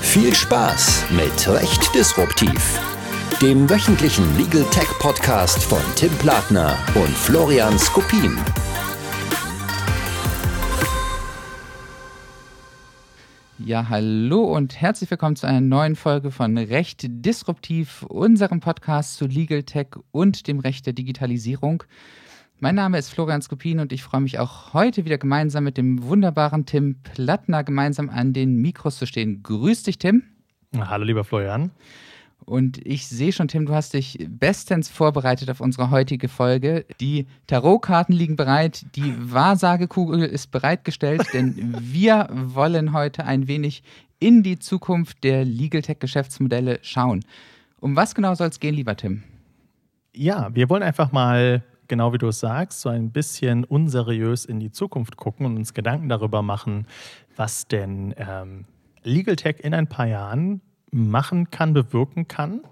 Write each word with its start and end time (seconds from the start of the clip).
Viel 0.00 0.34
Spaß 0.34 1.06
mit 1.10 1.48
Recht 1.48 1.94
Disruptiv, 1.94 2.80
dem 3.42 3.68
wöchentlichen 3.68 4.24
Legal 4.38 4.64
Tech 4.70 4.88
Podcast 4.98 5.62
von 5.62 5.80
Tim 5.96 6.10
Platner 6.18 6.78
und 6.94 7.10
Florian 7.10 7.78
Skopin. 7.78 8.38
Ja, 13.58 13.88
hallo 13.90 14.44
und 14.44 14.80
herzlich 14.80 15.10
willkommen 15.10 15.36
zu 15.36 15.46
einer 15.46 15.60
neuen 15.60 15.94
Folge 15.94 16.30
von 16.30 16.56
Recht 16.56 17.04
Disruptiv, 17.06 18.02
unserem 18.04 18.60
Podcast 18.60 19.16
zu 19.16 19.26
Legal 19.26 19.64
Tech 19.64 19.88
und 20.10 20.46
dem 20.46 20.60
Recht 20.60 20.86
der 20.86 20.94
Digitalisierung. 20.94 21.84
Mein 22.60 22.74
Name 22.74 22.98
ist 22.98 23.10
Florian 23.10 23.40
Skopin 23.40 23.78
und 23.78 23.92
ich 23.92 24.02
freue 24.02 24.20
mich 24.20 24.40
auch 24.40 24.74
heute 24.74 25.04
wieder 25.04 25.16
gemeinsam 25.16 25.62
mit 25.62 25.76
dem 25.76 26.02
wunderbaren 26.02 26.66
Tim 26.66 26.96
Plattner 27.04 27.62
gemeinsam 27.62 28.10
an 28.10 28.32
den 28.32 28.56
Mikros 28.56 28.98
zu 28.98 29.06
stehen. 29.06 29.44
Grüß 29.44 29.84
dich, 29.84 29.98
Tim. 29.98 30.24
Hallo, 30.76 31.04
lieber 31.04 31.22
Florian. 31.22 31.70
Und 32.44 32.84
ich 32.84 33.06
sehe 33.06 33.30
schon, 33.30 33.46
Tim, 33.46 33.66
du 33.66 33.74
hast 33.74 33.94
dich 33.94 34.26
bestens 34.28 34.88
vorbereitet 34.88 35.50
auf 35.50 35.60
unsere 35.60 35.92
heutige 35.92 36.26
Folge. 36.26 36.84
Die 37.00 37.28
Tarotkarten 37.46 38.12
liegen 38.12 38.34
bereit, 38.34 38.86
die 38.96 39.14
Wahrsagekugel 39.16 40.24
ist 40.24 40.50
bereitgestellt, 40.50 41.22
denn 41.32 41.76
wir 41.80 42.28
wollen 42.32 42.92
heute 42.92 43.24
ein 43.24 43.46
wenig 43.46 43.84
in 44.18 44.42
die 44.42 44.58
Zukunft 44.58 45.22
der 45.22 45.44
Legal 45.44 45.82
Tech 45.82 46.00
Geschäftsmodelle 46.00 46.80
schauen. 46.82 47.24
Um 47.78 47.94
was 47.94 48.16
genau 48.16 48.34
soll 48.34 48.48
es 48.48 48.58
gehen, 48.58 48.74
lieber 48.74 48.96
Tim? 48.96 49.22
Ja, 50.12 50.52
wir 50.52 50.68
wollen 50.68 50.82
einfach 50.82 51.12
mal 51.12 51.62
genau 51.88 52.12
wie 52.12 52.18
du 52.18 52.28
es 52.28 52.40
sagst, 52.40 52.80
so 52.80 52.88
ein 52.88 53.10
bisschen 53.10 53.64
unseriös 53.64 54.44
in 54.44 54.60
die 54.60 54.70
Zukunft 54.70 55.16
gucken 55.16 55.46
und 55.46 55.56
uns 55.56 55.74
Gedanken 55.74 56.08
darüber 56.08 56.42
machen, 56.42 56.86
was 57.36 57.66
denn 57.66 58.14
ähm, 58.16 58.66
Legal 59.02 59.36
Tech 59.36 59.56
in 59.60 59.74
ein 59.74 59.88
paar 59.88 60.06
Jahren 60.06 60.60
machen 60.90 61.50
kann, 61.50 61.72
bewirken 61.72 62.28
kann 62.28 62.62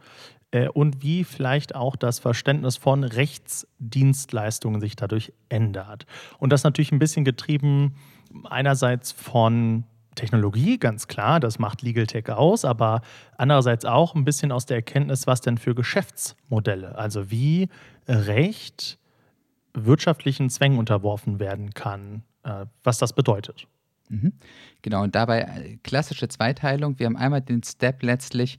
äh, 0.50 0.68
und 0.68 1.02
wie 1.02 1.24
vielleicht 1.24 1.74
auch 1.74 1.96
das 1.96 2.18
Verständnis 2.18 2.76
von 2.76 3.04
Rechtsdienstleistungen 3.04 4.80
sich 4.80 4.96
dadurch 4.96 5.32
ändert. 5.48 6.06
Und 6.38 6.52
das 6.52 6.64
natürlich 6.64 6.92
ein 6.92 6.98
bisschen 6.98 7.24
getrieben 7.24 7.94
einerseits 8.44 9.12
von 9.12 9.84
Technologie, 10.14 10.78
ganz 10.78 11.08
klar, 11.08 11.40
das 11.40 11.58
macht 11.58 11.82
Legal 11.82 12.06
Tech 12.06 12.30
aus, 12.30 12.64
aber 12.64 13.02
andererseits 13.36 13.84
auch 13.84 14.14
ein 14.14 14.24
bisschen 14.24 14.50
aus 14.50 14.66
der 14.66 14.78
Erkenntnis, 14.78 15.26
was 15.26 15.42
denn 15.42 15.58
für 15.58 15.74
Geschäftsmodelle, 15.74 16.96
also 16.96 17.30
wie 17.30 17.68
Recht 18.08 18.98
wirtschaftlichen 19.76 20.50
Zwängen 20.50 20.78
unterworfen 20.78 21.38
werden 21.38 21.74
kann, 21.74 22.22
äh, 22.42 22.66
was 22.82 22.98
das 22.98 23.12
bedeutet. 23.12 23.66
Mhm. 24.08 24.32
Genau, 24.82 25.02
und 25.02 25.14
dabei 25.14 25.40
äh, 25.40 25.76
klassische 25.82 26.28
Zweiteilung. 26.28 26.98
Wir 26.98 27.06
haben 27.06 27.16
einmal 27.16 27.42
den 27.42 27.62
Step 27.62 28.02
letztlich 28.02 28.58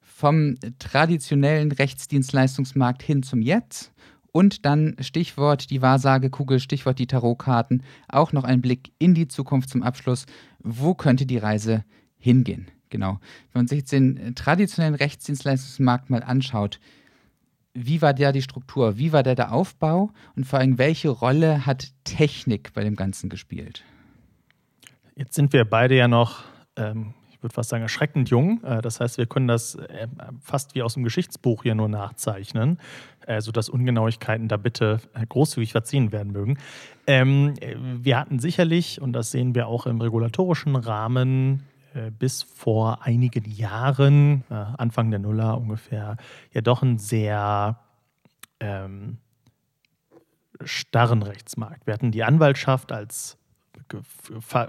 vom 0.00 0.56
traditionellen 0.78 1.72
Rechtsdienstleistungsmarkt 1.72 3.02
hin 3.02 3.22
zum 3.22 3.42
Jetzt 3.42 3.92
und 4.30 4.64
dann 4.64 4.96
Stichwort 5.00 5.70
die 5.70 5.82
Wahrsagekugel, 5.82 6.60
Stichwort 6.60 6.98
die 6.98 7.06
Tarotkarten, 7.06 7.82
auch 8.08 8.32
noch 8.32 8.44
ein 8.44 8.60
Blick 8.60 8.92
in 8.98 9.14
die 9.14 9.28
Zukunft 9.28 9.70
zum 9.70 9.82
Abschluss. 9.82 10.26
Wo 10.60 10.94
könnte 10.94 11.26
die 11.26 11.38
Reise 11.38 11.84
hingehen? 12.16 12.68
Genau. 12.90 13.18
Wenn 13.52 13.60
man 13.60 13.68
sich 13.68 13.84
den 13.84 14.16
äh, 14.16 14.32
traditionellen 14.32 14.94
Rechtsdienstleistungsmarkt 14.94 16.10
mal 16.10 16.22
anschaut, 16.22 16.78
wie 17.74 18.00
war 18.00 18.14
da 18.14 18.32
die 18.32 18.42
Struktur, 18.42 18.96
wie 18.96 19.12
war 19.12 19.22
da 19.22 19.34
der 19.34 19.52
Aufbau 19.52 20.10
und 20.36 20.44
vor 20.46 20.60
allem, 20.60 20.78
welche 20.78 21.08
Rolle 21.08 21.66
hat 21.66 21.88
Technik 22.04 22.72
bei 22.72 22.84
dem 22.84 22.94
Ganzen 22.94 23.28
gespielt? 23.28 23.82
Jetzt 25.16 25.34
sind 25.34 25.52
wir 25.52 25.64
beide 25.64 25.96
ja 25.96 26.08
noch, 26.08 26.44
ähm, 26.76 27.14
ich 27.30 27.42
würde 27.42 27.54
fast 27.54 27.70
sagen, 27.70 27.82
erschreckend 27.82 28.30
jung. 28.30 28.62
Äh, 28.64 28.80
das 28.80 29.00
heißt, 29.00 29.18
wir 29.18 29.26
können 29.26 29.48
das 29.48 29.74
äh, 29.74 30.06
fast 30.40 30.74
wie 30.74 30.82
aus 30.82 30.94
dem 30.94 31.02
Geschichtsbuch 31.04 31.64
hier 31.64 31.74
nur 31.74 31.88
nachzeichnen, 31.88 32.78
äh, 33.26 33.40
sodass 33.40 33.68
Ungenauigkeiten 33.68 34.48
da 34.48 34.56
bitte 34.56 35.00
großzügig 35.28 35.72
verziehen 35.72 36.12
werden 36.12 36.32
mögen. 36.32 36.58
Ähm, 37.06 37.54
wir 37.60 38.18
hatten 38.18 38.38
sicherlich, 38.38 39.00
und 39.00 39.12
das 39.12 39.30
sehen 39.30 39.54
wir 39.54 39.66
auch 39.66 39.86
im 39.86 40.00
regulatorischen 40.00 40.76
Rahmen, 40.76 41.64
bis 42.18 42.42
vor 42.42 43.02
einigen 43.02 43.50
Jahren, 43.50 44.44
äh, 44.50 44.54
Anfang 44.54 45.10
der 45.10 45.20
Nuller 45.20 45.58
ungefähr, 45.58 46.16
ja 46.52 46.60
doch 46.60 46.82
einen 46.82 46.98
sehr 46.98 47.78
ähm, 48.60 49.18
starren 50.62 51.22
Rechtsmarkt. 51.22 51.86
Wir 51.86 51.94
hatten 51.94 52.10
die 52.10 52.24
Anwaltschaft 52.24 52.92
als 52.92 53.38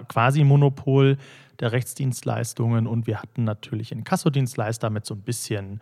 quasi 0.07 0.43
Monopol 0.43 1.17
der 1.59 1.71
Rechtsdienstleistungen 1.71 2.87
und 2.87 3.07
wir 3.07 3.21
hatten 3.21 3.43
natürlich 3.43 3.91
einen 3.91 4.03
Kassodienstleister 4.03 4.89
mit 4.89 5.05
so 5.05 5.13
ein 5.13 5.21
bisschen, 5.21 5.81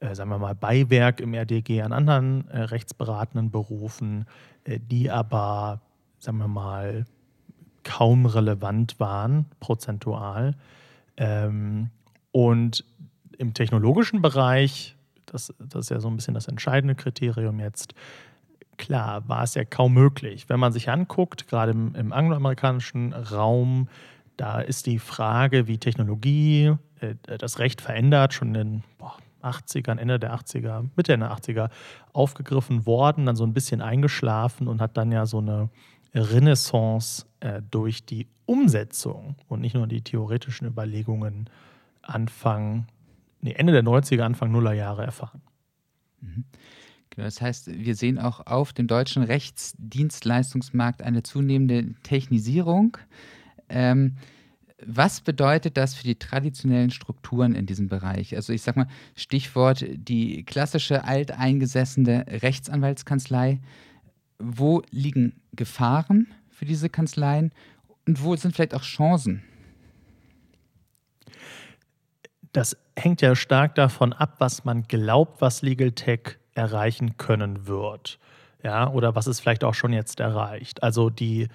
äh, 0.00 0.14
sagen 0.14 0.30
wir 0.30 0.38
mal, 0.38 0.54
Beiwerk 0.54 1.20
im 1.20 1.34
RDG 1.34 1.82
an 1.82 1.92
anderen 1.92 2.48
äh, 2.48 2.60
rechtsberatenden 2.60 3.50
Berufen, 3.50 4.26
äh, 4.64 4.78
die 4.80 5.10
aber, 5.10 5.80
sagen 6.18 6.38
wir 6.38 6.48
mal, 6.48 7.06
kaum 7.84 8.26
relevant 8.26 8.98
waren, 9.00 9.46
prozentual. 9.60 10.56
Ähm, 11.16 11.90
und 12.32 12.84
im 13.38 13.54
technologischen 13.54 14.22
Bereich, 14.22 14.96
das, 15.26 15.52
das 15.58 15.86
ist 15.86 15.90
ja 15.90 16.00
so 16.00 16.08
ein 16.08 16.16
bisschen 16.16 16.34
das 16.34 16.48
entscheidende 16.48 16.94
Kriterium 16.94 17.60
jetzt, 17.60 17.94
klar, 18.76 19.28
war 19.28 19.42
es 19.42 19.54
ja 19.54 19.64
kaum 19.64 19.94
möglich. 19.94 20.48
Wenn 20.48 20.60
man 20.60 20.72
sich 20.72 20.90
anguckt, 20.90 21.48
gerade 21.48 21.72
im, 21.72 21.94
im 21.94 22.12
angloamerikanischen 22.12 23.12
Raum, 23.12 23.88
da 24.36 24.60
ist 24.60 24.86
die 24.86 24.98
Frage, 24.98 25.68
wie 25.68 25.78
Technologie 25.78 26.74
äh, 27.00 27.14
das 27.38 27.58
Recht 27.58 27.80
verändert, 27.80 28.34
schon 28.34 28.48
in 28.48 28.54
den 28.54 28.84
boah, 28.98 29.16
80ern, 29.42 29.98
Ende 29.98 30.18
der 30.18 30.34
80er, 30.34 30.88
Mitte 30.96 31.16
der 31.16 31.32
80er 31.32 31.70
aufgegriffen 32.12 32.86
worden, 32.86 33.26
dann 33.26 33.36
so 33.36 33.44
ein 33.44 33.52
bisschen 33.52 33.80
eingeschlafen 33.80 34.66
und 34.66 34.80
hat 34.80 34.96
dann 34.96 35.12
ja 35.12 35.26
so 35.26 35.38
eine 35.38 35.68
Renaissance 36.14 37.26
äh, 37.40 37.60
durch 37.70 38.04
die 38.04 38.28
Umsetzung 38.46 39.36
und 39.48 39.60
nicht 39.60 39.74
nur 39.74 39.86
die 39.86 40.02
theoretischen 40.02 40.66
Überlegungen 40.66 41.50
Anfang, 42.02 42.86
nee, 43.40 43.52
Ende 43.52 43.72
der 43.72 43.82
90er, 43.82 44.22
Anfang 44.22 44.52
Nullerjahre 44.52 45.04
erfahren. 45.04 45.40
Mhm. 46.20 46.44
Genau, 47.10 47.26
das 47.26 47.40
heißt, 47.40 47.68
wir 47.68 47.94
sehen 47.94 48.18
auch 48.18 48.46
auf 48.46 48.72
dem 48.72 48.86
deutschen 48.86 49.22
Rechtsdienstleistungsmarkt 49.22 51.02
eine 51.02 51.22
zunehmende 51.22 51.94
Technisierung. 52.02 52.98
Ähm, 53.68 54.16
was 54.84 55.20
bedeutet 55.20 55.76
das 55.76 55.94
für 55.94 56.04
die 56.04 56.18
traditionellen 56.18 56.90
Strukturen 56.90 57.54
in 57.54 57.66
diesem 57.66 57.88
Bereich? 57.88 58.34
Also 58.34 58.52
ich 58.52 58.62
sage 58.62 58.80
mal, 58.80 58.88
Stichwort 59.14 59.84
die 59.94 60.44
klassische 60.44 61.04
alteingesessene 61.04 62.26
Rechtsanwaltskanzlei. 62.28 63.60
Wo 64.38 64.82
liegen 64.90 65.40
Gefahren 65.56 66.32
für 66.50 66.64
diese 66.64 66.88
Kanzleien 66.88 67.52
und 68.06 68.22
wo 68.22 68.36
sind 68.36 68.54
vielleicht 68.54 68.74
auch 68.74 68.82
Chancen? 68.82 69.42
Das 72.52 72.76
hängt 72.96 73.20
ja 73.20 73.34
stark 73.34 73.74
davon 73.74 74.12
ab, 74.12 74.36
was 74.38 74.64
man 74.64 74.84
glaubt, 74.84 75.40
was 75.40 75.62
Legal 75.62 75.92
Tech 75.92 76.38
erreichen 76.54 77.16
können 77.16 77.66
wird. 77.66 78.18
Ja, 78.62 78.90
oder 78.90 79.14
was 79.14 79.26
es 79.26 79.40
vielleicht 79.40 79.64
auch 79.64 79.74
schon 79.74 79.92
jetzt 79.92 80.20
erreicht. 80.20 80.82
Also 80.82 81.10
die 81.10 81.42
äh, 81.42 81.48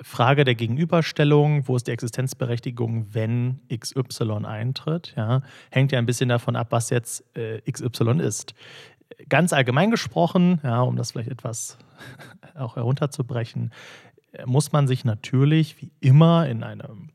Frage 0.00 0.44
der 0.44 0.54
Gegenüberstellung, 0.54 1.68
wo 1.68 1.76
ist 1.76 1.86
die 1.88 1.90
Existenzberechtigung, 1.90 3.12
wenn 3.12 3.60
XY 3.68 4.44
eintritt, 4.46 5.12
ja, 5.16 5.42
hängt 5.70 5.92
ja 5.92 5.98
ein 5.98 6.06
bisschen 6.06 6.30
davon 6.30 6.56
ab, 6.56 6.68
was 6.70 6.88
jetzt 6.88 7.22
äh, 7.36 7.60
XY 7.70 8.20
ist. 8.20 8.54
Ganz 9.28 9.52
allgemein 9.52 9.90
gesprochen, 9.90 10.60
ja, 10.62 10.82
um 10.82 10.96
das 10.96 11.12
vielleicht 11.12 11.30
etwas 11.30 11.78
auch 12.54 12.76
herunterzubrechen, 12.76 13.72
muss 14.44 14.72
man 14.72 14.86
sich 14.86 15.04
natürlich 15.04 15.80
wie 15.80 15.92
immer 16.00 16.48
in 16.48 16.62
einem 16.62 17.10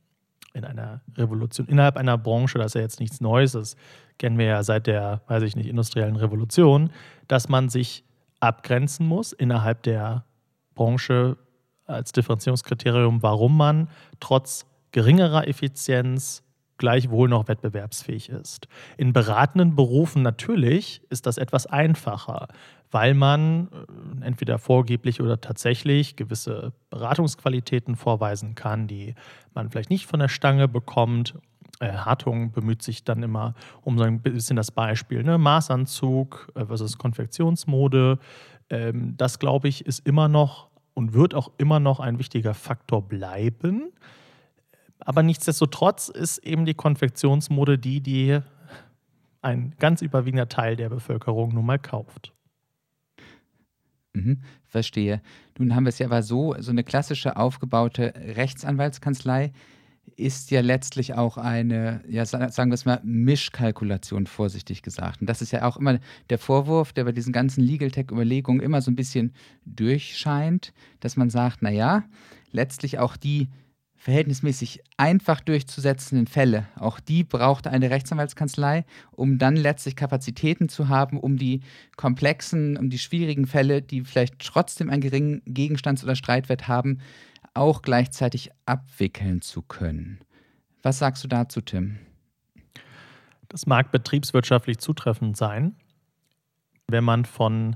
in 0.54 0.66
einer 0.66 1.02
Revolution 1.16 1.68
innerhalb 1.68 1.96
einer 1.96 2.18
Branche, 2.18 2.58
das 2.58 2.68
ist 2.68 2.74
ja 2.76 2.82
jetzt 2.82 3.00
nichts 3.00 3.22
Neues, 3.22 3.52
das 3.52 3.76
kennen 4.18 4.38
wir 4.38 4.46
ja 4.46 4.64
seit 4.64 4.88
der, 4.88 5.22
weiß 5.28 5.44
ich 5.44 5.56
nicht, 5.56 5.68
industriellen 5.68 6.16
Revolution, 6.16 6.92
dass 7.28 7.50
man 7.50 7.70
sich 7.70 8.04
abgrenzen 8.40 9.06
muss 9.06 9.32
innerhalb 9.32 9.84
der 9.84 10.26
Branche 10.74 11.38
als 11.86 12.12
Differenzierungskriterium, 12.12 13.22
warum 13.22 13.58
man 13.58 13.90
trotz 14.20 14.66
geringerer 14.92 15.48
Effizienz 15.48 16.44
gleichwohl 16.80 17.30
noch 17.30 17.48
wettbewerbsfähig 17.48 18.30
ist. 18.30 18.68
In 18.98 19.14
beratenden 19.14 19.76
Berufen 19.76 20.24
natürlich 20.24 21.04
ist 21.12 21.28
das 21.28 21.38
etwas 21.38 21.68
einfacher, 21.68 22.48
weil 22.90 23.14
man 23.14 23.68
äh, 23.68 24.26
entweder 24.26 24.58
vorgeblich 24.58 25.22
oder 25.22 25.40
tatsächlich 25.40 26.16
gewisse 26.16 26.74
Beratungsqualitäten 26.90 27.96
vorweisen 27.96 28.56
kann, 28.56 28.88
die 28.88 29.14
man 29.54 29.70
vielleicht 29.70 29.92
nicht 29.92 30.08
von 30.08 30.20
der 30.20 30.30
Stange 30.30 30.68
bekommt. 30.68 31.36
Äh, 31.80 31.92
Hartung 31.92 32.52
bemüht 32.52 32.82
sich 32.82 33.04
dann 33.04 33.22
immer 33.22 33.54
um 33.82 33.98
so 34.00 34.04
ein 34.04 34.22
bisschen 34.22 34.56
das 34.56 34.72
Beispiel, 34.72 35.24
ne? 35.24 35.38
Maßanzug 35.38 36.52
äh, 36.56 36.66
versus 36.66 36.98
Konfektionsmode. 36.98 38.18
Ähm, 38.72 39.16
das, 39.18 39.38
glaube 39.38 39.68
ich, 39.68 39.86
ist 39.86 40.08
immer 40.08 40.28
noch 40.28 40.70
und 40.94 41.14
wird 41.14 41.36
auch 41.36 41.52
immer 41.58 41.80
noch 41.80 42.00
ein 42.00 42.20
wichtiger 42.20 42.54
Faktor 42.54 43.02
bleiben. 43.02 43.92
Aber 45.00 45.24
nichtsdestotrotz 45.24 46.10
ist 46.10 46.40
eben 46.40 46.66
die 46.66 46.74
Konfektionsmode 46.74 47.78
die, 47.78 48.02
die 48.02 48.40
ein 49.42 49.74
ganz 49.80 50.02
überwiegender 50.02 50.50
Teil 50.50 50.76
der 50.76 50.90
Bevölkerung 50.90 51.54
nun 51.54 51.66
mal 51.66 51.80
kauft. 51.80 52.34
Mhm, 54.14 54.42
verstehe. 54.66 55.22
Nun 55.58 55.76
haben 55.76 55.86
wir 55.86 55.90
es 55.90 56.00
ja 56.00 56.08
aber 56.08 56.24
so, 56.24 56.56
so 56.60 56.72
eine 56.72 56.84
klassische 56.84 57.38
aufgebaute 57.38 58.14
Rechtsanwaltskanzlei 58.16 59.54
ist 60.16 60.52
ja 60.52 60.62
letztlich 60.62 61.14
auch 61.14 61.38
eine, 61.38 62.02
ja, 62.08 62.26
sagen 62.26 62.72
wir 62.72 62.74
es 62.74 62.86
mal, 62.86 63.00
Mischkalkulation, 63.04 64.26
vorsichtig 64.26 64.82
gesagt. 64.82 65.22
Und 65.22 65.30
das 65.30 65.42
ist 65.42 65.52
ja 65.52 65.64
auch 65.64 65.78
immer 65.78 66.00
der 66.30 66.40
Vorwurf, 66.40 66.94
der 66.94 67.06
bei 67.06 67.12
diesen 67.12 67.32
ganzen 67.32 67.62
Legal 67.62 67.92
Tech-Überlegungen 67.92 68.62
immer 68.62 68.82
so 68.82 68.92
ein 68.92 68.96
bisschen 68.96 69.34
durchscheint, 69.66 70.74
dass 71.00 71.16
man 71.16 71.30
sagt, 71.30 71.62
naja, 71.62 72.04
letztlich 72.52 73.00
auch 73.00 73.16
die 73.16 73.50
verhältnismäßig 74.00 74.82
einfach 74.96 75.42
durchzusetzenden 75.42 76.26
Fälle, 76.26 76.68
auch 76.78 77.02
die 77.02 77.26
braucht 77.26 77.68
eine 77.68 77.90
Rechtsanwaltskanzlei, 77.90 78.86
um 79.12 79.38
dann 79.38 79.58
letztlich 79.58 79.98
Kapazitäten 79.98 80.70
zu 80.70 80.88
haben, 80.88 81.20
um 81.20 81.38
die 81.38 81.60
komplexen, 81.98 82.78
um 82.78 82.90
die 82.90 82.98
schwierigen 82.98 83.46
Fälle, 83.46 83.82
die 83.82 84.06
vielleicht 84.06 84.40
trotzdem 84.40 84.90
einen 84.90 85.02
geringen 85.02 85.42
Gegenstands- 85.46 86.04
oder 86.04 86.16
Streitwert 86.16 86.70
haben, 86.70 87.02
auch 87.54 87.82
gleichzeitig 87.82 88.52
abwickeln 88.66 89.42
zu 89.42 89.62
können. 89.62 90.20
Was 90.82 91.00
sagst 91.00 91.22
du 91.26 91.28
dazu, 91.28 91.60
Tim? 91.60 92.00
Das 93.50 93.68
mag 93.68 93.92
betriebswirtschaftlich 93.92 94.78
zutreffend 94.78 95.36
sein, 95.36 95.76
wenn 96.88 97.04
man 97.04 97.26
von 97.26 97.76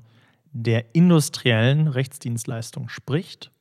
der 0.53 0.95
industriellen 0.95 1.89
Rechtsdienstleistung 1.89 2.87
spricht, 2.87 3.51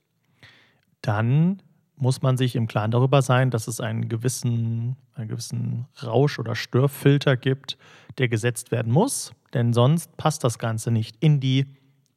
dann 1.01 1.61
muss 2.03 2.21
man 2.21 2.37
sich 2.37 2.57
im 2.57 2.67
Klaren 2.67 2.91
darüber 2.91 3.23
sein, 3.23 3.51
dass 3.51 3.69
es 3.69 3.81
einen 3.81 4.09
gewissen, 4.09 4.97
einen 5.15 5.29
gewissen 5.29 5.87
Rausch- 6.03 6.41
oder 6.41 6.57
Störfilter 6.57 7.37
gibt, 7.37 7.79
der 8.19 8.29
gesetzt 8.29 8.73
werden 8.73 8.93
muss. 8.93 9.33
Denn 9.55 9.73
sonst 9.73 10.17
passt 10.17 10.43
das 10.43 10.59
Ganze 10.59 10.91
nicht 10.91 11.17
in 11.21 11.39
die 11.39 11.65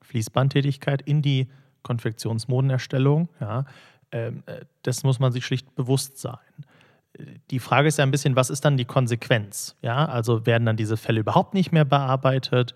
Fließbandtätigkeit, 0.02 1.04
in 1.04 1.22
die 1.22 1.50
Konfektionsmodenerstellung. 1.84 3.30
Ja. 3.40 3.66
Ähm, 4.12 4.42
äh, 4.48 4.66
das 4.82 5.04
muss 5.04 5.20
man 5.20 5.32
sich 5.32 5.46
schlicht 5.46 5.76
bewusst 5.76 6.18
sein. 6.18 6.40
Die 7.52 7.60
Frage 7.60 7.88
ist 7.88 8.00
ja 8.00 8.04
ein 8.04 8.12
bisschen, 8.12 8.36
was 8.36 8.50
ist 8.50 8.66
dann 8.66 8.78
die 8.78 8.86
Konsequenz? 8.86 9.76
Ja, 9.84 10.06
also 10.06 10.48
werden 10.48 10.66
dann 10.66 10.78
diese 10.78 10.98
Fälle 10.98 11.20
überhaupt 11.20 11.54
nicht 11.54 11.72
mehr 11.72 11.86
bearbeitet? 11.86 12.74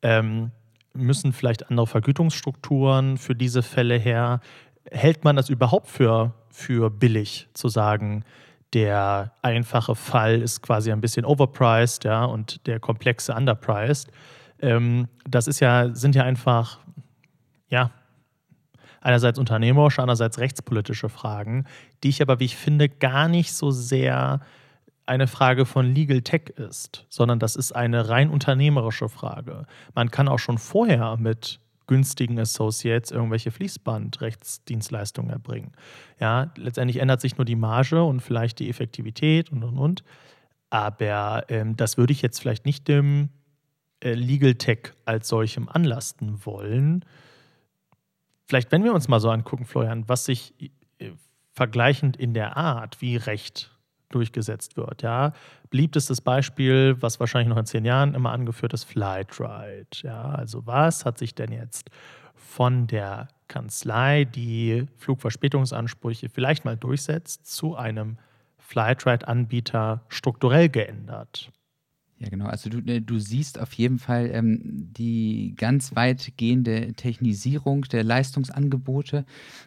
Ähm, 0.00 0.52
müssen 0.94 1.32
vielleicht 1.32 1.70
andere 1.70 1.88
Vergütungsstrukturen 1.88 3.18
für 3.18 3.34
diese 3.34 3.64
Fälle 3.64 3.98
her? 3.98 4.40
Hält 4.90 5.24
man 5.24 5.36
das 5.36 5.48
überhaupt 5.48 5.88
für 5.88 6.34
für 6.52 6.90
billig 6.90 7.48
zu 7.54 7.68
sagen, 7.68 8.24
der 8.74 9.32
einfache 9.42 9.94
Fall 9.94 10.40
ist 10.40 10.62
quasi 10.62 10.92
ein 10.92 11.00
bisschen 11.00 11.24
overpriced, 11.24 12.04
ja, 12.04 12.24
und 12.24 12.66
der 12.66 12.78
komplexe 12.78 13.34
underpriced. 13.34 14.10
Ähm, 14.60 15.08
das 15.28 15.46
ist 15.46 15.60
ja, 15.60 15.94
sind 15.94 16.14
ja 16.14 16.22
einfach, 16.22 16.78
ja, 17.68 17.90
einerseits 19.00 19.38
unternehmerische, 19.38 20.00
andererseits 20.00 20.38
rechtspolitische 20.38 21.08
Fragen, 21.08 21.64
die 22.02 22.10
ich 22.10 22.22
aber, 22.22 22.38
wie 22.38 22.44
ich 22.44 22.56
finde, 22.56 22.88
gar 22.88 23.28
nicht 23.28 23.52
so 23.52 23.70
sehr 23.70 24.40
eine 25.04 25.26
Frage 25.26 25.66
von 25.66 25.92
Legal 25.92 26.22
Tech 26.22 26.50
ist, 26.56 27.04
sondern 27.08 27.40
das 27.40 27.56
ist 27.56 27.72
eine 27.72 28.08
rein 28.08 28.30
unternehmerische 28.30 29.08
Frage. 29.08 29.66
Man 29.94 30.12
kann 30.12 30.28
auch 30.28 30.38
schon 30.38 30.58
vorher 30.58 31.16
mit 31.16 31.58
günstigen 31.86 32.38
Associates 32.38 33.10
irgendwelche 33.10 33.50
Fließbandrechtsdienstleistungen 33.50 35.30
erbringen. 35.30 35.72
Ja, 36.20 36.52
letztendlich 36.56 36.98
ändert 36.98 37.20
sich 37.20 37.36
nur 37.36 37.44
die 37.44 37.56
Marge 37.56 38.02
und 38.02 38.20
vielleicht 38.20 38.58
die 38.58 38.68
Effektivität 38.68 39.50
und 39.50 39.64
und 39.64 39.78
und. 39.78 40.04
Aber 40.70 41.44
ähm, 41.48 41.76
das 41.76 41.98
würde 41.98 42.12
ich 42.12 42.22
jetzt 42.22 42.40
vielleicht 42.40 42.64
nicht 42.64 42.88
dem 42.88 43.28
äh, 44.00 44.14
Legal 44.14 44.54
Tech 44.54 44.94
als 45.04 45.28
solchem 45.28 45.68
anlasten 45.68 46.44
wollen. 46.46 47.04
Vielleicht, 48.46 48.72
wenn 48.72 48.84
wir 48.84 48.94
uns 48.94 49.08
mal 49.08 49.20
so 49.20 49.30
angucken, 49.30 49.64
Florian, 49.64 50.08
was 50.08 50.24
sich 50.24 50.54
äh, 50.98 51.10
vergleichend 51.52 52.16
in 52.16 52.34
der 52.34 52.56
Art, 52.56 53.00
wie 53.00 53.16
Recht 53.16 53.70
durchgesetzt 54.14 54.76
wird. 54.76 55.02
Ja, 55.02 55.32
beliebtestes 55.70 56.20
Beispiel, 56.20 56.96
was 57.00 57.18
wahrscheinlich 57.20 57.48
noch 57.48 57.58
in 57.58 57.66
zehn 57.66 57.84
Jahren 57.84 58.14
immer 58.14 58.30
angeführt 58.32 58.72
ist, 58.72 58.84
Flightride. 58.84 59.86
Ja, 60.02 60.22
also 60.22 60.66
was 60.66 61.04
hat 61.04 61.18
sich 61.18 61.34
denn 61.34 61.52
jetzt 61.52 61.90
von 62.34 62.86
der 62.86 63.28
Kanzlei, 63.48 64.24
die 64.24 64.86
Flugverspätungsansprüche 64.98 66.28
vielleicht 66.28 66.64
mal 66.64 66.76
durchsetzt, 66.76 67.46
zu 67.46 67.76
einem 67.76 68.18
Flightride-Anbieter 68.58 70.02
strukturell 70.08 70.68
geändert? 70.68 71.50
Ja, 72.22 72.28
genau. 72.28 72.46
Also 72.46 72.70
du, 72.70 72.78
äh, 72.90 73.00
du 73.00 73.18
siehst 73.18 73.58
auf 73.58 73.72
jeden 73.72 73.98
Fall 73.98 74.30
ähm, 74.32 74.60
die 74.64 75.54
ganz 75.56 75.96
weitgehende 75.96 76.92
Technisierung 76.94 77.82
der 77.82 78.04
Leistungsangebote, 78.04 79.24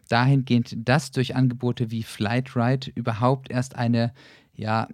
dahingehend, 0.07 0.73
dass 0.87 1.11
durch 1.11 1.35
Angebote 1.35 1.91
wie 1.91 2.03
Flightride 2.03 2.91
überhaupt 2.95 3.51
erst 3.51 3.75
eine 3.75 4.13
ja, 4.55 4.87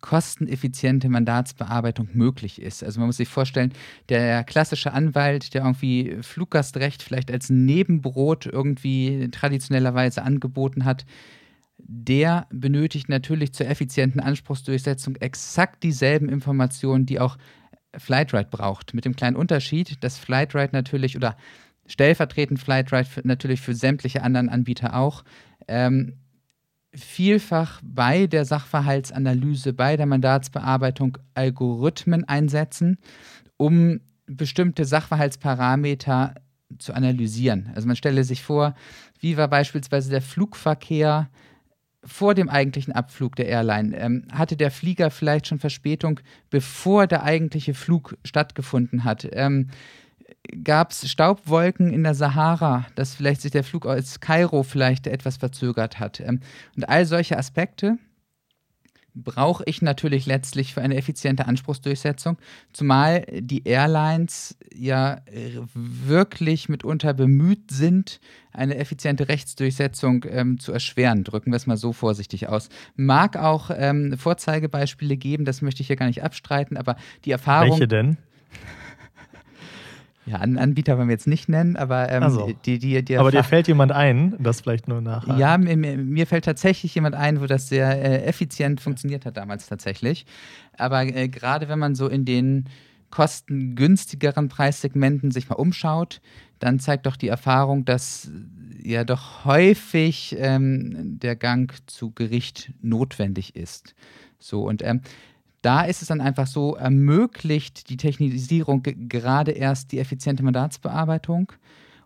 kosteneffiziente 0.00 1.08
Mandatsbearbeitung 1.08 2.08
möglich 2.14 2.60
ist. 2.60 2.82
Also 2.82 2.98
man 2.98 3.06
muss 3.06 3.18
sich 3.18 3.28
vorstellen, 3.28 3.72
der 4.08 4.42
klassische 4.42 4.92
Anwalt, 4.92 5.54
der 5.54 5.62
irgendwie 5.62 6.16
Fluggastrecht 6.20 7.00
vielleicht 7.00 7.30
als 7.30 7.48
Nebenbrot 7.48 8.46
irgendwie 8.46 9.28
traditionellerweise 9.30 10.24
angeboten 10.24 10.84
hat, 10.84 11.06
der 11.78 12.46
benötigt 12.50 13.08
natürlich 13.08 13.52
zur 13.52 13.66
effizienten 13.66 14.20
Anspruchsdurchsetzung 14.20 15.16
exakt 15.16 15.82
dieselben 15.82 16.28
Informationen, 16.28 17.06
die 17.06 17.20
auch 17.20 17.36
Flightride 17.96 18.48
braucht. 18.50 18.94
Mit 18.94 19.04
dem 19.04 19.16
kleinen 19.16 19.36
Unterschied, 19.36 20.02
dass 20.02 20.18
Flightride 20.18 20.70
natürlich 20.72 21.16
oder 21.16 21.36
stellvertretend 21.86 22.60
Flightride 22.60 23.04
für, 23.04 23.26
natürlich 23.26 23.60
für 23.60 23.74
sämtliche 23.74 24.22
anderen 24.22 24.48
Anbieter 24.48 24.96
auch 24.96 25.24
ähm, 25.68 26.14
vielfach 26.94 27.80
bei 27.82 28.26
der 28.26 28.44
Sachverhaltsanalyse, 28.44 29.72
bei 29.72 29.96
der 29.96 30.06
Mandatsbearbeitung 30.06 31.18
Algorithmen 31.34 32.24
einsetzen, 32.24 32.98
um 33.56 34.00
bestimmte 34.26 34.84
Sachverhaltsparameter 34.84 36.34
zu 36.78 36.94
analysieren. 36.94 37.70
Also 37.74 37.86
man 37.86 37.96
stelle 37.96 38.24
sich 38.24 38.42
vor, 38.42 38.74
wie 39.20 39.36
war 39.36 39.48
beispielsweise 39.48 40.10
der 40.10 40.22
Flugverkehr 40.22 41.28
vor 42.06 42.34
dem 42.34 42.48
eigentlichen 42.48 42.92
Abflug 42.92 43.36
der 43.36 43.46
Airline 43.46 43.96
ähm, 43.96 44.26
hatte 44.32 44.56
der 44.56 44.70
Flieger 44.70 45.10
vielleicht 45.10 45.46
schon 45.46 45.58
Verspätung, 45.58 46.20
bevor 46.50 47.06
der 47.06 47.22
eigentliche 47.22 47.74
Flug 47.74 48.16
stattgefunden 48.24 49.04
hat. 49.04 49.28
Ähm, 49.32 49.68
Gab 50.62 50.90
es 50.90 51.10
Staubwolken 51.10 51.92
in 51.92 52.02
der 52.02 52.14
Sahara, 52.14 52.86
dass 52.96 53.14
vielleicht 53.14 53.40
sich 53.40 53.50
der 53.50 53.64
Flug 53.64 53.86
aus 53.86 54.20
Kairo 54.20 54.62
vielleicht 54.62 55.06
etwas 55.06 55.38
verzögert 55.38 55.98
hat. 55.98 56.20
Ähm, 56.20 56.40
und 56.76 56.88
all 56.88 57.06
solche 57.06 57.38
Aspekte 57.38 57.98
brauche 59.14 59.62
ich 59.66 59.80
natürlich 59.80 60.26
letztlich 60.26 60.74
für 60.74 60.82
eine 60.82 60.96
effiziente 60.96 61.46
Anspruchsdurchsetzung, 61.46 62.36
zumal 62.72 63.24
die 63.32 63.66
Airlines 63.66 64.56
ja 64.74 65.20
wirklich 65.74 66.68
mitunter 66.68 67.14
bemüht 67.14 67.70
sind, 67.70 68.20
eine 68.52 68.76
effiziente 68.76 69.28
Rechtsdurchsetzung 69.28 70.24
ähm, 70.28 70.58
zu 70.58 70.72
erschweren. 70.72 71.24
Drücken 71.24 71.50
wir 71.52 71.56
es 71.56 71.66
mal 71.66 71.76
so 71.76 71.92
vorsichtig 71.92 72.48
aus. 72.48 72.68
Mag 72.96 73.36
auch 73.36 73.70
ähm, 73.74 74.16
Vorzeigebeispiele 74.16 75.16
geben, 75.16 75.44
das 75.44 75.62
möchte 75.62 75.82
ich 75.82 75.88
hier 75.88 75.96
gar 75.96 76.06
nicht 76.06 76.22
abstreiten, 76.22 76.76
aber 76.76 76.96
die 77.24 77.30
Erfahrung. 77.30 77.70
Welche 77.70 77.88
denn? 77.88 78.16
Ja, 80.26 80.38
Anbieter 80.38 80.96
wollen 80.96 81.08
wir 81.08 81.14
jetzt 81.14 81.26
nicht 81.26 81.48
nennen, 81.48 81.76
aber 81.76 82.10
ähm, 82.10 82.22
also, 82.22 82.50
die, 82.64 82.78
die, 82.78 83.04
die 83.04 83.18
Aber 83.18 83.30
dir 83.30 83.44
fällt 83.44 83.68
jemand 83.68 83.92
ein, 83.92 84.34
das 84.38 84.62
vielleicht 84.62 84.88
nur 84.88 85.02
nach. 85.02 85.26
Ja, 85.38 85.58
mir, 85.58 85.76
mir, 85.76 86.26
fällt 86.26 86.46
tatsächlich 86.46 86.94
jemand 86.94 87.14
ein, 87.14 87.40
wo 87.42 87.46
das 87.46 87.68
sehr 87.68 87.90
äh, 87.90 88.24
effizient 88.24 88.80
funktioniert 88.80 89.26
hat 89.26 89.36
damals 89.36 89.66
tatsächlich. 89.66 90.24
Aber 90.78 91.02
äh, 91.02 91.28
gerade 91.28 91.68
wenn 91.68 91.78
man 91.78 91.94
so 91.94 92.08
in 92.08 92.24
den 92.24 92.64
kostengünstigeren 93.10 94.48
Preissegmenten 94.48 95.30
sich 95.30 95.48
mal 95.48 95.56
umschaut, 95.56 96.20
dann 96.58 96.80
zeigt 96.80 97.06
doch 97.06 97.16
die 97.16 97.28
Erfahrung, 97.28 97.84
dass 97.84 98.30
äh, 98.82 98.90
ja 98.92 99.04
doch 99.04 99.44
häufig 99.44 100.34
ähm, 100.38 101.18
der 101.20 101.36
Gang 101.36 101.72
zu 101.86 102.12
Gericht 102.12 102.72
notwendig 102.80 103.56
ist. 103.56 103.94
So 104.38 104.66
und 104.66 104.82
ähm, 104.82 105.02
da 105.64 105.82
ist 105.82 106.02
es 106.02 106.08
dann 106.08 106.20
einfach 106.20 106.46
so, 106.46 106.76
ermöglicht 106.76 107.88
die 107.88 107.96
Technisierung 107.96 108.82
gerade 108.82 109.52
erst 109.52 109.92
die 109.92 109.98
effiziente 109.98 110.42
Mandatsbearbeitung. 110.42 111.52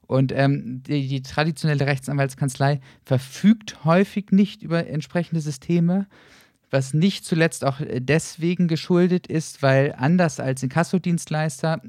Und 0.06 0.32
ähm, 0.32 0.82
die, 0.86 1.08
die, 1.08 1.22
traditionelle 1.22 1.86
Rechtsanwaltskanzlei 1.86 2.80
verfügt 3.02 3.84
häufig 3.84 4.30
nicht 4.30 4.62
über 4.62 4.86
entsprechende 4.86 5.40
Systeme, 5.40 6.06
was 6.70 6.94
nicht 6.94 7.24
zuletzt 7.24 7.64
auch 7.64 7.80
deswegen 7.80 8.68
geschuldet 8.68 9.26
ist, 9.26 9.62
weil 9.62 9.94
anders 9.98 10.38
als 10.38 10.62
Inkassodienstleister 10.62 11.82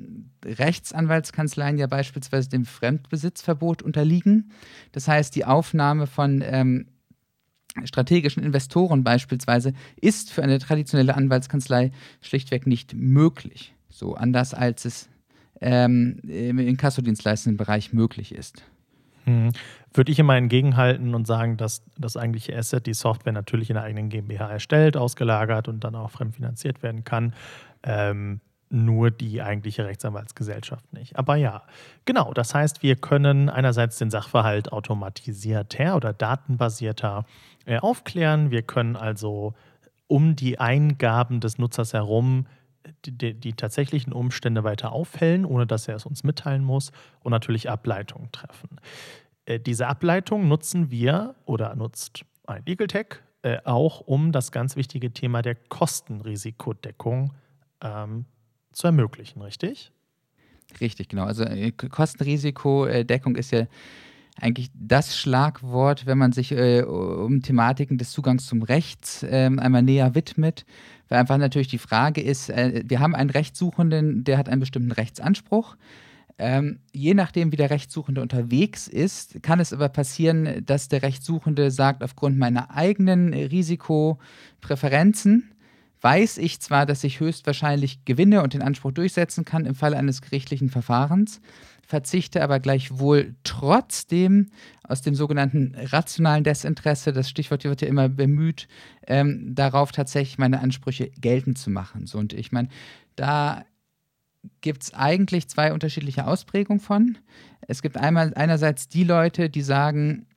Rechtsanwaltskanzleien 0.44 1.78
ja 1.78 1.88
beispielsweise 1.88 2.50
dem 2.50 2.66
Fremdbesitzverbot 2.66 3.84
unterliegen. 3.84 4.52
Das 4.92 5.08
heißt, 5.08 5.36
die 5.36 5.46
Aufnahme 5.46 6.08
von 6.08 6.42
ähm, 6.44 6.88
strategischen 7.84 8.44
Investoren 8.44 9.04
beispielsweise 9.04 9.74
ist 10.02 10.32
für 10.32 10.44
eine 10.44 10.60
traditionelle 10.60 11.16
Anwaltskanzlei 11.16 11.92
schlichtweg 12.22 12.68
nicht 12.68 12.94
möglich. 12.94 13.74
So 13.90 14.16
anders 14.16 14.54
als 14.54 14.86
es 14.86 15.10
ähm, 15.62 16.20
im 16.28 16.60
Inkassodienstleistungsbereich 16.60 17.94
möglich 17.94 18.34
ist. 18.34 18.64
Hm. 19.26 19.52
Würde 19.94 20.12
ich 20.12 20.20
immer 20.20 20.36
entgegenhalten 20.36 21.16
und 21.16 21.28
sagen, 21.28 21.58
dass 21.58 21.84
das 21.98 22.16
eigentliche 22.16 22.56
Asset, 22.56 22.86
die 22.86 22.94
Software 22.94 23.34
natürlich 23.34 23.70
in 23.70 23.76
der 23.76 23.84
eigenen 23.84 24.10
GmbH 24.10 24.50
erstellt, 24.50 24.96
ausgelagert 24.96 25.68
und 25.68 25.84
dann 25.84 25.96
auch 25.96 26.12
fremdfinanziert 26.12 26.82
werden 26.84 27.04
kann. 27.04 27.34
Ähm, 27.84 28.40
nur 28.70 29.12
die 29.12 29.42
eigentliche 29.42 29.86
Rechtsanwaltsgesellschaft 29.86 30.94
nicht. 30.94 31.18
Aber 31.18 31.36
ja, 31.36 31.64
genau. 32.06 32.34
Das 32.34 32.54
heißt, 32.54 32.84
wir 32.84 32.96
können 32.96 33.50
einerseits 33.50 33.98
den 33.98 34.12
Sachverhalt 34.12 34.72
automatisierter 34.72 35.96
oder 35.96 36.14
datenbasierter 36.14 37.26
äh, 37.66 37.80
aufklären. 37.80 38.52
Wir 38.52 38.62
können 38.62 38.96
also 38.96 39.54
um 40.08 40.36
die 40.36 40.60
Eingaben 40.60 41.40
des 41.40 41.58
Nutzers 41.58 41.94
herum 41.94 42.46
die, 43.06 43.12
die, 43.12 43.34
die, 43.34 43.54
tatsächlichen 43.54 44.14
Umstände 44.14 44.64
weiter 44.64 44.92
aufhellen, 44.92 45.46
ohne 45.46 45.68
dass 45.68 45.88
er 45.88 45.96
es 45.96 46.06
uns 46.06 46.24
mitteilen 46.24 46.64
muss 46.64 46.92
und 47.22 47.32
natürlich 47.32 47.70
Ableitungen 47.70 48.32
treffen. 48.32 48.80
Äh, 49.46 49.60
diese 49.60 49.88
Ableitung 49.88 50.48
nutzen 50.48 50.90
wir 50.90 51.36
oder 51.46 51.76
nutzt 51.76 52.26
ein 52.48 52.64
Legal 52.66 52.88
Tech 52.88 53.22
äh, 53.42 53.60
auch, 53.66 54.02
um 54.02 54.32
das 54.32 54.52
ganz 54.52 54.76
wichtige 54.76 55.12
Thema 55.12 55.42
der 55.42 55.56
Kostenrisikodeckung 55.56 57.34
ähm, 57.82 58.26
zu 58.72 58.88
ermöglichen, 58.88 59.42
richtig? 59.42 59.92
Richtig, 60.80 61.10
genau. 61.10 61.26
Also 61.26 61.44
äh, 61.44 61.72
Kostenrisikodeckung 61.72 63.36
ist 63.36 63.52
ja 63.52 63.66
eigentlich 64.40 64.70
das 64.74 65.18
Schlagwort, 65.18 66.06
wenn 66.06 66.18
man 66.18 66.32
sich 66.32 66.52
äh, 66.52 66.84
um 66.84 67.42
Thematiken 67.42 67.98
des 67.98 68.12
Zugangs 68.12 68.46
zum 68.46 68.62
Recht 68.62 69.24
äh, 69.24 69.46
einmal 69.46 69.84
näher 69.84 70.16
widmet. 70.16 70.66
Weil 71.08 71.20
einfach 71.20 71.38
natürlich 71.38 71.68
die 71.68 71.78
Frage 71.78 72.22
ist, 72.22 72.50
äh, 72.50 72.84
wir 72.86 73.00
haben 73.00 73.16
einen 73.16 73.30
Rechtssuchenden, 73.30 74.24
der 74.24 74.38
hat 74.38 74.48
einen 74.48 74.62
bestimmten 74.62 74.92
Rechtsanspruch. 74.92 75.76
Ähm, 76.38 76.80
je 76.94 77.16
nachdem, 77.16 77.52
wie 77.52 77.58
der 77.58 77.70
Rechtssuchende 77.70 78.22
unterwegs 78.22 78.88
ist, 78.88 79.44
kann 79.44 79.60
es 79.60 79.74
aber 79.74 79.90
passieren, 79.90 80.64
dass 80.66 80.88
der 80.88 81.04
Rechtssuchende 81.04 81.70
sagt, 81.70 82.02
aufgrund 82.02 82.38
meiner 82.38 82.72
eigenen 82.72 83.34
Risikopräferenzen, 83.34 85.52
weiß 86.02 86.38
ich 86.38 86.62
zwar, 86.62 86.86
dass 86.86 87.04
ich 87.04 87.20
höchstwahrscheinlich 87.20 88.06
gewinne 88.06 88.42
und 88.42 88.54
den 88.54 88.62
Anspruch 88.62 88.92
durchsetzen 88.92 89.46
kann 89.46 89.66
im 89.66 89.76
Falle 89.76 89.98
eines 89.98 90.22
gerichtlichen 90.22 90.70
Verfahrens, 90.70 91.42
verzichte 91.86 92.44
aber 92.44 92.60
gleichwohl 92.60 93.36
trotzdem 93.44 94.52
aus 94.84 95.02
dem 95.02 95.16
sogenannten 95.16 95.76
rationalen 95.76 96.44
Desinteresse, 96.44 97.12
das 97.12 97.30
Stichwort 97.30 97.64
wird 97.64 97.82
ja 97.82 97.88
immer 97.88 98.08
bemüht, 98.08 98.68
ähm, 99.08 99.54
darauf 99.56 99.92
tatsächlich 99.92 100.38
meine 100.38 100.60
Ansprüche 100.62 101.12
geltend 101.20 101.58
zu 101.58 101.70
machen. 101.70 102.06
So, 102.06 102.18
und 102.18 102.34
ich 102.34 102.52
meine, 102.52 102.70
da 103.16 103.66
gibt 104.62 104.84
es 104.84 104.94
eigentlich 104.94 105.50
zwei 105.50 105.74
unterschiedliche 105.74 106.26
Ausprägungen 106.28 106.80
von. 106.80 107.18
Es 107.68 107.82
gibt 107.82 107.98
einmal 107.98 108.34
einerseits 108.36 108.88
die 108.88 109.04
Leute, 109.04 109.50
die 109.50 109.62
sagen, 109.62 110.28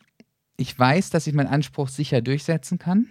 ich 0.56 0.76
weiß, 0.76 1.10
dass 1.10 1.26
ich 1.26 1.34
meinen 1.34 1.48
Anspruch 1.48 1.88
sicher 1.88 2.20
durchsetzen 2.20 2.78
kann 2.78 3.06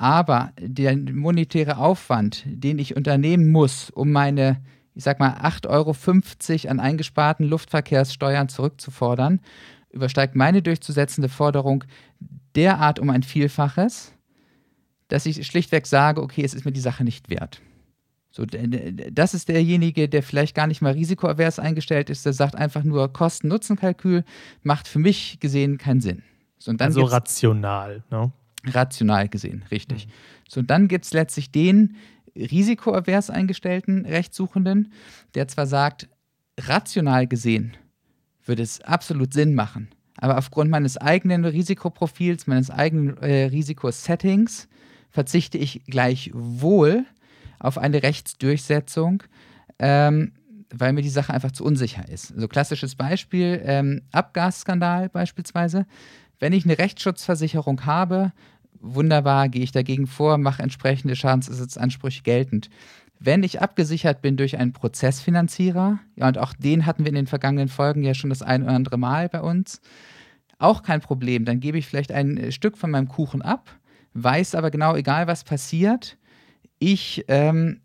aber 0.00 0.54
der 0.58 0.96
monetäre 0.96 1.76
Aufwand, 1.76 2.42
den 2.46 2.78
ich 2.78 2.96
unternehmen 2.96 3.52
muss, 3.52 3.90
um 3.90 4.10
meine, 4.10 4.62
ich 4.94 5.04
sag 5.04 5.20
mal, 5.20 5.32
8,50 5.32 5.68
Euro 6.64 6.70
an 6.70 6.80
eingesparten 6.80 7.46
Luftverkehrssteuern 7.46 8.48
zurückzufordern, 8.48 9.40
übersteigt 9.90 10.36
meine 10.36 10.62
durchzusetzende 10.62 11.28
Forderung 11.28 11.84
derart 12.56 12.98
um 12.98 13.10
ein 13.10 13.22
Vielfaches, 13.22 14.14
dass 15.08 15.26
ich 15.26 15.46
schlichtweg 15.46 15.86
sage, 15.86 16.22
okay, 16.22 16.44
es 16.44 16.54
ist 16.54 16.64
mir 16.64 16.72
die 16.72 16.80
Sache 16.80 17.04
nicht 17.04 17.28
wert. 17.28 17.60
So, 18.30 18.46
das 18.46 19.34
ist 19.34 19.50
derjenige, 19.50 20.08
der 20.08 20.22
vielleicht 20.22 20.54
gar 20.54 20.66
nicht 20.66 20.80
mal 20.80 20.92
risikoavers 20.92 21.58
eingestellt 21.58 22.08
ist, 22.08 22.24
der 22.24 22.32
sagt 22.32 22.56
einfach 22.56 22.84
nur 22.84 23.12
Kosten-Nutzen-Kalkül, 23.12 24.24
macht 24.62 24.88
für 24.88 24.98
mich 24.98 25.40
gesehen 25.40 25.76
keinen 25.76 26.00
Sinn. 26.00 26.22
So, 26.56 26.72
also 26.78 27.02
rational, 27.02 28.02
ne? 28.10 28.32
Rational 28.66 29.28
gesehen, 29.28 29.64
richtig. 29.70 30.06
Mhm. 30.06 30.10
So, 30.48 30.62
dann 30.62 30.88
gibt 30.88 31.04
es 31.04 31.12
letztlich 31.12 31.50
den 31.50 31.96
risikoavers 32.36 33.30
eingestellten 33.30 34.06
Rechtssuchenden, 34.06 34.92
der 35.34 35.48
zwar 35.48 35.66
sagt, 35.66 36.08
rational 36.58 37.26
gesehen 37.26 37.76
würde 38.44 38.62
es 38.62 38.80
absolut 38.80 39.32
Sinn 39.32 39.54
machen, 39.54 39.88
aber 40.16 40.38
aufgrund 40.38 40.70
meines 40.70 40.96
eigenen 40.96 41.44
Risikoprofils, 41.44 42.46
meines 42.46 42.70
eigenen 42.70 43.16
äh, 43.18 43.44
Risikosettings 43.44 44.68
verzichte 45.10 45.58
ich 45.58 45.84
gleichwohl 45.86 47.04
auf 47.58 47.78
eine 47.78 48.02
Rechtsdurchsetzung, 48.02 49.22
ähm, 49.78 50.32
weil 50.72 50.92
mir 50.92 51.02
die 51.02 51.08
Sache 51.08 51.34
einfach 51.34 51.52
zu 51.52 51.64
unsicher 51.64 52.08
ist. 52.08 52.32
Also 52.32 52.48
klassisches 52.48 52.94
Beispiel, 52.94 53.60
ähm, 53.64 54.02
Abgasskandal 54.12 55.08
beispielsweise. 55.08 55.86
Wenn 56.40 56.54
ich 56.54 56.64
eine 56.64 56.78
Rechtsschutzversicherung 56.78 57.84
habe, 57.84 58.32
wunderbar, 58.80 59.48
gehe 59.48 59.62
ich 59.62 59.72
dagegen 59.72 60.06
vor, 60.06 60.38
mache 60.38 60.62
entsprechende 60.62 61.14
Schadensersatzansprüche 61.14 62.22
geltend. 62.22 62.70
Wenn 63.18 63.42
ich 63.42 63.60
abgesichert 63.60 64.22
bin 64.22 64.38
durch 64.38 64.56
einen 64.56 64.72
Prozessfinanzierer, 64.72 66.00
ja, 66.16 66.26
und 66.26 66.38
auch 66.38 66.54
den 66.54 66.86
hatten 66.86 67.04
wir 67.04 67.10
in 67.10 67.14
den 67.14 67.26
vergangenen 67.26 67.68
Folgen 67.68 68.02
ja 68.02 68.14
schon 68.14 68.30
das 68.30 68.40
ein 68.40 68.62
oder 68.62 68.72
andere 68.72 68.96
Mal 68.96 69.28
bei 69.28 69.42
uns, 69.42 69.82
auch 70.58 70.82
kein 70.82 71.02
Problem. 71.02 71.44
Dann 71.44 71.60
gebe 71.60 71.76
ich 71.76 71.86
vielleicht 71.86 72.10
ein 72.10 72.38
äh, 72.38 72.52
Stück 72.52 72.78
von 72.78 72.90
meinem 72.90 73.08
Kuchen 73.08 73.42
ab, 73.42 73.70
weiß 74.14 74.54
aber 74.54 74.70
genau, 74.70 74.96
egal 74.96 75.26
was 75.26 75.44
passiert, 75.44 76.16
ich 76.78 77.26
ähm, 77.28 77.82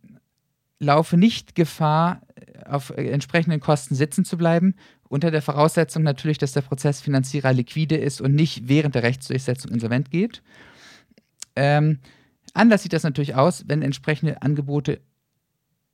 laufe 0.79 1.17
nicht 1.17 1.55
Gefahr, 1.55 2.21
auf 2.65 2.91
äh, 2.91 3.09
entsprechenden 3.09 3.59
Kosten 3.59 3.95
sitzen 3.95 4.23
zu 4.23 4.37
bleiben 4.37 4.75
unter 5.15 5.31
der 5.31 5.41
Voraussetzung 5.41 6.03
natürlich, 6.03 6.39
dass 6.39 6.51
der 6.51 6.61
Prozessfinanzierer 6.61 7.53
liquide 7.53 7.95
ist 7.95 8.19
und 8.19 8.35
nicht 8.35 8.67
während 8.67 8.95
der 8.95 9.03
Rechtsdurchsetzung 9.03 9.71
insolvent 9.71 10.11
geht. 10.11 10.43
Ähm, 11.55 11.99
anders 12.53 12.83
sieht 12.83 12.91
das 12.91 13.03
natürlich 13.03 13.33
aus, 13.33 13.63
wenn 13.67 13.81
entsprechende 13.81 14.41
Angebote 14.41 14.99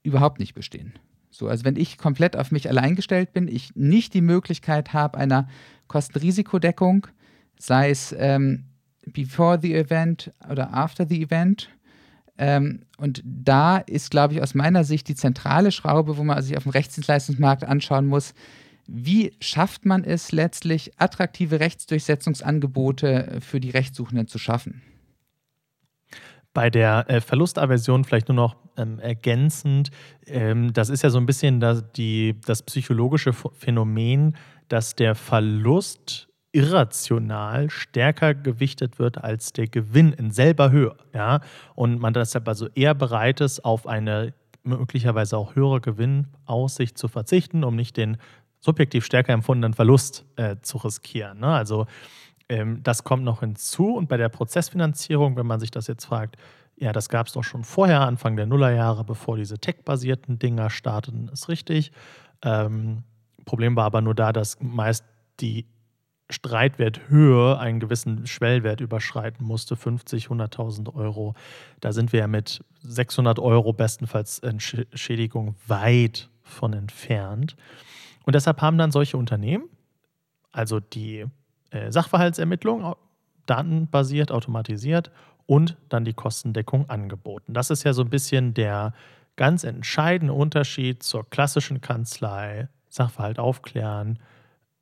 überhaupt 0.01 0.39
nicht 0.39 0.55
bestehen. 0.55 0.93
So, 1.29 1.47
also 1.47 1.63
wenn 1.65 1.75
ich 1.75 1.99
komplett 1.99 2.35
auf 2.35 2.51
mich 2.51 2.67
allein 2.67 2.95
gestellt 2.95 3.31
bin, 3.31 3.47
ich 3.47 3.75
nicht 3.75 4.15
die 4.15 4.21
Möglichkeit 4.21 4.91
habe 4.91 5.19
einer 5.19 5.47
Kostenrisikodeckung, 5.87 7.05
sei 7.59 7.91
es 7.91 8.15
ähm, 8.17 8.65
before 9.05 9.59
the 9.61 9.75
event 9.75 10.31
oder 10.49 10.73
after 10.73 11.05
the 11.07 11.21
event. 11.21 11.69
Ähm, 12.39 12.85
und 12.97 13.21
da 13.23 13.77
ist, 13.77 14.09
glaube 14.09 14.33
ich, 14.33 14.41
aus 14.41 14.55
meiner 14.55 14.83
Sicht 14.83 15.07
die 15.09 15.15
zentrale 15.15 15.71
Schraube, 15.71 16.17
wo 16.17 16.23
man 16.23 16.41
sich 16.41 16.57
auf 16.57 16.63
dem 16.63 16.71
Rechtsdienstleistungsmarkt 16.71 17.63
anschauen 17.63 18.07
muss, 18.07 18.33
wie 18.87 19.33
schafft 19.39 19.85
man 19.85 20.03
es 20.03 20.31
letztlich, 20.31 20.91
attraktive 20.97 21.59
Rechtsdurchsetzungsangebote 21.59 23.39
für 23.41 23.59
die 23.59 23.69
Rechtssuchenden 23.69 24.27
zu 24.27 24.37
schaffen? 24.37 24.81
Bei 26.53 26.69
der 26.69 27.09
äh, 27.09 27.21
Verlustaversion 27.21 28.03
vielleicht 28.03 28.27
nur 28.27 28.35
noch 28.35 28.57
ähm, 28.75 28.99
ergänzend, 28.99 29.89
ähm, 30.25 30.73
das 30.73 30.89
ist 30.89 31.01
ja 31.01 31.09
so 31.09 31.17
ein 31.17 31.25
bisschen 31.25 31.61
das, 31.61 31.89
die, 31.93 32.35
das 32.45 32.63
psychologische 32.63 33.31
Phänomen, 33.31 34.35
dass 34.67 34.95
der 34.95 35.15
Verlust 35.15 36.27
irrational 36.51 37.69
stärker 37.69 38.33
gewichtet 38.33 38.99
wird 38.99 39.23
als 39.23 39.53
der 39.53 39.67
Gewinn 39.67 40.11
in 40.11 40.31
selber 40.31 40.71
Höhe. 40.71 40.95
Ja? 41.13 41.39
Und 41.75 41.99
man 41.99 42.13
deshalb 42.13 42.47
also 42.47 42.67
eher 42.75 42.93
bereit 42.93 43.39
ist, 43.39 43.63
auf 43.63 43.87
eine 43.87 44.33
möglicherweise 44.63 45.37
auch 45.37 45.55
höhere 45.55 45.81
Gewinnaussicht 45.81 46.97
zu 46.97 47.07
verzichten, 47.07 47.63
um 47.63 47.75
nicht 47.75 47.97
den 47.97 48.17
subjektiv 48.61 49.05
stärker 49.05 49.33
empfundenen 49.33 49.73
Verlust 49.73 50.25
äh, 50.37 50.55
zu 50.61 50.77
riskieren. 50.77 51.39
Ne? 51.39 51.47
Also 51.47 51.87
ähm, 52.47 52.81
das 52.83 53.03
kommt 53.03 53.23
noch 53.23 53.41
hinzu 53.41 53.95
und 53.95 54.07
bei 54.07 54.17
der 54.17 54.29
Prozessfinanzierung, 54.29 55.35
wenn 55.35 55.47
man 55.47 55.59
sich 55.59 55.71
das 55.71 55.87
jetzt 55.87 56.05
fragt, 56.05 56.37
ja, 56.77 56.93
das 56.93 57.09
gab 57.09 57.27
es 57.27 57.33
doch 57.33 57.43
schon 57.43 57.63
vorher, 57.63 58.01
Anfang 58.01 58.35
der 58.35 58.45
Nullerjahre, 58.45 59.03
bevor 59.03 59.37
diese 59.37 59.59
tech-basierten 59.59 60.39
Dinger 60.39 60.69
starteten, 60.69 61.27
ist 61.27 61.49
richtig. 61.49 61.91
Ähm, 62.43 63.03
Problem 63.45 63.75
war 63.75 63.85
aber 63.85 64.01
nur 64.01 64.15
da, 64.15 64.31
dass 64.31 64.57
meist 64.61 65.03
die 65.39 65.67
Streitwerthöhe 66.31 67.59
einen 67.59 67.79
gewissen 67.79 68.25
Schwellwert 68.25 68.81
überschreiten 68.81 69.45
musste, 69.45 69.75
50, 69.75 70.27
100.000 70.27 70.95
Euro. 70.95 71.35
Da 71.81 71.91
sind 71.91 72.13
wir 72.13 72.21
ja 72.21 72.27
mit 72.27 72.63
600 72.81 73.37
Euro 73.37 73.73
bestenfalls 73.73 74.39
Entschädigung 74.39 75.55
weit 75.67 76.29
von 76.43 76.73
entfernt. 76.73 77.55
Und 78.23 78.35
deshalb 78.35 78.61
haben 78.61 78.77
dann 78.77 78.91
solche 78.91 79.17
Unternehmen, 79.17 79.65
also 80.51 80.79
die 80.79 81.25
äh, 81.71 81.91
Sachverhaltsermittlung, 81.91 82.95
datenbasiert, 83.45 84.31
automatisiert 84.31 85.11
und 85.45 85.77
dann 85.89 86.05
die 86.05 86.13
Kostendeckung 86.13 86.89
angeboten. 86.89 87.53
Das 87.53 87.69
ist 87.69 87.83
ja 87.83 87.93
so 87.93 88.03
ein 88.03 88.09
bisschen 88.09 88.53
der 88.53 88.93
ganz 89.35 89.63
entscheidende 89.63 90.33
Unterschied 90.33 91.03
zur 91.03 91.29
klassischen 91.29 91.81
Kanzlei. 91.81 92.69
Sachverhalt 92.91 93.39
aufklären, 93.39 94.19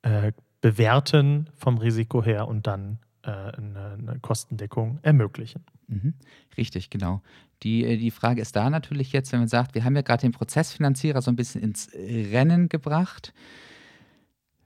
äh, 0.01 0.31
bewerten 0.61 1.49
vom 1.55 1.77
Risiko 1.77 2.23
her 2.23 2.47
und 2.47 2.67
dann 2.67 2.99
eine, 3.23 3.97
eine, 3.99 4.19
Kostendeckung 4.21 4.99
ermöglichen. 5.01 5.63
Mhm. 5.87 6.13
Richtig, 6.57 6.89
genau. 6.89 7.21
Die, 7.63 7.83
äh, 7.83 7.97
die 7.97 8.11
Frage 8.11 8.41
ist 8.41 8.55
da 8.55 8.69
natürlich 8.69 9.11
jetzt, 9.11 9.31
wenn 9.31 9.39
man 9.39 9.47
sagt, 9.47 9.75
wir 9.75 9.83
haben 9.83 9.95
ja 9.95 10.01
gerade 10.01 10.21
den 10.21 10.31
Prozessfinanzierer 10.31 11.21
so 11.21 11.31
ein 11.31 11.35
bisschen 11.35 11.61
ins 11.61 11.89
Rennen 11.93 12.69
gebracht. 12.69 13.33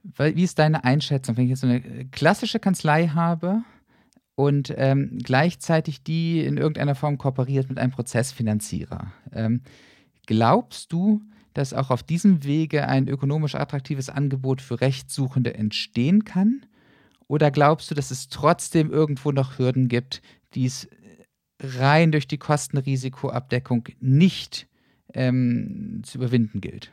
Wie 0.02 0.42
ist 0.42 0.58
deine 0.58 0.84
Einschätzung, 0.84 1.36
wenn 1.36 1.44
ich 1.44 1.50
jetzt 1.50 1.60
so 1.60 1.66
eine 1.66 1.80
klassische 2.10 2.60
Kanzlei 2.60 3.08
habe 3.08 3.62
und 4.34 4.72
ähm, 4.76 5.18
gleichzeitig 5.22 6.02
die 6.02 6.44
in 6.44 6.58
irgendeiner 6.58 6.94
Form 6.94 7.16
kooperiert 7.16 7.68
mit 7.68 7.78
einem 7.78 7.92
Prozessfinanzierer? 7.92 9.12
Ähm, 9.32 9.62
glaubst 10.26 10.92
du, 10.92 11.22
dass 11.54 11.72
auch 11.72 11.90
auf 11.90 12.02
diesem 12.02 12.44
Wege 12.44 12.86
ein 12.86 13.08
ökonomisch 13.08 13.54
attraktives 13.54 14.10
Angebot 14.10 14.60
für 14.60 14.80
Rechtssuchende 14.80 15.54
entstehen 15.54 16.24
kann? 16.24 16.66
Oder 17.34 17.50
glaubst 17.50 17.90
du, 17.90 17.96
dass 17.96 18.12
es 18.12 18.28
trotzdem 18.28 18.92
irgendwo 18.92 19.32
noch 19.32 19.58
Hürden 19.58 19.88
gibt, 19.88 20.22
die 20.54 20.66
es 20.66 20.88
rein 21.60 22.12
durch 22.12 22.28
die 22.28 22.38
Kostenrisikoabdeckung 22.38 23.88
nicht 23.98 24.68
ähm, 25.14 26.02
zu 26.04 26.18
überwinden 26.18 26.60
gilt? 26.60 26.92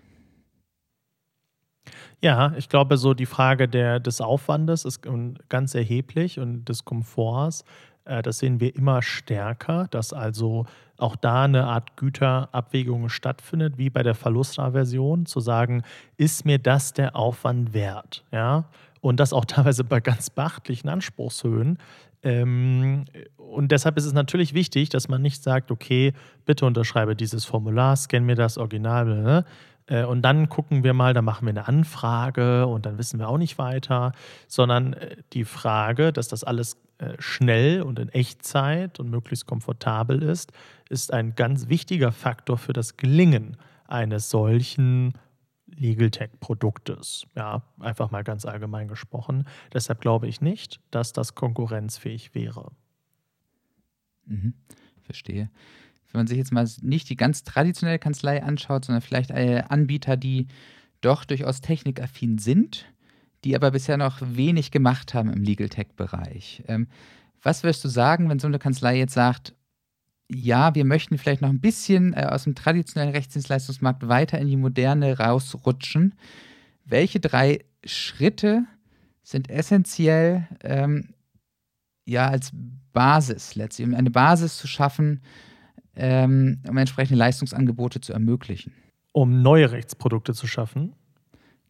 Ja, 2.24 2.56
ich 2.58 2.70
glaube, 2.70 2.98
so 2.98 3.14
die 3.14 3.28
Frage 3.28 3.68
der, 3.68 4.00
des 4.00 4.20
Aufwandes 4.20 4.84
ist 4.84 5.08
ganz 5.48 5.76
erheblich 5.76 6.40
und 6.40 6.66
des 6.66 6.86
Komforts. 6.86 7.64
Äh, 8.06 8.24
das 8.24 8.40
sehen 8.40 8.60
wir 8.60 8.76
immer 8.76 9.04
stärker, 9.04 9.90
dass 9.92 10.12
also 10.12 10.66
auch 10.98 11.16
da 11.16 11.44
eine 11.44 11.66
Art 11.68 11.98
Güterabwägung 11.98 13.10
stattfindet, 13.10 13.78
wie 13.78 13.92
bei 13.92 14.02
der 14.02 14.16
Verlustaversion, 14.16 15.28
zu 15.28 15.40
sagen, 15.40 15.84
ist 16.18 16.46
mir 16.46 16.58
das 16.58 16.94
der 16.94 17.16
Aufwand 17.16 17.74
wert? 17.76 18.26
Ja? 18.32 18.66
Und 19.02 19.20
das 19.20 19.34
auch 19.34 19.46
teilweise 19.46 19.84
bei 19.84 20.00
ganz 20.00 20.30
beachtlichen 20.30 20.90
Anspruchshöhen. 20.90 21.78
Ähm, 22.24 23.06
und 23.36 23.72
deshalb 23.72 23.98
ist 23.98 24.06
es 24.06 24.14
natürlich 24.14 24.54
wichtig, 24.54 24.90
dass 24.90 25.10
man 25.10 25.22
nicht 25.22 25.44
sagt, 25.44 25.72
okay, 25.72 26.14
bitte 26.46 26.66
unterschreibe 26.66 27.16
dieses 27.16 27.46
Formular, 27.46 27.96
scan 27.96 28.22
mir 28.22 28.36
das 28.36 28.58
Original, 28.58 29.06
ne? 29.06 29.46
Und 30.08 30.22
dann 30.22 30.48
gucken 30.48 30.86
wir 30.86 30.94
mal, 30.94 31.14
dann 31.14 31.26
machen 31.26 31.46
wir 31.46 31.50
eine 31.50 31.68
Anfrage 31.68 32.66
und 32.66 32.86
dann 32.86 32.98
wissen 32.98 33.20
wir 33.20 33.28
auch 33.28 33.40
nicht 33.40 33.58
weiter, 33.58 34.14
sondern 34.48 34.94
äh, 34.94 35.18
die 35.34 35.44
Frage, 35.44 36.14
dass 36.14 36.30
das 36.30 36.46
alles 36.46 36.78
äh, 37.00 37.16
schnell 37.20 37.82
und 37.82 37.98
in 37.98 38.10
Echtzeit 38.10 39.00
und 39.00 39.10
möglichst 39.10 39.48
komfortabel 39.48 40.22
ist, 40.22 40.54
ist 40.90 41.12
ein 41.12 41.36
ganz 41.36 41.68
wichtiger 41.68 42.12
Faktor 42.12 42.58
für 42.58 42.74
das 42.74 42.96
Gelingen 42.96 43.58
eines 43.88 44.30
solchen 44.30 45.14
Legal 45.76 46.12
Tech-Produktes. 46.12 47.26
Ja, 47.36 47.64
einfach 47.80 48.12
mal 48.12 48.24
ganz 48.24 48.46
allgemein 48.46 48.88
gesprochen. 48.88 49.48
Deshalb 49.74 50.02
glaube 50.02 50.28
ich 50.28 50.42
nicht, 50.42 50.80
dass 50.92 51.14
das 51.14 51.36
konkurrenzfähig 51.36 52.36
wäre. 52.36 52.72
Mhm, 54.26 54.54
verstehe 55.02 55.50
wenn 56.12 56.20
man 56.20 56.28
sich 56.28 56.38
jetzt 56.38 56.52
mal 56.52 56.68
nicht 56.82 57.10
die 57.10 57.16
ganz 57.16 57.44
traditionelle 57.44 58.00
Kanzlei 58.00 58.44
anschaut, 58.44 58.86
sondern 58.86 59.02
vielleicht 59.02 59.32
Anbieter, 59.32 60.18
die 60.18 60.48
doch 61.00 61.26
durchaus 61.26 61.62
technikaffin 61.62 62.38
sind, 62.38 62.86
die 63.44 63.56
aber 63.56 63.72
bisher 63.72 63.98
noch 63.98 64.20
wenig 64.22 64.72
gemacht 64.72 65.14
haben 65.14 65.32
im 65.32 65.42
Legal 65.42 65.70
Tech-Bereich. 65.70 66.64
Ähm, 66.68 66.88
was 67.42 67.64
wirst 67.64 67.84
du 67.84 67.88
sagen, 67.88 68.30
wenn 68.30 68.40
so 68.40 68.48
eine 68.48 68.60
Kanzlei 68.60 68.98
jetzt 68.98 69.14
sagt, 69.14 69.56
ja, 70.34 70.74
wir 70.76 70.86
möchten 70.86 71.18
vielleicht 71.18 71.42
noch 71.42 71.50
ein 71.50 71.60
bisschen 71.60 72.14
äh, 72.14 72.28
aus 72.30 72.46
dem 72.46 72.56
traditionellen 72.56 73.14
Rechtsdienstleistungsmarkt 73.14 74.08
weiter 74.08 74.40
in 74.40 74.48
die 74.48 74.56
moderne 74.56 75.18
rausrutschen? 75.18 76.16
Welche 76.86 77.20
drei 77.20 77.60
Schritte 77.84 78.64
sind 79.24 79.50
essentiell 79.50 80.48
ähm, 80.64 81.14
ja 82.06 82.28
als 82.28 82.52
Basis 82.94 83.56
letztlich, 83.56 83.88
um 83.88 83.94
eine 83.94 84.10
Basis 84.10 84.58
zu 84.58 84.68
schaffen, 84.68 85.22
ähm, 85.96 86.62
um 86.68 86.78
entsprechende 86.78 87.20
Leistungsangebote 87.20 88.02
zu 88.02 88.14
ermöglichen. 88.14 88.74
Um 89.12 89.42
neue 89.42 89.72
Rechtsprodukte 89.72 90.34
zu 90.34 90.48
schaffen? 90.48 90.94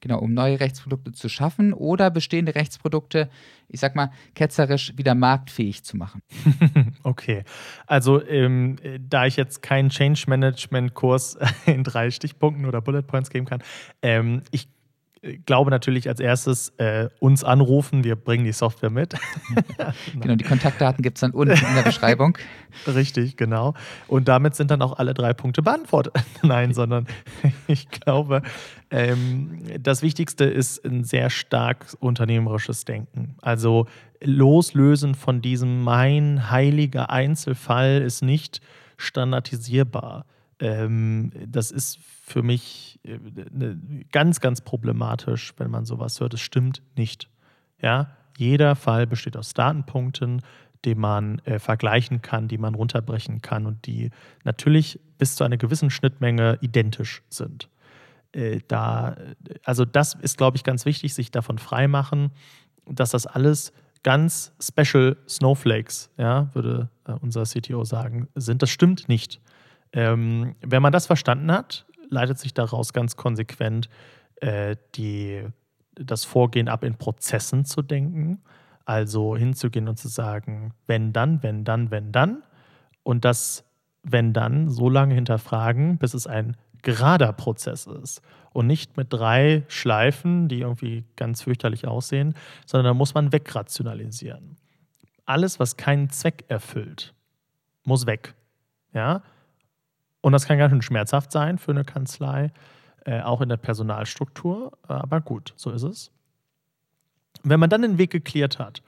Genau, 0.02 0.18
um 0.18 0.34
neue 0.34 0.60
Rechtsprodukte 0.60 1.12
zu 1.12 1.30
schaffen 1.30 1.74
oder 1.74 2.10
bestehende 2.10 2.56
Rechtsprodukte, 2.56 3.30
ich 3.68 3.80
sag 3.80 3.96
mal, 3.96 4.12
ketzerisch 4.34 4.98
wieder 4.98 5.14
marktfähig 5.14 5.84
zu 5.84 5.96
machen. 5.96 6.24
okay. 7.04 7.44
Also, 7.86 8.26
ähm, 8.26 8.78
da 9.00 9.28
ich 9.28 9.38
jetzt 9.38 9.62
keinen 9.62 9.90
Change 9.90 10.24
Management 10.28 10.96
Kurs 10.96 11.38
in 11.68 11.84
drei 11.84 12.10
Stichpunkten 12.10 12.66
oder 12.66 12.82
Bullet 12.82 13.04
Points 13.04 13.30
geben 13.30 13.46
kann, 13.46 13.62
ähm, 14.02 14.42
ich 14.50 14.68
glaube 15.46 15.70
natürlich 15.70 16.08
als 16.08 16.20
erstes 16.20 16.70
äh, 16.78 17.10
uns 17.20 17.44
anrufen, 17.44 18.04
wir 18.04 18.16
bringen 18.16 18.44
die 18.44 18.54
Software 18.54 18.90
mit. 18.90 19.14
genau, 20.20 20.36
die 20.36 20.44
Kontaktdaten 20.44 21.04
gibt 21.04 21.18
es 21.18 21.22
dann 21.22 21.32
unten 21.32 21.54
in 21.54 21.76
der 21.76 21.84
Beschreibung. 21.84 22.38
Richtig, 22.88 23.38
genau. 23.38 23.76
Und 24.08 24.28
damit 24.28 24.56
sind 24.56 24.72
dann 24.72 24.82
auch 24.82 24.98
alle 24.98 25.14
drei 25.14 25.34
Punkte 25.34 25.62
beantwortet. 25.62 26.14
Nein, 26.42 26.74
sondern 26.74 27.06
ich 27.68 27.90
glaube, 27.90 28.42
ähm, 28.90 29.60
das 29.80 30.02
Wichtigste 30.02 30.46
ist 30.46 30.84
ein 30.86 31.04
sehr 31.04 31.30
stark 31.30 31.86
unternehmerisches 32.00 32.86
Denken. 32.86 33.36
Also 33.42 33.86
loslösen 34.24 35.14
von 35.14 35.42
diesem 35.42 35.84
mein 35.84 36.50
heiliger 36.50 37.12
Einzelfall 37.12 38.02
ist 38.02 38.24
nicht 38.24 38.60
standardisierbar. 38.98 40.26
Ähm, 40.60 41.32
das 41.48 41.70
ist 41.70 42.00
für 42.32 42.44
mich 42.44 43.00
äh, 43.04 43.18
ne, 43.52 43.80
ganz, 44.12 44.40
ganz 44.40 44.62
problematisch, 44.62 45.54
wenn 45.58 45.70
man 45.70 45.86
sowas 45.86 46.20
hört. 46.20 46.34
Es 46.34 46.42
stimmt 46.42 46.82
nicht. 46.96 47.30
Ja, 47.82 48.16
jeder 48.38 48.76
Fall 48.76 49.08
besteht 49.08 49.38
aus 49.38 49.54
Datenpunkten, 49.54 50.42
die 50.86 50.96
man 50.96 51.40
äh, 51.40 51.60
vergleichen 51.60 52.22
kann, 52.22 52.48
die 52.48 52.58
man 52.58 52.74
runterbrechen 52.74 53.42
kann 53.42 53.66
und 53.66 53.86
die 53.86 54.10
natürlich 54.44 55.00
bis 55.18 55.36
zu 55.36 55.44
einer 55.44 55.58
gewissen 55.58 55.92
Schnittmenge 55.92 56.58
identisch 56.62 57.22
sind. 57.30 57.70
Äh, 58.32 58.62
da, 58.68 59.16
also 59.64 59.86
das 59.86 60.16
ist, 60.16 60.38
glaube 60.38 60.58
ich, 60.58 60.64
ganz 60.64 60.86
wichtig, 60.86 61.14
sich 61.14 61.32
davon 61.32 61.60
freimachen, 61.60 62.32
dass 62.86 63.12
das 63.12 63.28
alles 63.28 63.74
ganz 64.04 64.54
special 64.60 65.18
Snowflakes, 65.28 66.10
ja, 66.18 66.50
würde 66.54 66.90
äh, 67.06 67.14
unser 67.22 67.44
CTO 67.44 67.84
sagen, 67.84 68.28
sind. 68.36 68.62
Das 68.62 68.70
stimmt 68.72 69.08
nicht. 69.08 69.40
Ähm, 69.94 70.56
wenn 70.62 70.82
man 70.82 70.94
das 70.94 71.06
verstanden 71.06 71.52
hat, 71.52 71.86
leitet 72.12 72.38
sich 72.38 72.54
daraus 72.54 72.94
ganz 72.94 73.16
konsequent 73.16 73.90
äh, 74.36 74.76
die, 74.96 75.44
das 75.96 76.26
Vorgehen 76.26 76.68
ab, 76.68 76.84
in 76.84 76.96
Prozessen 76.96 77.66
zu 77.66 77.82
denken. 77.82 78.42
Also 78.86 79.36
hinzugehen 79.36 79.88
und 79.88 79.98
zu 79.98 80.08
sagen, 80.08 80.74
wenn 80.86 81.14
dann, 81.14 81.42
wenn 81.44 81.64
dann, 81.64 81.90
wenn 81.92 82.12
dann. 82.12 82.44
Und 83.04 83.26
das, 83.26 83.64
wenn 84.04 84.34
dann, 84.34 84.70
so 84.70 84.90
lange 84.90 85.16
hinterfragen, 85.16 85.98
bis 85.98 86.14
es 86.14 86.28
ein 86.28 86.58
gerader 86.82 87.32
Prozess 87.34 87.88
ist. 87.88 88.22
Und 88.54 88.68
nicht 88.68 88.98
mit 88.98 89.14
drei 89.14 89.64
Schleifen, 89.70 90.50
die 90.50 90.60
irgendwie 90.60 91.06
ganz 91.16 91.44
fürchterlich 91.44 91.88
aussehen, 91.88 92.34
sondern 92.66 92.86
da 92.86 92.94
muss 92.94 93.14
man 93.14 93.32
wegrationalisieren. 93.32 94.58
Alles, 95.26 95.60
was 95.60 95.78
keinen 95.78 96.10
Zweck 96.10 96.44
erfüllt, 96.50 97.14
muss 97.84 98.06
weg. 98.08 98.34
Ja? 98.94 99.22
Und 100.22 100.34
das 100.34 100.46
kann 100.46 100.58
ganz 100.58 100.72
schön 100.72 100.82
schmerzhaft 100.82 101.32
sein 101.32 101.58
für 101.58 101.72
eine 101.72 101.84
Kanzlei, 101.84 102.52
äh, 103.06 103.22
auch 103.22 103.42
in 103.42 103.50
der 103.50 103.58
Personalstruktur. 103.58 104.72
Aber 104.88 105.22
gut, 105.22 105.54
so 105.56 105.72
ist 105.72 105.84
es. 105.84 106.12
Wenn 107.44 107.60
man 107.60 107.70
dann 107.70 107.82
den 107.82 107.98
Weg 107.98 108.12
geklärt 108.12 108.60
hat, 108.60 108.82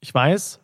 ich 0.00 0.12
weiß, 0.12 0.60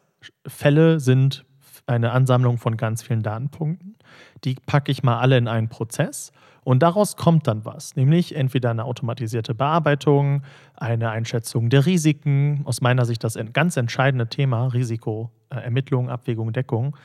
Fälle 0.46 1.00
sind 1.00 1.44
eine 1.87 2.12
Ansammlung 2.12 2.56
von 2.56 2.76
ganz 2.76 3.02
vielen 3.02 3.22
Datenpunkten. 3.22 3.96
Die 4.44 4.54
packe 4.54 4.90
ich 4.90 5.02
mal 5.02 5.18
alle 5.18 5.37
in 5.37 5.48
einen 5.48 5.68
Prozess 5.68 6.32
und 6.64 6.82
daraus 6.82 7.16
kommt 7.16 7.46
dann 7.46 7.64
was, 7.66 7.94
nämlich 7.94 8.34
entweder 8.34 8.70
eine 8.70 8.84
automatisierte 8.84 9.54
Bearbeitung, 9.54 10.42
eine 10.74 11.10
Einschätzung 11.10 11.68
der 11.68 11.84
Risiken, 11.84 12.62
aus 12.64 12.80
meiner 12.80 13.04
Sicht 13.04 13.22
das 13.22 13.38
ganz 13.52 13.76
entscheidende 13.76 14.28
Thema, 14.28 14.68
Risikoermittlung, 14.68 16.08
Abwägung, 16.08 16.52
Deckung. 16.52 16.96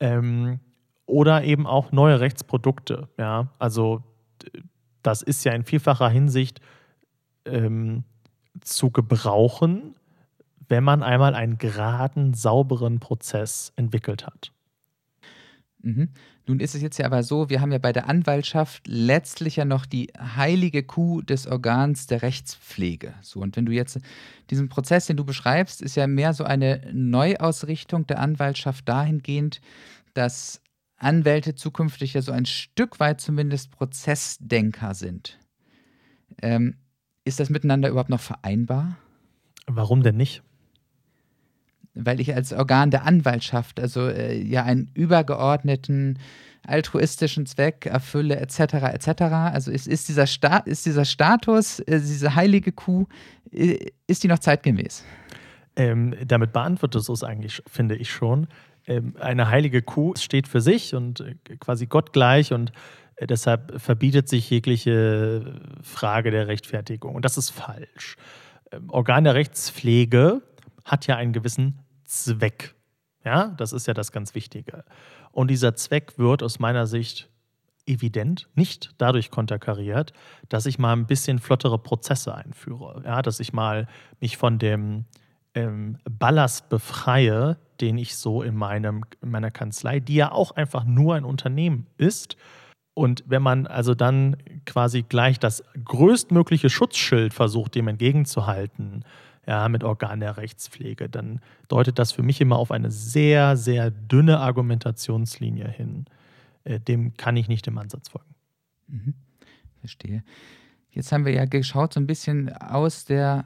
Ähm, 0.00 0.58
oder 1.06 1.44
eben 1.44 1.66
auch 1.66 1.92
neue 1.92 2.20
Rechtsprodukte. 2.20 3.08
Ja, 3.18 3.48
also 3.58 4.02
das 5.02 5.22
ist 5.22 5.44
ja 5.44 5.52
in 5.52 5.64
vielfacher 5.64 6.08
Hinsicht 6.08 6.60
ähm, 7.44 8.04
zu 8.60 8.90
gebrauchen, 8.90 9.94
wenn 10.68 10.84
man 10.84 11.02
einmal 11.02 11.34
einen 11.34 11.58
geraden, 11.58 12.34
sauberen 12.34 13.00
Prozess 13.00 13.72
entwickelt 13.76 14.26
hat. 14.26 14.52
Mhm. 15.82 16.08
Nun 16.46 16.60
ist 16.60 16.74
es 16.74 16.82
jetzt 16.82 16.98
ja 16.98 17.06
aber 17.06 17.22
so, 17.22 17.48
wir 17.48 17.60
haben 17.60 17.72
ja 17.72 17.78
bei 17.78 17.92
der 17.92 18.08
Anwaltschaft 18.08 18.86
letztlich 18.86 19.56
ja 19.56 19.64
noch 19.64 19.86
die 19.86 20.10
heilige 20.18 20.82
Kuh 20.82 21.22
des 21.22 21.46
Organs 21.46 22.06
der 22.06 22.22
Rechtspflege. 22.22 23.14
So, 23.22 23.40
und 23.40 23.56
wenn 23.56 23.66
du 23.66 23.72
jetzt 23.72 23.98
diesen 24.50 24.68
Prozess, 24.68 25.06
den 25.06 25.16
du 25.16 25.24
beschreibst, 25.24 25.80
ist 25.80 25.94
ja 25.94 26.06
mehr 26.06 26.32
so 26.34 26.44
eine 26.44 26.80
Neuausrichtung 26.92 28.06
der 28.06 28.20
Anwaltschaft 28.20 28.88
dahingehend, 28.88 29.60
dass 30.12 30.60
Anwälte 31.04 31.54
zukünftig 31.54 32.14
ja 32.14 32.22
so 32.22 32.32
ein 32.32 32.46
Stück 32.46 33.00
weit 33.00 33.20
zumindest 33.20 33.70
Prozessdenker 33.70 34.94
sind. 34.94 35.38
Ähm, 36.42 36.76
ist 37.24 37.40
das 37.40 37.50
miteinander 37.50 37.88
überhaupt 37.88 38.10
noch 38.10 38.20
vereinbar? 38.20 38.96
Warum 39.66 40.02
denn 40.02 40.16
nicht? 40.16 40.42
weil 41.94 42.20
ich 42.20 42.34
als 42.34 42.52
Organ 42.52 42.90
der 42.90 43.06
Anwaltschaft, 43.06 43.80
also 43.80 44.08
äh, 44.08 44.36
ja 44.36 44.64
einen 44.64 44.90
übergeordneten 44.94 46.18
altruistischen 46.66 47.46
Zweck 47.46 47.86
erfülle, 47.86 48.36
etc., 48.36 48.58
etc. 48.92 49.22
Also 49.22 49.70
ist, 49.70 49.86
ist, 49.86 50.08
dieser, 50.08 50.26
Sta 50.26 50.58
ist 50.58 50.86
dieser 50.86 51.04
Status, 51.04 51.80
äh, 51.80 52.00
diese 52.00 52.34
heilige 52.34 52.72
Kuh, 52.72 53.06
äh, 53.52 53.90
ist 54.06 54.24
die 54.24 54.28
noch 54.28 54.38
zeitgemäß? 54.38 55.04
Ähm, 55.76 56.14
damit 56.26 56.52
beantwortet 56.52 57.08
es 57.08 57.22
eigentlich, 57.22 57.62
finde 57.66 57.96
ich 57.96 58.10
schon. 58.10 58.46
Ähm, 58.86 59.16
eine 59.18 59.48
heilige 59.48 59.82
Kuh 59.82 60.14
steht 60.16 60.48
für 60.48 60.60
sich 60.60 60.94
und 60.94 61.20
äh, 61.20 61.34
quasi 61.58 61.86
gottgleich 61.86 62.52
und 62.52 62.72
äh, 63.16 63.26
deshalb 63.26 63.80
verbietet 63.80 64.28
sich 64.28 64.50
jegliche 64.50 65.60
Frage 65.82 66.30
der 66.30 66.48
Rechtfertigung. 66.48 67.14
Und 67.14 67.24
das 67.24 67.38
ist 67.38 67.50
falsch. 67.50 68.16
Ähm, 68.70 68.90
Organ 68.90 69.24
der 69.24 69.34
Rechtspflege 69.34 70.42
hat 70.84 71.06
ja 71.06 71.16
einen 71.16 71.32
gewissen 71.32 71.80
Zweck. 72.04 72.74
Ja, 73.24 73.48
das 73.56 73.72
ist 73.72 73.86
ja 73.86 73.94
das 73.94 74.12
ganz 74.12 74.34
Wichtige. 74.34 74.84
Und 75.32 75.50
dieser 75.50 75.74
Zweck 75.74 76.18
wird 76.18 76.42
aus 76.42 76.58
meiner 76.58 76.86
Sicht 76.86 77.30
evident 77.86 78.48
nicht 78.54 78.94
dadurch 78.98 79.30
konterkariert, 79.30 80.12
dass 80.48 80.66
ich 80.66 80.78
mal 80.78 80.92
ein 80.92 81.06
bisschen 81.06 81.38
flottere 81.38 81.78
Prozesse 81.78 82.34
einführe. 82.34 83.02
Ja, 83.04 83.22
dass 83.22 83.40
ich 83.40 83.52
mal 83.52 83.88
mich 84.20 84.36
von 84.36 84.58
dem 84.58 85.06
ähm, 85.54 85.98
Ballast 86.04 86.68
befreie, 86.68 87.56
den 87.80 87.98
ich 87.98 88.16
so 88.16 88.42
in, 88.42 88.56
meinem, 88.56 89.04
in 89.22 89.30
meiner 89.30 89.50
Kanzlei, 89.50 90.00
die 90.00 90.14
ja 90.14 90.32
auch 90.32 90.52
einfach 90.52 90.84
nur 90.84 91.14
ein 91.14 91.24
Unternehmen 91.24 91.86
ist. 91.96 92.36
Und 92.94 93.24
wenn 93.26 93.42
man 93.42 93.66
also 93.66 93.94
dann 93.94 94.36
quasi 94.66 95.02
gleich 95.02 95.38
das 95.38 95.64
größtmögliche 95.84 96.70
Schutzschild 96.70 97.34
versucht, 97.34 97.74
dem 97.74 97.88
entgegenzuhalten, 97.88 99.04
ja, 99.46 99.68
mit 99.68 99.84
Organ 99.84 100.20
der 100.20 100.36
Rechtspflege, 100.36 101.08
dann 101.08 101.40
deutet 101.68 101.98
das 101.98 102.12
für 102.12 102.22
mich 102.22 102.40
immer 102.40 102.56
auf 102.56 102.70
eine 102.70 102.90
sehr, 102.90 103.56
sehr 103.56 103.90
dünne 103.90 104.40
Argumentationslinie 104.40 105.68
hin. 105.68 106.06
Äh, 106.64 106.80
dem 106.80 107.16
kann 107.16 107.36
ich 107.36 107.48
nicht 107.48 107.66
im 107.66 107.76
Ansatz 107.76 108.08
folgen. 108.08 108.34
Mhm. 108.86 109.14
Verstehe. 109.80 110.24
Jetzt 110.90 111.12
haben 111.12 111.26
wir 111.26 111.32
ja 111.32 111.44
geschaut, 111.44 111.92
so 111.92 112.00
ein 112.00 112.06
bisschen 112.06 112.54
aus 112.56 113.04
der 113.04 113.44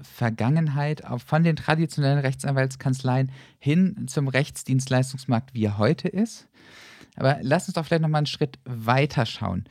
Vergangenheit 0.00 1.02
von 1.26 1.44
den 1.44 1.56
traditionellen 1.56 2.18
Rechtsanwaltskanzleien 2.18 3.30
hin 3.58 4.06
zum 4.06 4.28
Rechtsdienstleistungsmarkt, 4.28 5.54
wie 5.54 5.64
er 5.64 5.78
heute 5.78 6.08
ist. 6.08 6.48
Aber 7.16 7.38
lass 7.42 7.68
uns 7.68 7.74
doch 7.74 7.84
vielleicht 7.84 8.02
noch 8.02 8.08
mal 8.08 8.18
einen 8.18 8.26
Schritt 8.26 8.58
weiter 8.64 9.26
schauen. 9.26 9.64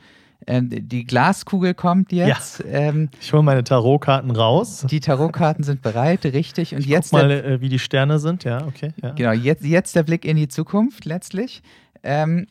Ähm, 0.46 0.70
die 0.70 1.04
Glaskugel 1.04 1.74
kommt 1.74 2.12
jetzt. 2.12 2.60
Ja. 2.60 2.64
Ähm, 2.66 3.10
ich 3.20 3.32
hole 3.32 3.42
meine 3.42 3.62
Tarotkarten 3.64 4.30
raus. 4.30 4.86
Die 4.90 5.00
Tarotkarten 5.00 5.64
sind 5.64 5.82
bereit, 5.82 6.24
richtig. 6.24 6.74
Und 6.74 6.80
ich 6.80 6.86
jetzt 6.86 7.12
mal, 7.12 7.28
der, 7.28 7.44
äh, 7.44 7.60
wie 7.60 7.68
die 7.68 7.78
Sterne 7.78 8.18
sind. 8.18 8.44
Ja, 8.44 8.66
okay. 8.66 8.92
Ja. 9.02 9.10
Genau. 9.10 9.32
Jetzt, 9.32 9.64
jetzt 9.64 9.94
der 9.94 10.02
Blick 10.02 10.24
in 10.24 10.36
die 10.36 10.48
Zukunft 10.48 11.04
letztlich. 11.04 11.62
Ähm, 12.02 12.46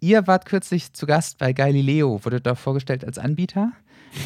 ihr 0.00 0.26
wart 0.26 0.46
kürzlich 0.46 0.92
zu 0.92 1.06
Gast 1.06 1.38
bei 1.38 1.52
Galileo, 1.52 2.24
wurde 2.24 2.40
dort 2.40 2.58
vorgestellt 2.58 3.04
als 3.04 3.18
Anbieter. 3.18 3.72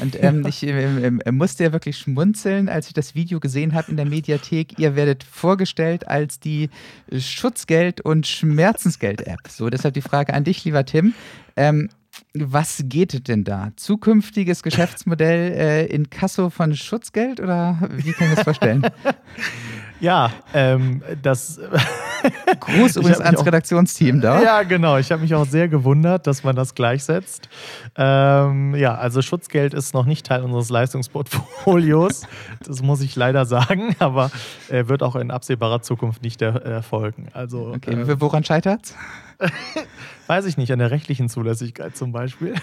Und 0.01 0.23
ähm, 0.23 0.45
ich 0.47 0.67
äh, 0.67 1.07
äh, 1.07 1.33
musste 1.33 1.65
ja 1.65 1.73
wirklich 1.73 1.99
schmunzeln, 1.99 2.69
als 2.69 2.89
ich 2.89 2.95
das 2.95 3.15
Video 3.15 3.41
gesehen 3.41 3.75
habe 3.75 3.91
in 3.91 3.97
der 3.97 4.07
Mediathek. 4.07 4.79
Ihr 4.79 4.97
werdet 4.97 5.25
vorgestellt 5.25 6.09
als 6.09 6.41
die 6.41 6.71
Schutzgeld- 7.13 8.01
und 8.01 8.27
Schmerzensgeld-App. 8.27 9.49
So, 9.49 9.71
deshalb 9.71 9.95
die 9.95 10.03
Frage 10.03 10.35
an 10.35 10.45
dich, 10.45 10.65
lieber 10.65 10.85
Tim. 10.85 11.15
Ähm, 11.57 11.89
was 12.35 12.83
geht 12.85 13.29
denn 13.29 13.45
da? 13.45 13.73
Zukünftiges 13.77 14.63
Geschäftsmodell 14.63 15.53
äh, 15.53 15.87
in 15.87 16.11
Kasso 16.11 16.51
von 16.51 16.75
Schutzgeld 16.75 17.41
oder 17.41 17.79
wie 17.93 18.13
kann 18.13 18.29
ich 18.29 18.37
das 18.37 18.45
vorstellen? 18.45 18.87
Ja, 20.01 20.31
ähm, 20.55 21.03
das. 21.23 21.61
Gruß 22.61 22.97
übrigens 22.97 23.21
ans 23.21 23.41
auch, 23.41 23.47
Redaktionsteam 23.47 24.21
da. 24.21 24.43
Ja, 24.43 24.63
genau. 24.63 24.99
Ich 24.99 25.13
habe 25.13 25.23
mich 25.23 25.35
auch 25.35 25.47
sehr 25.47 25.69
gewundert, 25.69 26.27
dass 26.27 26.43
man 26.43 26.57
das 26.57 26.75
gleichsetzt. 26.75 27.49
Ähm, 27.97 28.75
ja, 28.75 28.95
also 28.97 29.23
Schutzgeld 29.23 29.75
ist 29.75 29.95
noch 29.95 30.07
nicht 30.07 30.27
Teil 30.27 30.43
unseres 30.43 30.69
Leistungsportfolios. 30.71 32.23
Das 32.65 32.83
muss 32.83 33.01
ich 33.01 33.15
leider 33.17 33.47
sagen, 33.47 33.95
aber 33.99 34.31
äh, 34.69 34.89
wird 34.89 35.03
auch 35.03 35.17
in 35.17 35.31
absehbarer 35.31 35.83
Zukunft 35.83 36.23
nicht 36.23 36.43
er 36.43 36.63
erfolgen. 36.65 37.29
Also, 37.33 37.73
okay, 37.75 37.93
äh, 37.93 38.21
woran 38.21 38.45
scheitert? 38.45 38.95
Weiß 40.27 40.47
ich 40.47 40.57
nicht, 40.57 40.73
an 40.73 40.79
der 40.79 40.91
rechtlichen 40.91 41.29
Zulässigkeit 41.29 41.97
zum 41.97 42.11
Beispiel. 42.13 42.55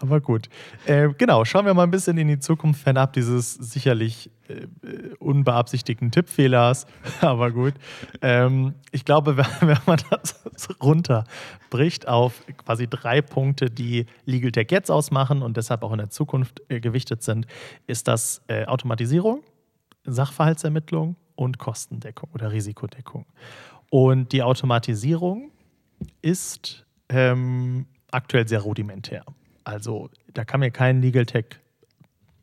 Aber 0.00 0.20
gut. 0.20 0.48
Äh, 0.86 1.08
genau, 1.16 1.44
schauen 1.44 1.66
wir 1.66 1.74
mal 1.74 1.84
ein 1.84 1.90
bisschen 1.90 2.18
in 2.18 2.28
die 2.28 2.38
Zukunft 2.38 2.82
fernab 2.82 3.12
dieses 3.12 3.54
sicherlich 3.54 4.30
äh, 4.48 4.66
unbeabsichtigten 5.18 6.10
Tippfehlers. 6.10 6.86
Aber 7.20 7.50
gut. 7.50 7.74
Ähm, 8.22 8.74
ich 8.92 9.04
glaube, 9.04 9.36
wenn 9.60 9.78
man 9.86 9.98
das 10.10 10.40
runterbricht 10.80 12.08
auf 12.08 12.42
quasi 12.64 12.86
drei 12.88 13.22
Punkte, 13.22 13.70
die 13.70 14.06
Legal 14.24 14.52
Tech 14.52 14.68
jetzt 14.70 14.90
ausmachen 14.90 15.42
und 15.42 15.56
deshalb 15.56 15.82
auch 15.82 15.92
in 15.92 15.98
der 15.98 16.10
Zukunft 16.10 16.62
äh, 16.68 16.80
gewichtet 16.80 17.22
sind, 17.22 17.46
ist 17.86 18.08
das 18.08 18.42
äh, 18.48 18.66
Automatisierung, 18.66 19.42
Sachverhaltsermittlung 20.04 21.16
und 21.34 21.58
Kostendeckung 21.58 22.30
oder 22.32 22.52
Risikodeckung. 22.52 23.26
Und 23.90 24.32
die 24.32 24.42
Automatisierung 24.42 25.52
ist 26.22 26.84
ähm, 27.08 27.86
aktuell 28.10 28.48
sehr 28.48 28.60
rudimentär. 28.60 29.24
Also 29.66 30.10
da 30.32 30.44
kann 30.44 30.60
mir 30.60 30.70
kein 30.70 31.02
Legal 31.02 31.26
Tech 31.26 31.46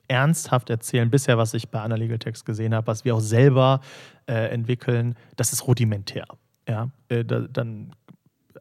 ernsthaft 0.10 0.70
erzählen, 0.70 1.10
bisher, 1.10 1.38
was 1.38 1.54
ich 1.54 1.70
bei 1.70 1.80
anderen 1.80 2.02
Legal 2.02 2.20
Techs 2.20 2.44
gesehen 2.44 2.76
habe, 2.76 2.88
was 2.88 3.06
wir 3.06 3.16
auch 3.16 3.22
selber 3.22 3.80
äh, 4.28 4.50
entwickeln, 4.50 5.16
das 5.38 5.54
ist 5.54 5.66
rudimentär. 5.66 6.26
Ja, 6.68 6.90
äh, 7.08 7.24
da, 7.24 7.40
dann, 7.40 7.96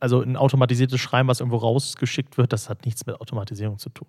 also 0.01 0.23
ein 0.23 0.37
automatisiertes 0.37 1.01
Schreiben, 1.01 1.29
was 1.29 1.41
irgendwo 1.41 1.57
rausgeschickt 1.57 2.39
wird, 2.39 2.53
das 2.53 2.69
hat 2.69 2.85
nichts 2.85 3.05
mit 3.05 3.21
Automatisierung 3.21 3.79
zu 3.79 3.91
tun. 3.91 4.07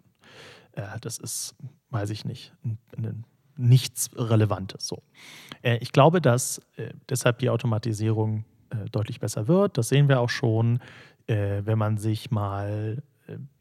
Äh, 0.73 0.83
das 1.01 1.17
ist, 1.17 1.55
weiß 1.89 2.11
ich 2.11 2.23
nicht, 2.23 2.53
ein, 2.63 2.77
ein, 2.95 3.25
nichts 3.57 4.11
Relevantes. 4.15 4.87
So. 4.87 5.01
Äh, 5.63 5.77
ich 5.77 5.91
glaube, 5.91 6.21
dass 6.21 6.59
äh, 6.75 6.93
deshalb 7.09 7.39
die 7.39 7.49
Automatisierung 7.49 8.45
äh, 8.69 8.85
deutlich 8.91 9.19
besser 9.19 9.47
wird. 9.47 9.79
Das 9.79 9.89
sehen 9.89 10.09
wir 10.09 10.19
auch 10.19 10.29
schon, 10.29 10.79
wenn 11.25 11.77
man 11.77 11.97
sich 11.97 12.31
mal 12.31 13.01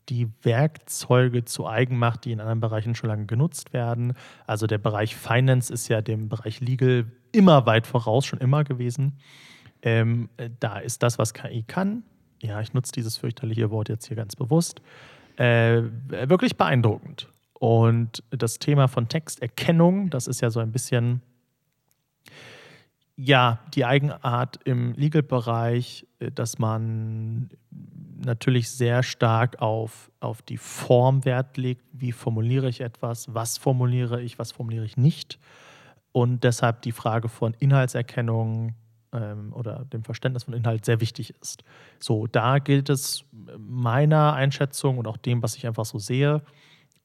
die 0.09 0.29
Werkzeuge 0.43 1.45
zu 1.45 1.67
eigen 1.67 1.99
macht, 1.99 2.25
die 2.25 2.33
in 2.33 2.41
anderen 2.41 2.61
Bereichen 2.61 2.95
schon 2.95 3.09
lange 3.09 3.27
genutzt 3.27 3.73
werden. 3.73 4.15
Also 4.47 4.67
der 4.67 4.79
Bereich 4.79 5.15
Finance 5.17 5.73
ist 5.73 5.89
ja 5.89 6.01
dem 6.01 6.29
Bereich 6.29 6.61
Legal 6.61 7.07
immer 7.31 7.67
weit 7.67 7.87
voraus, 7.87 8.27
schon 8.27 8.41
immer 8.41 8.65
gewesen. 8.65 9.19
Ähm, 9.83 10.29
da 10.61 10.79
ist 10.79 11.03
das, 11.03 11.19
was 11.19 11.35
KI 11.35 11.65
kann, 11.67 12.05
ja, 12.43 12.61
ich 12.61 12.75
nutze 12.75 12.93
dieses 12.93 13.17
fürchterliche 13.17 13.71
Wort 13.71 13.89
jetzt 13.89 14.07
hier 14.07 14.17
ganz 14.17 14.37
bewusst, 14.37 14.83
äh, 15.37 15.83
wirklich 16.09 16.57
beeindruckend. 16.57 17.29
Und 17.55 18.25
das 18.31 18.59
Thema 18.59 18.89
von 18.89 19.09
Texterkennung, 19.09 20.11
das 20.11 20.27
ist 20.27 20.41
ja 20.41 20.51
so 20.51 20.59
ein 20.59 20.73
bisschen 20.73 21.23
ja, 23.25 23.61
die 23.75 23.85
Eigenart 23.85 24.59
im 24.65 24.93
Legal-Bereich, 24.95 26.07
äh, 26.19 26.31
dass 26.33 26.59
man 26.59 27.51
natürlich 28.25 28.71
sehr 28.71 29.03
stark 29.03 29.61
auf, 29.61 30.11
auf 30.21 30.43
die 30.43 30.57
Form 30.57 31.25
Wert 31.25 31.57
legt. 31.57 31.83
Wie 31.93 32.13
formuliere 32.13 32.69
ich 32.69 32.81
etwas? 32.81 33.33
Was 33.35 33.59
formuliere 33.59 34.21
ich? 34.23 34.39
Was 34.39 34.53
formuliere 34.53 34.85
ich 34.85 34.97
nicht? 34.97 35.39
Und 36.13 36.45
deshalb 36.45 36.83
die 36.83 36.93
Frage 36.93 37.29
von 37.29 37.55
Inhaltserkennung 37.59 38.75
ähm, 39.13 39.53
oder 39.53 39.85
dem 39.87 40.05
Verständnis 40.05 40.45
von 40.45 40.55
Inhalt 40.55 40.85
sehr 40.85 41.01
wichtig 41.01 41.35
ist. 41.41 41.65
So, 41.99 42.27
da 42.27 42.59
gilt 42.59 42.91
es 42.91 43.25
meiner 43.59 44.35
Einschätzung 44.35 44.99
und 44.99 45.07
auch 45.07 45.17
dem, 45.17 45.43
was 45.43 45.57
ich 45.57 45.67
einfach 45.67 45.85
so 45.85 45.99
sehe, 45.99 46.43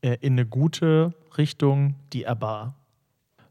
äh, 0.01 0.17
in 0.21 0.33
eine 0.33 0.45
gute 0.45 1.13
Richtung, 1.37 1.95
die 2.11 2.27
aber 2.27 2.75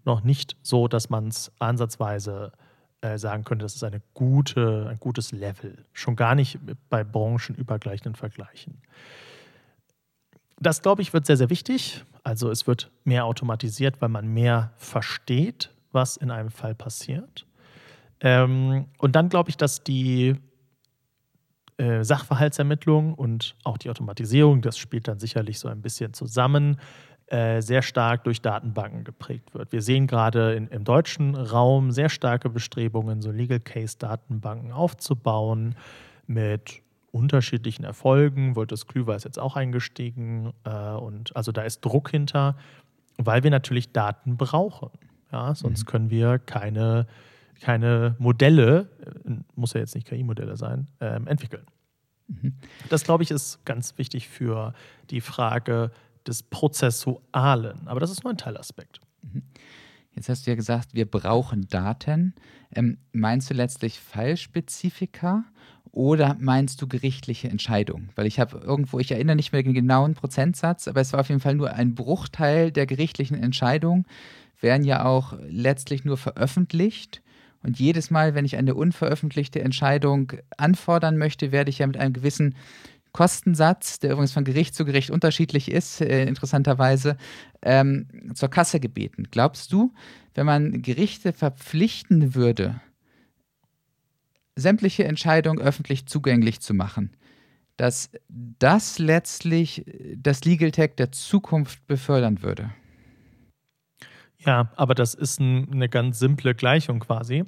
noch 0.06 0.22
nicht 0.22 0.56
so, 0.62 0.88
dass 0.88 1.10
man 1.10 1.28
es 1.28 1.52
ansatzweise 1.58 2.52
äh, 3.00 3.18
sagen 3.18 3.44
könnte, 3.44 3.64
das 3.64 3.74
ist 3.74 3.84
eine 3.84 4.00
gute, 4.14 4.86
ein 4.88 4.98
gutes 4.98 5.32
Level. 5.32 5.84
Schon 5.92 6.16
gar 6.16 6.34
nicht 6.34 6.58
bei 6.88 7.04
branchenübergleichenden 7.04 8.14
Vergleichen. 8.14 8.80
Das, 10.58 10.80
glaube 10.80 11.02
ich, 11.02 11.12
wird 11.12 11.26
sehr, 11.26 11.36
sehr 11.36 11.50
wichtig. 11.50 12.04
Also 12.22 12.50
es 12.50 12.66
wird 12.66 12.90
mehr 13.04 13.26
automatisiert, 13.26 14.00
weil 14.00 14.08
man 14.08 14.26
mehr 14.28 14.72
versteht, 14.78 15.70
was 15.92 16.16
in 16.16 16.30
einem 16.30 16.50
Fall 16.50 16.74
passiert. 16.74 17.46
Ähm, 18.20 18.86
und 18.98 19.14
dann 19.14 19.28
glaube 19.28 19.50
ich, 19.50 19.56
dass 19.56 19.84
die 19.84 20.36
äh, 21.76 22.02
Sachverhaltsermittlung 22.02 23.12
und 23.12 23.54
auch 23.64 23.76
die 23.76 23.90
Automatisierung, 23.90 24.62
das 24.62 24.78
spielt 24.78 25.08
dann 25.08 25.18
sicherlich 25.18 25.58
so 25.58 25.68
ein 25.68 25.82
bisschen 25.82 26.14
zusammen, 26.14 26.78
sehr 27.28 27.82
stark 27.82 28.22
durch 28.22 28.40
Datenbanken 28.40 29.02
geprägt 29.02 29.52
wird. 29.52 29.72
Wir 29.72 29.82
sehen 29.82 30.06
gerade 30.06 30.54
in, 30.54 30.68
im 30.68 30.84
deutschen 30.84 31.34
Raum 31.34 31.90
sehr 31.90 32.08
starke 32.08 32.48
Bestrebungen, 32.48 33.20
so 33.20 33.32
Legal 33.32 33.58
Case-Datenbanken 33.58 34.70
aufzubauen 34.70 35.74
mit 36.28 36.82
unterschiedlichen 37.10 37.82
Erfolgen. 37.82 38.54
Wolters 38.54 38.86
Klüver 38.86 39.16
ist 39.16 39.24
jetzt 39.24 39.40
auch 39.40 39.56
eingestiegen 39.56 40.52
äh, 40.62 40.92
und 40.92 41.34
also 41.34 41.50
da 41.50 41.62
ist 41.62 41.80
Druck 41.80 42.10
hinter, 42.10 42.56
weil 43.16 43.42
wir 43.42 43.50
natürlich 43.50 43.90
Daten 43.90 44.36
brauchen. 44.36 44.90
Ja, 45.32 45.52
sonst 45.56 45.80
mhm. 45.80 45.86
können 45.86 46.10
wir 46.10 46.38
keine 46.38 47.08
keine 47.60 48.16
Modelle, 48.18 48.88
äh, 49.24 49.32
muss 49.54 49.72
ja 49.72 49.80
jetzt 49.80 49.94
nicht 49.94 50.06
KI-Modelle 50.06 50.56
sein, 50.56 50.88
ähm, 51.00 51.26
entwickeln. 51.26 51.66
Mhm. 52.28 52.54
Das, 52.88 53.04
glaube 53.04 53.22
ich, 53.22 53.30
ist 53.30 53.64
ganz 53.64 53.96
wichtig 53.98 54.28
für 54.28 54.74
die 55.10 55.20
Frage 55.20 55.90
des 56.26 56.42
Prozessualen. 56.42 57.86
Aber 57.86 58.00
das 58.00 58.10
ist 58.10 58.24
nur 58.24 58.32
ein 58.32 58.38
Teilaspekt. 58.38 59.00
Jetzt 60.16 60.28
hast 60.30 60.46
du 60.46 60.50
ja 60.50 60.56
gesagt, 60.56 60.94
wir 60.94 61.04
brauchen 61.04 61.68
Daten. 61.68 62.34
Ähm, 62.74 62.98
meinst 63.12 63.50
du 63.50 63.54
letztlich 63.54 64.00
Fallspezifika 64.00 65.44
oder 65.92 66.36
meinst 66.40 66.80
du 66.80 66.88
gerichtliche 66.88 67.48
Entscheidungen? 67.48 68.10
Weil 68.16 68.26
ich 68.26 68.40
habe 68.40 68.58
irgendwo, 68.58 68.98
ich 68.98 69.12
erinnere 69.12 69.36
nicht 69.36 69.52
mehr 69.52 69.62
den 69.62 69.74
genauen 69.74 70.14
Prozentsatz, 70.14 70.88
aber 70.88 71.00
es 71.02 71.12
war 71.12 71.20
auf 71.20 71.28
jeden 71.28 71.40
Fall 71.40 71.54
nur 71.54 71.72
ein 71.72 71.94
Bruchteil 71.94 72.72
der 72.72 72.86
gerichtlichen 72.86 73.42
Entscheidungen, 73.42 74.06
werden 74.60 74.84
ja 74.84 75.04
auch 75.04 75.34
letztlich 75.48 76.04
nur 76.04 76.16
veröffentlicht. 76.16 77.22
Und 77.62 77.78
jedes 77.78 78.10
Mal, 78.10 78.34
wenn 78.34 78.44
ich 78.44 78.56
eine 78.56 78.74
unveröffentlichte 78.74 79.60
Entscheidung 79.60 80.32
anfordern 80.56 81.18
möchte, 81.18 81.52
werde 81.52 81.70
ich 81.70 81.78
ja 81.78 81.86
mit 81.86 81.96
einem 81.96 82.12
gewissen 82.12 82.54
Kostensatz, 83.16 83.98
der 83.98 84.12
übrigens 84.12 84.32
von 84.32 84.44
Gericht 84.44 84.74
zu 84.74 84.84
Gericht 84.84 85.10
unterschiedlich 85.10 85.70
ist, 85.70 86.02
äh, 86.02 86.26
interessanterweise, 86.26 87.16
ähm, 87.62 88.08
zur 88.34 88.50
Kasse 88.50 88.78
gebeten. 88.78 89.28
Glaubst 89.30 89.72
du, 89.72 89.94
wenn 90.34 90.44
man 90.44 90.82
Gerichte 90.82 91.32
verpflichten 91.32 92.34
würde, 92.34 92.78
sämtliche 94.54 95.04
Entscheidungen 95.04 95.58
öffentlich 95.62 96.04
zugänglich 96.04 96.60
zu 96.60 96.74
machen, 96.74 97.16
dass 97.78 98.10
das 98.28 98.98
letztlich 98.98 99.86
das 100.14 100.44
Legal 100.44 100.70
Tech 100.70 100.96
der 100.98 101.10
Zukunft 101.10 101.86
befördern 101.86 102.42
würde? 102.42 102.70
Ja, 104.40 104.70
aber 104.76 104.94
das 104.94 105.14
ist 105.14 105.40
ein, 105.40 105.72
eine 105.72 105.88
ganz 105.88 106.18
simple 106.18 106.54
Gleichung 106.54 107.00
quasi 107.00 107.44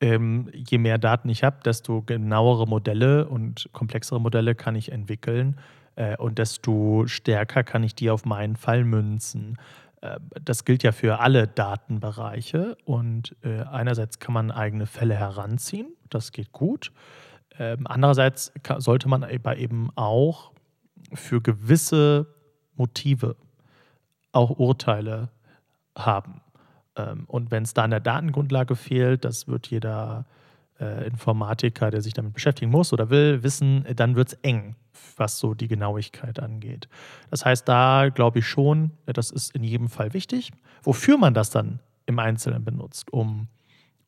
ähm, 0.00 0.50
je 0.52 0.78
mehr 0.78 0.98
Daten 0.98 1.28
ich 1.28 1.44
habe, 1.44 1.58
desto 1.64 2.02
genauere 2.02 2.66
Modelle 2.66 3.28
und 3.28 3.68
komplexere 3.72 4.20
Modelle 4.20 4.54
kann 4.54 4.74
ich 4.76 4.92
entwickeln 4.92 5.58
äh, 5.96 6.16
und 6.16 6.38
desto 6.38 7.06
stärker 7.06 7.62
kann 7.64 7.82
ich 7.82 7.94
die 7.94 8.10
auf 8.10 8.24
meinen 8.24 8.56
Fall 8.56 8.84
münzen. 8.84 9.58
Äh, 10.00 10.18
das 10.42 10.64
gilt 10.64 10.82
ja 10.82 10.92
für 10.92 11.20
alle 11.20 11.46
Datenbereiche 11.46 12.76
und 12.84 13.36
äh, 13.42 13.62
einerseits 13.62 14.18
kann 14.18 14.34
man 14.34 14.50
eigene 14.50 14.86
Fälle 14.86 15.14
heranziehen, 15.14 15.88
das 16.10 16.32
geht 16.32 16.52
gut. 16.52 16.92
Ähm, 17.58 17.86
andererseits 17.86 18.52
sollte 18.78 19.08
man 19.08 19.22
aber 19.22 19.56
eben 19.56 19.90
auch 19.94 20.52
für 21.12 21.40
gewisse 21.40 22.26
Motive 22.74 23.36
auch 24.32 24.50
Urteile 24.50 25.30
haben. 25.96 26.40
Ähm, 26.96 27.24
und 27.26 27.50
wenn 27.50 27.62
es 27.64 27.74
da 27.74 27.84
an 27.84 27.90
der 27.90 28.00
Datengrundlage 28.00 28.76
fehlt, 28.76 29.24
das 29.24 29.48
wird 29.48 29.68
jeder 29.68 30.26
äh, 30.80 31.06
Informatiker, 31.06 31.90
der 31.90 32.02
sich 32.02 32.14
damit 32.14 32.34
beschäftigen 32.34 32.70
muss 32.70 32.92
oder 32.92 33.10
will, 33.10 33.42
wissen, 33.42 33.84
dann 33.96 34.16
wird 34.16 34.28
es 34.28 34.34
eng, 34.42 34.76
was 35.16 35.38
so 35.38 35.54
die 35.54 35.68
Genauigkeit 35.68 36.40
angeht. 36.40 36.88
Das 37.30 37.44
heißt, 37.44 37.68
da 37.68 38.08
glaube 38.08 38.40
ich 38.40 38.46
schon, 38.46 38.92
das 39.06 39.30
ist 39.30 39.54
in 39.54 39.62
jedem 39.62 39.88
Fall 39.88 40.12
wichtig. 40.12 40.52
Wofür 40.82 41.18
man 41.18 41.34
das 41.34 41.50
dann 41.50 41.80
im 42.06 42.18
Einzelnen 42.18 42.64
benutzt, 42.64 43.12
um 43.12 43.48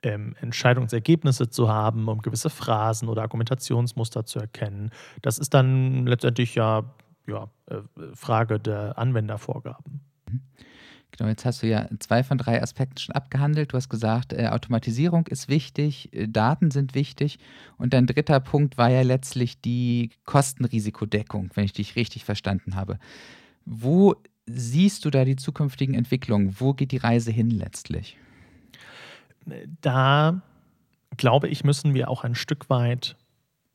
ähm, 0.03 0.35
Entscheidungsergebnisse 0.40 1.49
zu 1.49 1.68
haben, 1.68 2.09
um 2.09 2.20
gewisse 2.20 2.51
Phrasen 2.51 3.09
oder 3.09 3.22
Argumentationsmuster 3.22 4.25
zu 4.25 4.38
erkennen, 4.38 4.90
das 5.22 5.38
ist 5.38 5.55
dann 5.55 6.07
letztendlich 6.07 6.55
ja, 6.55 6.85
ja 7.27 7.49
äh, 7.66 7.77
Frage 8.14 8.61
der 8.61 8.99
Anwendervorgaben. 8.99 10.01
Mhm. 10.31 10.42
Genau, 11.12 11.31
jetzt 11.31 11.45
hast 11.45 11.62
du 11.62 11.66
ja 11.66 11.88
zwei 11.99 12.23
von 12.23 12.37
drei 12.37 12.62
Aspekten 12.62 12.99
schon 12.99 13.14
abgehandelt. 13.14 13.73
Du 13.73 13.77
hast 13.77 13.88
gesagt, 13.88 14.33
äh, 14.33 14.49
Automatisierung 14.49 15.27
ist 15.27 15.49
wichtig, 15.49 16.12
äh, 16.12 16.29
Daten 16.29 16.71
sind 16.71 16.95
wichtig. 16.95 17.38
Und 17.79 17.95
dein 17.95 18.07
dritter 18.07 18.40
Punkt 18.40 18.77
war 18.77 18.90
ja 18.90 19.03
letztlich 19.03 19.61
die 19.61 20.11
Kostenrisikodeckung, 20.25 21.51
wenn 21.55 21.64
ich 21.64 21.73
dich 21.73 21.97
richtig 21.97 22.25
verstanden 22.25 22.75
habe. 22.75 22.99
Wo 23.64 24.14
siehst 24.47 25.05
du 25.05 25.11
da 25.11 25.25
die 25.25 25.37
zukünftigen 25.37 25.95
Entwicklungen? 25.95 26.61
Wo 26.61 26.75
geht 26.75 26.92
die 26.92 26.99
Reise 26.99 27.31
hin 27.31 27.51
letztlich? 27.51 28.19
Da 29.81 30.42
glaube 31.16 31.49
ich, 31.49 31.64
müssen 31.64 31.95
wir 31.95 32.11
auch 32.11 32.25
ein 32.25 32.35
Stück 32.35 32.69
weit 32.69 33.16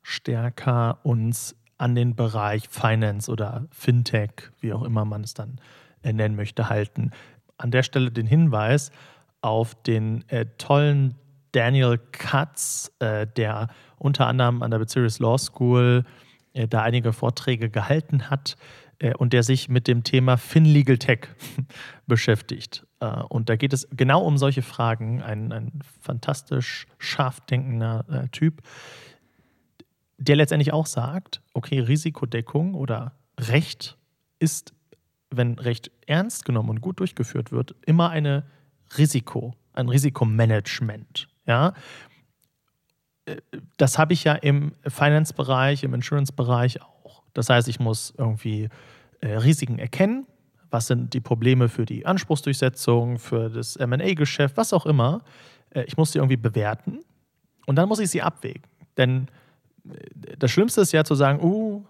stärker 0.04 1.00
uns 1.04 1.56
an 1.78 1.96
den 1.96 2.16
Bereich 2.16 2.70
Finance 2.70 3.32
oder 3.32 3.68
Fintech, 3.72 4.52
wie 4.60 4.74
auch 4.74 4.84
immer 4.84 5.06
man 5.06 5.24
es 5.24 5.34
dann 5.34 5.60
nennen 6.04 6.36
möchte, 6.36 6.70
halten. 6.70 7.12
An 7.58 7.72
der 7.72 7.84
Stelle 7.84 8.12
den 8.12 8.26
Hinweis 8.26 8.92
auf 9.42 9.76
den 9.76 10.28
äh, 10.30 10.46
tollen 10.58 11.16
Daniel 11.52 12.00
Katz, 12.12 12.92
äh, 13.00 13.28
der 13.28 13.68
unter 13.98 14.28
anderem 14.28 14.64
an 14.64 14.72
der 14.72 14.80
Bucerius 14.80 15.20
Law 15.20 15.38
School 15.38 16.06
äh, 16.54 16.68
da 16.68 16.82
einige 16.82 17.14
Vorträge 17.14 17.70
gehalten 17.70 18.30
hat 18.30 18.56
äh, 19.00 19.14
und 19.16 19.34
der 19.34 19.44
sich 19.44 19.70
mit 19.70 19.88
dem 19.88 20.04
Thema 20.04 20.38
FinLegal 20.38 20.98
Tech 20.98 21.28
beschäftigt. 22.08 22.86
Äh, 23.00 23.22
und 23.30 23.50
da 23.50 23.56
geht 23.56 23.74
es 23.74 23.88
genau 23.92 24.24
um 24.24 24.38
solche 24.38 24.62
Fragen. 24.62 25.22
Ein, 25.22 25.52
ein 25.52 25.80
fantastisch 26.00 26.88
scharf 26.98 27.42
denkender 27.42 28.06
äh, 28.10 28.28
Typ, 28.30 28.62
der 30.18 30.36
letztendlich 30.36 30.72
auch 30.72 30.86
sagt, 30.86 31.42
okay, 31.54 31.80
Risikodeckung 31.80 32.76
oder 32.76 33.14
Recht 33.40 33.98
ist 34.40 34.74
wenn 35.32 35.58
recht 35.58 35.92
ernst 36.08 36.46
genommen 36.46 36.70
und 36.70 36.82
gut 36.82 37.00
durchgeführt 37.00 37.52
wird, 37.52 37.76
immer 37.86 38.10
eine 38.10 38.44
Risiko, 38.98 39.56
ein 39.74 39.90
Risikomanagement. 39.90 41.28
Ja? 41.48 41.74
Äh, 43.26 43.38
das 43.78 43.98
habe 43.98 44.14
ich 44.14 44.24
ja 44.24 44.34
im 44.34 44.74
Finance-Bereich, 44.88 45.84
im 45.84 45.94
Insurance-Bereich 45.94 46.82
auch. 46.82 47.24
Das 47.34 47.50
heißt, 47.50 47.68
ich 47.68 47.80
muss 47.80 48.14
irgendwie 48.18 48.70
äh, 49.22 49.36
Risiken 49.36 49.80
erkennen. 49.80 50.28
Was 50.70 50.88
sind 50.88 51.14
die 51.14 51.20
Probleme 51.20 51.70
für 51.70 51.86
die 51.86 52.06
Anspruchsdurchsetzung, 52.06 53.20
für 53.20 53.50
das 53.50 53.78
MA-Geschäft, 53.78 54.58
was 54.58 54.74
auch 54.74 54.86
immer. 54.86 55.22
Äh, 55.72 55.84
ich 55.84 55.98
muss 55.98 56.12
sie 56.12 56.20
irgendwie 56.20 56.38
bewerten 56.38 57.00
und 57.66 57.76
dann 57.76 57.88
muss 57.88 58.00
ich 58.00 58.10
sie 58.10 58.22
abwägen. 58.22 58.64
Denn 58.98 59.28
das 60.38 60.52
Schlimmste 60.52 60.82
ist 60.82 60.92
ja 60.92 61.04
zu 61.04 61.16
sagen, 61.16 61.42
uh, 61.42 61.84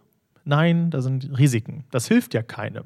nein, 0.46 0.92
da 0.92 1.02
sind 1.02 1.38
Risiken. 1.38 1.84
Das 1.92 2.08
hilft 2.08 2.34
ja 2.34 2.42
keinem. 2.42 2.86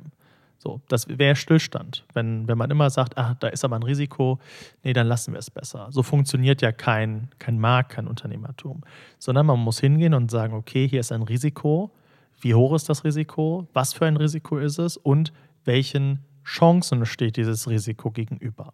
So, 0.58 0.82
das 0.88 1.08
wäre 1.08 1.36
Stillstand. 1.36 2.06
Wenn, 2.13 2.48
wenn 2.48 2.58
man 2.58 2.72
immer 2.72 2.89
sagt, 2.89 3.18
ah, 3.18 3.36
da 3.39 3.48
ist 3.48 3.63
aber 3.63 3.76
ein 3.76 3.84
Risiko, 3.84 4.39
nee, 4.84 4.94
dann 4.94 5.08
lassen 5.08 5.34
wir 5.34 5.39
es 5.39 5.52
besser. 5.52 5.88
So 5.91 6.02
funktioniert 6.02 6.62
ja 6.62 6.72
kein, 6.72 7.30
kein 7.39 7.60
Markt, 7.60 7.91
kein 7.91 8.08
Unternehmertum. 8.08 8.82
Sondern 9.20 9.46
man 9.46 9.60
muss 9.60 9.80
hingehen 9.80 10.13
und 10.13 10.32
sagen, 10.32 10.54
okay, 10.54 10.88
hier 10.88 11.02
ist 11.02 11.12
ein 11.12 11.24
Risiko. 11.24 11.91
Wie 12.39 12.56
hoch 12.56 12.74
ist 12.74 12.89
das 12.89 13.04
Risiko? 13.04 13.68
Was 13.74 13.94
für 13.94 14.06
ein 14.06 14.18
Risiko 14.18 14.58
ist 14.58 14.80
es? 14.80 14.98
Und 14.98 15.34
welchen 15.65 16.20
Chancen 16.44 17.06
steht 17.06 17.38
dieses 17.38 17.70
Risiko 17.70 18.12
gegenüber? 18.12 18.74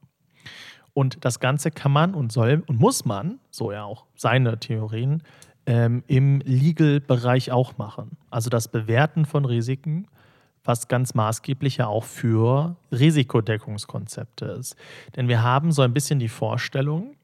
Und 0.94 1.24
das 1.24 1.40
Ganze 1.40 1.72
kann 1.72 1.92
man 1.92 2.14
und 2.14 2.32
soll 2.32 2.64
und 2.68 2.80
muss 2.80 3.06
man, 3.06 3.40
so 3.50 3.72
ja 3.72 3.84
auch 3.84 4.06
seine 4.16 4.60
Theorien, 4.60 5.24
ähm, 5.66 6.04
im 6.08 6.42
Legal-Bereich 6.42 7.52
auch 7.52 7.78
machen. 7.78 8.18
Also 8.30 8.50
das 8.50 8.68
Bewerten 8.68 9.26
von 9.26 9.46
Risiken 9.46 10.08
was 10.64 10.88
ganz 10.88 11.14
maßgeblich 11.14 11.78
ja 11.78 11.88
auch 11.88 12.04
für 12.04 12.76
Risikodeckungskonzepte 12.92 14.46
ist. 14.46 14.76
Denn 15.16 15.28
wir 15.28 15.42
haben 15.42 15.72
so 15.72 15.82
ein 15.82 15.94
bisschen 15.94 16.20
die 16.20 16.30
Vorstellung, 16.30 17.16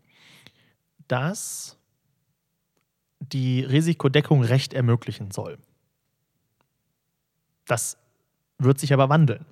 dass 1.07 1.77
die 3.19 3.61
Risikodeckung 3.61 4.43
Recht 4.43 4.73
ermöglichen 4.73 5.31
soll. 5.31 5.57
Das 7.65 7.97
wird 8.57 8.79
sich 8.79 8.93
aber 8.93 9.09
wandeln. 9.09 9.45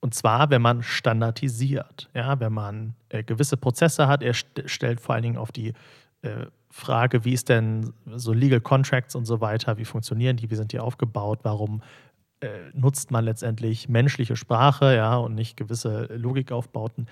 Und 0.00 0.14
zwar, 0.14 0.50
wenn 0.50 0.60
man 0.60 0.82
standardisiert, 0.82 2.10
ja, 2.14 2.38
wenn 2.38 2.52
man 2.52 2.94
äh, 3.08 3.22
gewisse 3.22 3.56
Prozesse 3.56 4.06
hat. 4.06 4.22
Er 4.22 4.34
st 4.34 4.62
stellt 4.66 5.00
vor 5.00 5.14
allen 5.14 5.22
Dingen 5.22 5.38
auf 5.38 5.50
die 5.50 5.72
äh, 6.20 6.46
Frage, 6.68 7.24
wie 7.24 7.32
ist 7.32 7.48
denn 7.48 7.94
so 8.14 8.32
Legal 8.32 8.60
Contracts 8.60 9.14
und 9.14 9.24
so 9.24 9.40
weiter, 9.40 9.78
wie 9.78 9.84
funktionieren 9.84 10.36
die, 10.36 10.50
wie 10.50 10.56
sind 10.56 10.72
die 10.72 10.78
aufgebaut, 10.78 11.40
warum 11.42 11.82
nutzt 12.72 13.10
man 13.10 13.24
letztendlich 13.24 13.88
menschliche 13.88 14.36
Sprache, 14.36 14.94
ja, 14.94 15.16
und 15.16 15.34
nicht 15.34 15.56
gewisse 15.56 16.06
Logikaufbauten. 16.14 17.08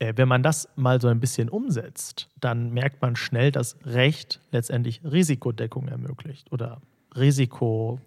Äh, 0.00 0.14
wenn 0.16 0.28
man 0.28 0.42
das 0.42 0.68
mal 0.76 1.00
so 1.00 1.08
ein 1.08 1.20
bisschen 1.20 1.48
umsetzt, 1.48 2.28
dann 2.40 2.72
merkt 2.72 3.00
man 3.02 3.14
schnell, 3.16 3.52
dass 3.52 3.76
Recht 3.84 4.40
letztendlich 4.50 5.00
Risikodeckung 5.04 5.88
ermöglicht 5.88 6.50
oder 6.50 6.80
Risikohandling. 7.16 8.00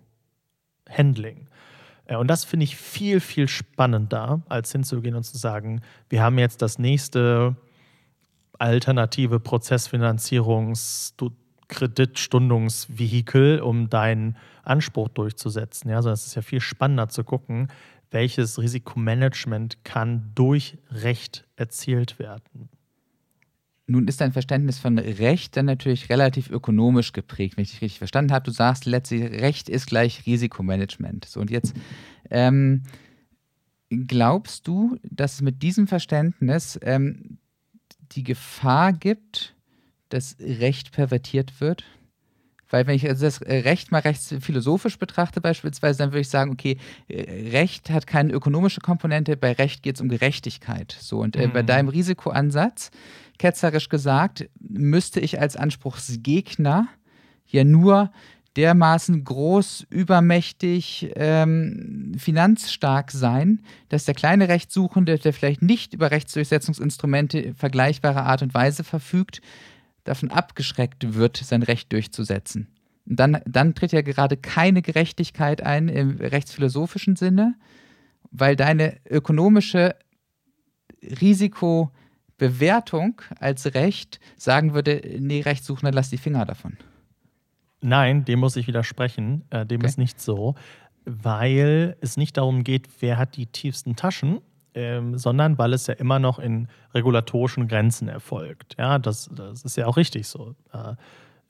Äh, 2.06 2.17
und 2.17 2.28
das 2.28 2.43
finde 2.43 2.65
ich 2.65 2.76
viel, 2.76 3.19
viel 3.19 3.47
spannender, 3.47 4.41
als 4.49 4.71
hinzugehen 4.71 5.15
und 5.15 5.23
zu 5.23 5.38
sagen, 5.38 5.82
wir 6.10 6.21
haben 6.21 6.38
jetzt 6.39 6.62
das 6.62 6.80
nächste 6.80 7.56
alternative 8.60 9.38
Prozessfinanzierungs- 9.38 11.13
Kreditstundungsvehikel, 11.73 13.59
um 13.59 13.89
deinen 13.89 14.38
Anspruch 14.63 15.09
durchzusetzen. 15.09 15.89
Ja, 15.89 15.97
also 15.97 16.12
es 16.12 16.27
ist 16.27 16.36
ja 16.36 16.41
viel 16.41 16.62
spannender 16.62 17.09
zu 17.09 17.23
gucken, 17.23 17.67
welches 18.12 18.59
Risikomanagement 18.59 19.83
kann 19.83 20.31
durch 20.36 20.77
Recht 20.91 21.47
erzielt 21.55 22.19
werden. 22.19 22.69
Nun 23.88 24.07
ist 24.07 24.21
dein 24.21 24.31
Verständnis 24.31 24.79
von 24.79 24.97
Recht 24.97 25.57
dann 25.57 25.65
natürlich 25.65 26.09
relativ 26.09 26.49
ökonomisch 26.49 27.12
geprägt, 27.12 27.57
wenn 27.57 27.63
ich 27.63 27.71
dich 27.71 27.81
richtig 27.81 27.97
verstanden 27.97 28.31
habe. 28.31 28.45
Du 28.45 28.51
sagst 28.51 28.86
letztlich, 28.86 29.23
Recht 29.23 29.67
ist 29.67 29.88
gleich 29.88 30.25
Risikomanagement. 30.25 31.25
So, 31.25 31.41
und 31.41 31.51
jetzt 31.51 31.73
ähm, 32.29 32.83
glaubst 33.89 34.67
du, 34.67 34.97
dass 35.03 35.33
es 35.33 35.41
mit 35.41 35.62
diesem 35.63 35.88
Verständnis 35.88 36.79
ähm, 36.83 37.39
die 38.13 38.23
Gefahr 38.23 38.93
gibt, 38.93 39.53
dass 40.13 40.38
Recht 40.39 40.91
pervertiert 40.91 41.60
wird? 41.60 41.84
Weil 42.69 42.88
wenn 42.88 42.95
ich 42.95 43.08
also 43.08 43.26
das 43.26 43.41
Recht 43.41 43.91
mal 43.91 43.99
recht 43.99 44.19
philosophisch 44.39 44.97
betrachte 44.97 45.41
beispielsweise, 45.41 45.99
dann 45.99 46.10
würde 46.10 46.21
ich 46.21 46.30
sagen, 46.30 46.52
okay, 46.52 46.78
Recht 47.08 47.91
hat 47.91 48.08
keine 48.08 48.34
ökonomische 48.34 48.82
Komponente, 48.82 49.38
bei 49.38 49.52
Recht 49.52 49.84
geht 49.84 49.95
es 49.95 50.02
um 50.02 50.10
Gerechtigkeit. 50.10 50.97
So, 50.99 51.19
und 51.19 51.36
äh, 51.36 51.47
mhm. 51.47 51.54
bei 51.54 51.62
deinem 51.62 51.89
Risikoansatz, 51.89 52.89
ketzerisch 53.38 53.89
gesagt, 53.89 54.49
müsste 54.60 55.19
ich 55.19 55.39
als 55.39 55.56
Anspruchsgegner 55.56 56.88
ja 57.45 57.63
nur 57.63 58.12
dermaßen 58.56 59.23
groß, 59.23 59.88
übermächtig, 59.89 61.12
ähm, 61.15 62.13
finanzstark 62.17 63.12
sein, 63.12 63.62
dass 63.89 64.06
der 64.06 64.13
kleine 64.13 64.47
Rechtssuchende, 64.47 65.17
der 65.17 65.34
vielleicht 65.34 65.62
nicht 65.62 65.93
über 65.93 66.12
Rechtsdurchsetzungsinstrumente 66.12 67.54
vergleichbarer 67.56 68.26
Art 68.26 68.41
und 68.41 68.54
Weise 68.54 68.84
verfügt, 68.84 69.41
davon 70.04 70.32
abgeschreckt 70.32 71.16
wird, 71.16 71.38
sein 71.38 71.63
Recht 71.63 71.92
durchzusetzen. 71.92 72.68
Und 73.06 73.20
dann, 73.20 73.42
dann 73.46 73.76
tritt 73.76 73.92
ja 73.92 74.02
gerade 74.02 74.38
keine 74.38 74.82
Gerechtigkeit 74.82 75.62
ein 75.62 75.89
im 75.89 76.18
rechtsphilosophischen 76.18 77.16
Sinne, 77.16 77.56
weil 78.32 78.56
deine 78.56 78.98
ökonomische 79.10 79.96
Risikobewertung 81.02 83.22
als 83.39 83.74
Recht 83.74 84.20
sagen 84.38 84.74
würde, 84.74 85.02
nee, 85.20 85.42
Rechtssuchender, 85.42 85.92
lass 85.92 86.10
die 86.10 86.18
Finger 86.18 86.46
davon. 86.46 86.78
Nein, 87.82 88.24
dem 88.24 88.39
muss 88.39 88.56
ich 88.56 88.68
widersprechen. 88.68 89.44
Äh, 89.50 89.66
dem 89.66 89.82
okay. 89.82 89.88
ist 89.88 89.98
nicht 89.98 90.22
so, 90.22 90.56
weil 91.06 91.98
es 92.00 92.16
nicht 92.16 92.38
darum 92.38 92.63
geht, 92.63 92.88
wer 93.02 93.18
hat 93.18 93.36
die 93.36 93.48
tiefsten 93.48 93.98
Taschen, 93.98 94.39
ähm, 94.75 95.17
sondern 95.17 95.57
weil 95.57 95.73
es 95.73 95.88
ja 95.88 95.93
immer 95.93 96.19
noch 96.19 96.39
in 96.39 96.67
regulatorischen 96.93 97.67
Grenzen 97.67 98.07
erfolgt. 98.07 98.75
Ja, 98.77 98.99
das, 98.99 99.29
das 99.33 99.63
ist 99.63 99.77
ja 99.77 99.88
auch 99.88 99.97
richtig 99.97 100.27
so. 100.27 100.55
Äh, 100.73 100.95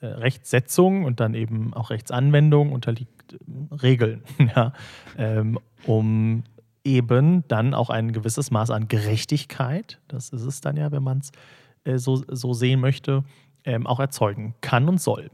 äh 0.02 0.08
Rechtssetzung 0.08 1.06
und 1.06 1.20
dann 1.20 1.34
eben 1.34 1.74
auch 1.74 1.90
Rechtsanwendung 1.90 2.72
unterliegt 2.72 3.34
äh, 3.34 3.76
Regeln, 3.76 4.24
ja, 4.56 4.74
ähm, 5.18 5.60
um 5.86 6.44
eben 6.84 7.48
dann 7.48 7.74
auch 7.74 7.90
ein 7.90 8.12
gewisses 8.12 8.52
Maß 8.52 8.72
an 8.72 8.88
Gerechtigkeit, 8.88 10.02
das 10.08 10.30
ist 10.30 10.44
es 10.44 10.62
dann 10.62 10.76
ja, 10.76 10.92
wenn 10.92 11.04
man 11.04 11.20
es 11.20 11.32
äh, 11.86 11.98
so, 11.98 12.24
so 12.28 12.54
sehen 12.54 12.80
möchte, 12.80 13.24
ähm, 13.66 13.88
auch 13.88 14.00
erzeugen 14.00 14.56
kann 14.62 14.90
und 14.90 15.00
soll. 15.00 15.30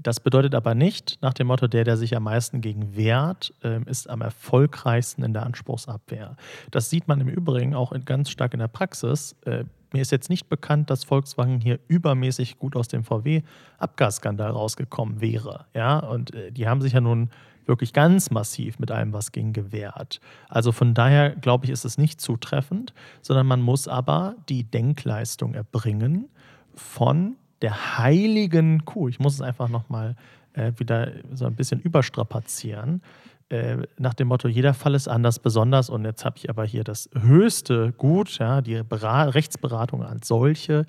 Das 0.00 0.20
bedeutet 0.20 0.54
aber 0.54 0.74
nicht, 0.74 1.18
nach 1.20 1.34
dem 1.34 1.48
Motto, 1.48 1.66
der, 1.66 1.84
der 1.84 1.96
sich 1.96 2.16
am 2.16 2.22
meisten 2.24 2.60
gegen 2.62 2.96
wehrt, 2.96 3.52
ähm, 3.62 3.84
ist 3.86 4.08
am 4.08 4.22
erfolgreichsten 4.22 5.22
in 5.22 5.34
der 5.34 5.44
Anspruchsabwehr. 5.44 6.36
Das 6.70 6.88
sieht 6.88 7.08
man 7.08 7.20
im 7.20 7.28
Übrigen 7.28 7.74
auch 7.74 7.92
ganz 8.04 8.30
stark 8.30 8.54
in 8.54 8.60
der 8.60 8.68
Praxis. 8.68 9.36
Äh, 9.44 9.64
mir 9.92 10.00
ist 10.00 10.10
jetzt 10.10 10.30
nicht 10.30 10.48
bekannt, 10.48 10.88
dass 10.88 11.04
Volkswagen 11.04 11.60
hier 11.60 11.78
übermäßig 11.88 12.58
gut 12.58 12.76
aus 12.76 12.88
dem 12.88 13.04
VW-Abgasskandal 13.04 14.50
rausgekommen 14.50 15.20
wäre. 15.20 15.66
Ja, 15.74 15.98
und 15.98 16.34
äh, 16.34 16.50
die 16.50 16.66
haben 16.66 16.80
sich 16.80 16.94
ja 16.94 17.00
nun 17.02 17.30
wirklich 17.66 17.92
ganz 17.92 18.30
massiv 18.30 18.78
mit 18.78 18.90
allem 18.90 19.12
was 19.12 19.30
ging 19.30 19.52
gewehrt. 19.52 20.20
Also 20.48 20.72
von 20.72 20.94
daher 20.94 21.30
glaube 21.30 21.66
ich, 21.66 21.70
ist 21.70 21.84
es 21.84 21.98
nicht 21.98 22.20
zutreffend, 22.20 22.94
sondern 23.20 23.46
man 23.46 23.60
muss 23.60 23.88
aber 23.88 24.36
die 24.48 24.64
Denkleistung 24.64 25.54
erbringen 25.54 26.28
von 26.74 27.36
der 27.62 27.98
heiligen 27.98 28.84
Kuh. 28.84 29.08
Ich 29.08 29.20
muss 29.20 29.34
es 29.34 29.40
einfach 29.40 29.68
nochmal 29.68 30.16
äh, 30.52 30.72
wieder 30.76 31.12
so 31.32 31.46
ein 31.46 31.54
bisschen 31.54 31.80
überstrapazieren. 31.80 33.02
Äh, 33.48 33.78
nach 33.98 34.14
dem 34.14 34.28
Motto, 34.28 34.48
jeder 34.48 34.74
Fall 34.74 34.94
ist 34.94 35.08
anders 35.08 35.38
besonders 35.38 35.90
und 35.90 36.04
jetzt 36.04 36.24
habe 36.24 36.38
ich 36.38 36.50
aber 36.50 36.64
hier 36.64 36.84
das 36.84 37.10
höchste 37.14 37.92
Gut, 37.92 38.38
ja, 38.38 38.60
die 38.60 38.82
Berat 38.82 39.34
Rechtsberatung 39.34 40.02
als 40.02 40.28
solche, 40.28 40.86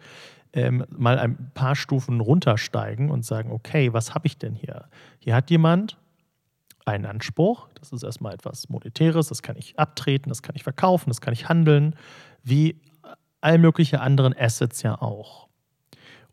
ähm, 0.54 0.86
mal 0.90 1.20
ein 1.20 1.52
paar 1.54 1.76
Stufen 1.76 2.22
runtersteigen 2.22 3.10
und 3.10 3.26
sagen, 3.26 3.52
okay, 3.52 3.92
was 3.92 4.14
habe 4.14 4.28
ich 4.28 4.38
denn 4.38 4.56
hier? 4.56 4.86
Hier 5.20 5.36
hat 5.36 5.50
jemand 5.50 5.98
einen 6.86 7.06
Anspruch, 7.06 7.68
das 7.76 7.92
ist 7.92 8.04
erstmal 8.04 8.34
etwas 8.34 8.70
Monetäres, 8.70 9.28
das 9.28 9.42
kann 9.42 9.56
ich 9.58 9.78
abtreten, 9.80 10.30
das 10.30 10.42
kann 10.42 10.56
ich 10.56 10.64
verkaufen, 10.64 11.10
das 11.10 11.22
kann 11.22 11.34
ich 11.34 11.50
handeln, 11.50 11.96
wie 12.44 12.80
all 13.42 13.58
mögliche 13.58 14.00
anderen 14.00 14.34
Assets 14.38 14.84
ja 14.84 15.02
auch. 15.02 15.48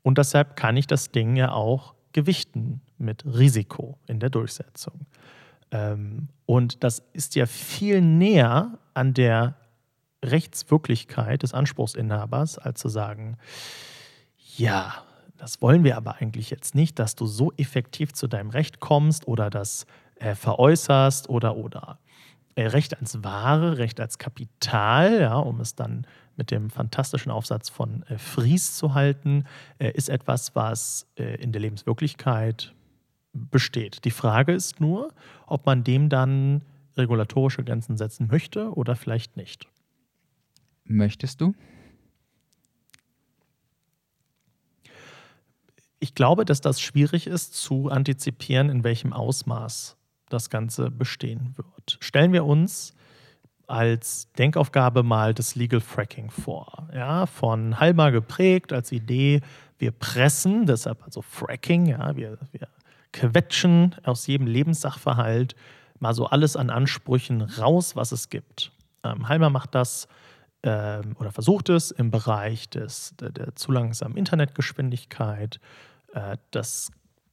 Und 0.02 0.18
deshalb 0.18 0.56
kann 0.56 0.76
ich 0.76 0.86
das 0.86 1.10
Ding 1.10 1.36
ja 1.36 1.52
auch 1.52 1.94
gewichten 2.12 2.80
mit 2.98 3.24
Risiko 3.24 3.98
in 4.06 4.20
der 4.20 4.30
Durchsetzung. 4.30 5.06
Ähm, 5.70 6.28
und 6.46 6.82
das 6.82 7.02
ist 7.12 7.34
ja 7.34 7.46
viel 7.46 8.00
näher 8.00 8.78
an 8.94 9.14
der 9.14 9.56
Rechtswirklichkeit 10.24 11.42
des 11.42 11.54
Anspruchsinhabers, 11.54 12.58
als 12.58 12.80
zu 12.80 12.88
sagen, 12.88 13.38
ja, 14.56 15.04
das 15.38 15.62
wollen 15.62 15.84
wir 15.84 15.96
aber 15.96 16.16
eigentlich 16.16 16.50
jetzt 16.50 16.74
nicht, 16.74 16.98
dass 16.98 17.14
du 17.14 17.26
so 17.26 17.52
effektiv 17.56 18.12
zu 18.12 18.26
deinem 18.26 18.50
Recht 18.50 18.80
kommst 18.80 19.26
oder 19.26 19.48
das 19.48 19.86
äh, 20.16 20.34
veräußerst 20.34 21.30
oder 21.30 21.56
oder. 21.56 21.98
Äh, 22.54 22.66
Recht 22.66 22.98
als 22.98 23.22
Ware, 23.22 23.78
Recht 23.78 24.00
als 24.00 24.18
Kapital, 24.18 25.20
ja, 25.20 25.36
um 25.36 25.60
es 25.60 25.74
dann 25.74 26.06
mit 26.36 26.50
dem 26.50 26.70
fantastischen 26.70 27.30
Aufsatz 27.30 27.68
von 27.68 28.02
äh, 28.04 28.18
Fries 28.18 28.76
zu 28.76 28.94
halten, 28.94 29.44
äh, 29.78 29.90
ist 29.92 30.08
etwas, 30.08 30.54
was 30.56 31.06
äh, 31.16 31.36
in 31.36 31.52
der 31.52 31.60
Lebenswirklichkeit 31.60 32.74
besteht. 33.32 34.04
Die 34.04 34.10
Frage 34.10 34.52
ist 34.52 34.80
nur, 34.80 35.12
ob 35.46 35.66
man 35.66 35.84
dem 35.84 36.08
dann 36.08 36.62
regulatorische 36.96 37.62
Grenzen 37.62 37.96
setzen 37.96 38.26
möchte 38.26 38.72
oder 38.72 38.96
vielleicht 38.96 39.36
nicht. 39.36 39.68
Möchtest 40.84 41.40
du? 41.40 41.54
Ich 46.00 46.14
glaube, 46.14 46.44
dass 46.44 46.60
das 46.60 46.80
schwierig 46.80 47.26
ist 47.26 47.54
zu 47.54 47.90
antizipieren, 47.90 48.70
in 48.70 48.82
welchem 48.82 49.12
Ausmaß 49.12 49.96
das 50.30 50.50
Ganze 50.50 50.90
bestehen 50.90 51.54
wird. 51.56 51.98
Stellen 52.00 52.32
wir 52.32 52.44
uns 52.44 52.94
als 53.66 54.32
Denkaufgabe 54.32 55.02
mal 55.02 55.32
das 55.32 55.54
Legal 55.54 55.80
Fracking 55.80 56.30
vor. 56.30 56.88
Ja, 56.92 57.26
von 57.26 57.78
Halber 57.78 58.10
geprägt 58.10 58.72
als 58.72 58.90
Idee, 58.90 59.40
wir 59.78 59.92
pressen, 59.92 60.66
deshalb 60.66 61.02
also 61.04 61.22
Fracking, 61.22 61.86
ja, 61.86 62.16
wir, 62.16 62.38
wir 62.52 62.68
quetschen 63.12 63.94
aus 64.04 64.26
jedem 64.26 64.46
Lebenssachverhalt 64.46 65.54
mal 66.00 66.14
so 66.14 66.26
alles 66.26 66.56
an 66.56 66.70
Ansprüchen 66.70 67.42
raus, 67.42 67.94
was 67.94 68.12
es 68.12 68.28
gibt. 68.28 68.72
Ähm, 69.04 69.28
Halmer 69.28 69.50
macht 69.50 69.74
das 69.74 70.08
ähm, 70.62 71.16
oder 71.18 71.30
versucht 71.30 71.68
es 71.68 71.90
im 71.90 72.10
Bereich 72.10 72.68
des, 72.68 73.14
der, 73.20 73.30
der 73.30 73.56
zu 73.56 73.72
langsamen 73.72 74.16
Internetgeschwindigkeit. 74.16 75.60
Äh, 76.12 76.36
das 76.50 76.90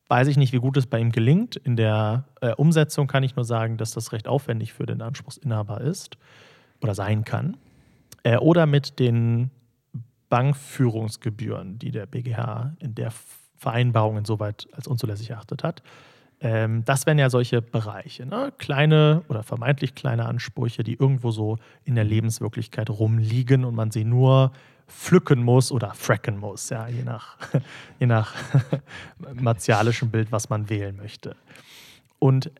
Weiß 0.09 0.27
ich 0.27 0.37
nicht, 0.37 0.53
wie 0.53 0.59
gut 0.59 0.77
es 0.77 0.87
bei 0.87 0.99
ihm 0.99 1.11
gelingt. 1.11 1.57
In 1.57 1.75
der 1.75 2.25
äh, 2.41 2.53
Umsetzung 2.53 3.07
kann 3.07 3.23
ich 3.23 3.35
nur 3.35 3.45
sagen, 3.45 3.77
dass 3.77 3.91
das 3.91 4.13
recht 4.13 4.27
aufwendig 4.27 4.73
für 4.73 4.85
den 4.85 5.01
Anspruchsinhaber 5.01 5.81
ist 5.81 6.17
oder 6.81 6.95
sein 6.95 7.25
kann. 7.25 7.57
Äh, 8.23 8.37
oder 8.37 8.65
mit 8.65 8.99
den 8.99 9.51
Bankführungsgebühren, 10.29 11.79
die 11.79 11.91
der 11.91 12.05
BGH 12.05 12.75
in 12.79 12.95
der 12.95 13.11
Vereinbarung 13.57 14.17
insoweit 14.17 14.67
als 14.71 14.87
unzulässig 14.87 15.29
erachtet 15.29 15.63
hat. 15.63 15.83
Ähm, 16.39 16.85
das 16.85 17.05
wären 17.05 17.17
ja 17.17 17.29
solche 17.29 17.61
Bereiche, 17.61 18.25
ne? 18.25 18.53
kleine 18.59 19.23
oder 19.27 19.41
vermeintlich 19.43 19.95
kleine 19.95 20.25
Ansprüche, 20.25 20.83
die 20.83 20.93
irgendwo 20.93 21.31
so 21.31 21.57
in 21.83 21.95
der 21.95 22.03
Lebenswirklichkeit 22.03 22.89
rumliegen 22.89 23.65
und 23.65 23.73
man 23.73 23.89
sie 23.89 24.03
nur 24.03 24.51
pflücken 24.87 25.43
muss 25.43 25.71
oder 25.71 25.93
fracken 25.93 26.37
muss, 26.37 26.69
ja, 26.69 26.87
je 26.87 27.03
nach, 27.03 27.37
je 27.99 28.07
nach 28.07 28.33
martialischem 29.33 30.09
Bild, 30.09 30.31
was 30.31 30.49
man 30.49 30.69
wählen 30.69 30.95
möchte. 30.95 31.35
Und 32.19 32.51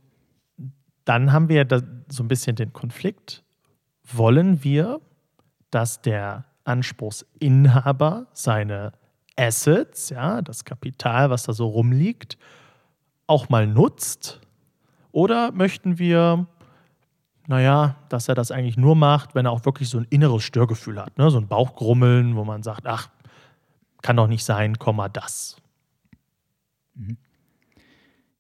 dann 1.06 1.32
haben 1.32 1.50
wir 1.50 1.66
so 2.10 2.24
ein 2.24 2.28
bisschen 2.28 2.56
den 2.56 2.74
Konflikt. 2.74 3.44
Wollen 4.04 4.64
wir, 4.64 5.00
dass 5.72 6.02
der 6.02 6.46
Anspruchsinhaber 6.66 8.28
seine 8.34 8.92
Assets, 9.38 10.10
ja, 10.10 10.42
das 10.42 10.66
Kapital, 10.66 11.30
was 11.30 11.44
da 11.44 11.54
so 11.54 11.68
rumliegt, 11.68 12.38
auch 13.26 13.50
mal 13.50 13.68
nutzt? 13.68 14.42
Oder 15.12 15.52
möchten 15.52 15.98
wir 15.98 16.48
naja, 17.48 17.96
dass 18.10 18.28
er 18.28 18.36
das 18.36 18.52
eigentlich 18.52 18.78
nur 18.78 18.96
macht, 18.96 19.34
wenn 19.34 19.46
er 19.46 19.52
auch 19.52 19.66
wirklich 19.66 19.90
so 19.90 19.98
ein 19.98 20.08
inneres 20.10 20.44
Störgefühl 20.44 21.00
hat, 21.00 21.18
ne? 21.18 21.32
so 21.32 21.40
ein 21.40 21.48
Bauchgrummeln, 21.48 22.36
wo 22.36 22.44
man 22.44 22.62
sagt, 22.62 22.86
ach, 22.86 23.10
kann 24.02 24.18
doch 24.18 24.28
nicht 24.28 24.44
sein, 24.44 24.78
Komma 24.78 25.10
das. 25.10 25.56
Mhm. 26.94 27.18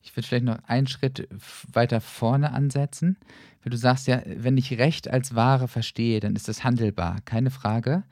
Ich 0.01 0.15
würde 0.15 0.27
vielleicht 0.27 0.45
noch 0.45 0.59
einen 0.67 0.87
Schritt 0.87 1.27
weiter 1.71 1.99
vorne 1.99 2.51
ansetzen. 2.53 3.17
Weil 3.63 3.71
du 3.71 3.77
sagst 3.77 4.07
ja, 4.07 4.21
wenn 4.25 4.57
ich 4.57 4.77
Recht 4.77 5.09
als 5.09 5.35
Ware 5.35 5.67
verstehe, 5.67 6.21
dann 6.21 6.35
ist 6.35 6.47
das 6.47 6.63
handelbar, 6.63 7.17
keine 7.25 7.51
Frage. 7.51 8.03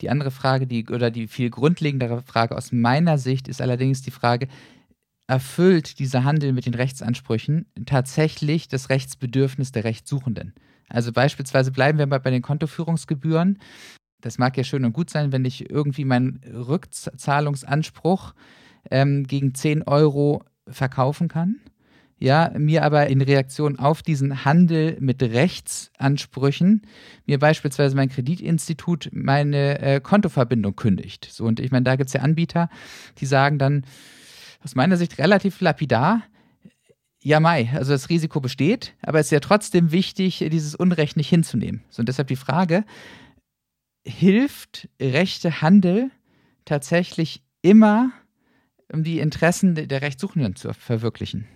Die 0.00 0.10
andere 0.10 0.32
Frage, 0.32 0.66
die 0.66 0.88
oder 0.88 1.12
die 1.12 1.28
viel 1.28 1.50
grundlegendere 1.50 2.22
Frage 2.22 2.56
aus 2.56 2.72
meiner 2.72 3.18
Sicht 3.18 3.46
ist 3.46 3.62
allerdings 3.62 4.02
die 4.02 4.10
Frage, 4.10 4.48
erfüllt 5.28 6.00
dieser 6.00 6.24
Handel 6.24 6.52
mit 6.52 6.66
den 6.66 6.74
Rechtsansprüchen 6.74 7.66
tatsächlich 7.86 8.66
das 8.66 8.90
Rechtsbedürfnis 8.90 9.70
der 9.70 9.84
Rechtssuchenden? 9.84 10.54
Also 10.88 11.12
beispielsweise 11.12 11.70
bleiben 11.70 11.98
wir 11.98 12.06
mal 12.06 12.18
bei 12.18 12.30
den 12.30 12.42
Kontoführungsgebühren. 12.42 13.58
Das 14.20 14.38
mag 14.38 14.56
ja 14.56 14.64
schön 14.64 14.84
und 14.84 14.92
gut 14.92 15.10
sein, 15.10 15.30
wenn 15.30 15.44
ich 15.44 15.70
irgendwie 15.70 16.04
meinen 16.04 16.40
Rückzahlungsanspruch 16.44 18.34
ähm, 18.90 19.24
gegen 19.24 19.54
10 19.54 19.84
Euro 19.84 20.42
verkaufen 20.66 21.28
kann 21.28 21.60
ja, 22.20 22.50
mir 22.56 22.82
aber 22.82 23.06
in 23.06 23.22
Reaktion 23.22 23.78
auf 23.78 24.02
diesen 24.02 24.44
Handel 24.44 24.96
mit 25.00 25.22
Rechtsansprüchen 25.22 26.82
mir 27.26 27.38
beispielsweise 27.38 27.94
mein 27.94 28.08
Kreditinstitut 28.08 29.08
meine 29.12 29.80
äh, 29.80 30.00
Kontoverbindung 30.00 30.74
kündigt. 30.74 31.28
So, 31.30 31.44
und 31.44 31.60
ich 31.60 31.70
meine, 31.70 31.84
da 31.84 31.96
gibt 31.96 32.08
es 32.08 32.14
ja 32.14 32.22
Anbieter, 32.22 32.68
die 33.18 33.26
sagen 33.26 33.58
dann 33.58 33.84
aus 34.62 34.74
meiner 34.74 34.96
Sicht 34.96 35.18
relativ 35.18 35.60
lapidar, 35.60 36.22
ja, 37.20 37.40
Mai, 37.40 37.70
also 37.74 37.92
das 37.92 38.08
Risiko 38.08 38.40
besteht, 38.40 38.94
aber 39.02 39.18
es 39.18 39.26
ist 39.26 39.32
ja 39.32 39.40
trotzdem 39.40 39.90
wichtig, 39.90 40.38
dieses 40.50 40.74
Unrecht 40.74 41.16
nicht 41.16 41.28
hinzunehmen. 41.28 41.82
So, 41.90 42.00
und 42.00 42.08
deshalb 42.08 42.28
die 42.28 42.36
Frage, 42.36 42.84
hilft 44.06 44.88
rechte 45.00 45.60
Handel 45.60 46.10
tatsächlich 46.64 47.42
immer, 47.60 48.12
um 48.92 49.02
die 49.02 49.18
Interessen 49.18 49.74
der 49.74 50.02
Rechtssuchenden 50.02 50.54
zu 50.54 50.72
verwirklichen? 50.72 51.46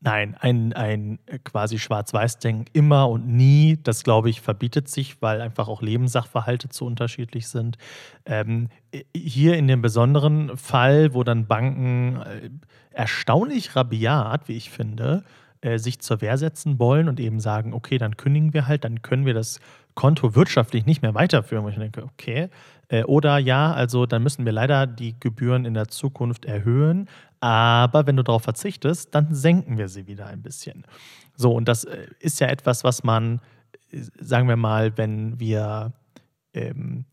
Nein, 0.00 0.36
ein, 0.38 0.72
ein 0.72 1.18
quasi 1.44 1.78
Schwarz-Weiß-Denken 1.78 2.66
immer 2.72 3.08
und 3.08 3.26
nie, 3.26 3.78
das 3.82 4.04
glaube 4.04 4.30
ich, 4.30 4.40
verbietet 4.40 4.88
sich, 4.88 5.20
weil 5.22 5.40
einfach 5.40 5.68
auch 5.68 5.82
Lebenssachverhalte 5.82 6.68
zu 6.68 6.84
unterschiedlich 6.84 7.48
sind. 7.48 7.78
Ähm, 8.24 8.68
hier 9.14 9.56
in 9.56 9.66
dem 9.68 9.82
besonderen 9.82 10.56
Fall, 10.56 11.14
wo 11.14 11.24
dann 11.24 11.46
Banken 11.46 12.16
äh, 12.22 12.50
erstaunlich 12.90 13.76
rabiat, 13.76 14.48
wie 14.48 14.56
ich 14.56 14.70
finde, 14.70 15.24
äh, 15.62 15.78
sich 15.78 16.00
zur 16.00 16.20
Wehr 16.20 16.38
setzen 16.38 16.78
wollen 16.78 17.08
und 17.08 17.18
eben 17.18 17.40
sagen, 17.40 17.72
okay, 17.72 17.98
dann 17.98 18.16
kündigen 18.16 18.54
wir 18.54 18.66
halt, 18.66 18.84
dann 18.84 19.02
können 19.02 19.26
wir 19.26 19.34
das 19.34 19.60
Konto 19.94 20.34
wirtschaftlich 20.34 20.86
nicht 20.86 21.02
mehr 21.02 21.14
weiterführen. 21.14 21.64
Wo 21.64 21.68
ich 21.68 21.76
denke, 21.76 22.04
okay. 22.04 22.50
Äh, 22.88 23.04
oder 23.04 23.38
ja, 23.38 23.72
also 23.72 24.06
dann 24.06 24.22
müssen 24.22 24.44
wir 24.44 24.52
leider 24.52 24.86
die 24.86 25.18
Gebühren 25.18 25.64
in 25.64 25.74
der 25.74 25.88
Zukunft 25.88 26.44
erhöhen. 26.44 27.08
Aber 27.40 28.06
wenn 28.06 28.16
du 28.16 28.22
darauf 28.22 28.42
verzichtest, 28.42 29.14
dann 29.14 29.34
senken 29.34 29.78
wir 29.78 29.88
sie 29.88 30.06
wieder 30.06 30.26
ein 30.26 30.42
bisschen. 30.42 30.84
So, 31.34 31.52
und 31.52 31.68
das 31.68 31.84
äh, 31.84 32.06
ist 32.18 32.40
ja 32.40 32.48
etwas, 32.48 32.84
was 32.84 33.04
man, 33.04 33.40
äh, 33.90 34.00
sagen 34.20 34.48
wir 34.48 34.56
mal, 34.56 34.96
wenn 34.96 35.38
wir 35.38 35.92
ähm, 36.54 37.04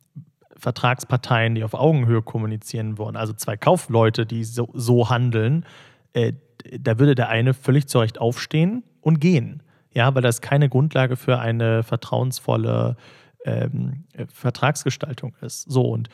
Vertragsparteien, 0.56 1.56
die 1.56 1.64
auf 1.64 1.74
Augenhöhe 1.74 2.22
kommunizieren 2.22 2.98
wollen, 2.98 3.16
also 3.16 3.34
zwei 3.34 3.58
Kaufleute, 3.58 4.26
die 4.26 4.44
so, 4.44 4.70
so 4.74 5.10
handeln, 5.10 5.66
äh, 6.14 6.34
da 6.80 7.00
würde 7.00 7.16
der 7.16 7.30
eine 7.30 7.54
völlig 7.54 7.88
zu 7.88 8.00
Recht 8.00 8.20
aufstehen 8.20 8.84
und 9.02 9.20
gehen. 9.20 9.62
Ja, 9.92 10.16
weil 10.16 10.22
das 10.22 10.42
keine 10.42 10.70
Grundlage 10.70 11.18
für 11.18 11.40
eine 11.40 11.84
vertrauensvolle 11.84 12.96
ähm, 13.46 14.06
Vertragsgestaltung 14.32 15.36
ist. 15.42 15.70
So, 15.70 15.84
und 15.84 16.10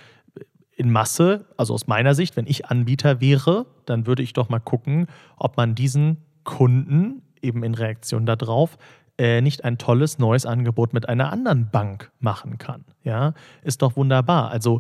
in 0.80 0.92
Masse, 0.92 1.46
also 1.58 1.74
aus 1.74 1.88
meiner 1.88 2.16
Sicht, 2.16 2.38
wenn 2.38 2.48
ich 2.48 2.68
Anbieter 2.68 3.20
wäre, 3.20 3.66
dann 3.86 4.08
würde 4.08 4.24
ich 4.24 4.32
doch 4.32 4.48
mal 4.48 4.60
gucken, 4.60 5.08
ob 5.36 5.58
man 5.58 5.76
diesen 5.76 6.24
Kunden 6.46 7.22
eben 7.42 7.66
in 7.66 7.74
Reaktion 7.74 8.26
darauf 8.26 8.78
äh, 9.18 9.42
nicht 9.42 9.66
ein 9.66 9.78
tolles 9.78 10.20
neues 10.20 10.46
Angebot 10.46 10.94
mit 10.94 11.10
einer 11.10 11.34
anderen 11.34 11.70
Bank 11.70 12.12
machen 12.22 12.58
kann. 12.58 12.86
Ja, 13.04 13.34
ist 13.62 13.82
doch 13.82 13.98
wunderbar. 13.98 14.52
Also 14.52 14.80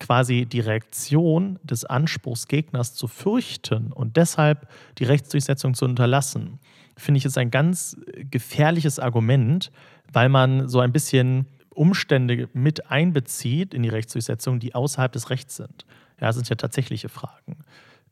quasi 0.00 0.46
die 0.46 0.58
Reaktion 0.58 1.60
des 1.62 1.84
Anspruchsgegners 1.84 2.94
zu 2.94 3.06
fürchten 3.06 3.92
und 3.92 4.16
deshalb 4.16 4.68
die 4.98 5.04
Rechtsdurchsetzung 5.04 5.74
zu 5.74 5.84
unterlassen, 5.84 6.58
finde 6.96 7.18
ich 7.18 7.24
ist 7.24 7.38
ein 7.38 7.52
ganz 7.52 7.96
gefährliches 8.30 8.98
Argument, 8.98 9.70
weil 10.12 10.28
man 10.28 10.68
so 10.68 10.80
ein 10.80 10.90
bisschen 10.90 11.46
Umstände 11.76 12.48
mit 12.52 12.90
einbezieht 12.90 13.74
in 13.74 13.82
die 13.82 13.88
Rechtsdurchsetzung, 13.88 14.60
die 14.60 14.74
außerhalb 14.74 15.12
des 15.12 15.30
Rechts 15.30 15.56
sind. 15.56 15.86
Ja, 16.20 16.28
das 16.28 16.36
sind 16.36 16.48
ja 16.48 16.56
tatsächliche 16.56 17.08
Fragen. 17.08 17.58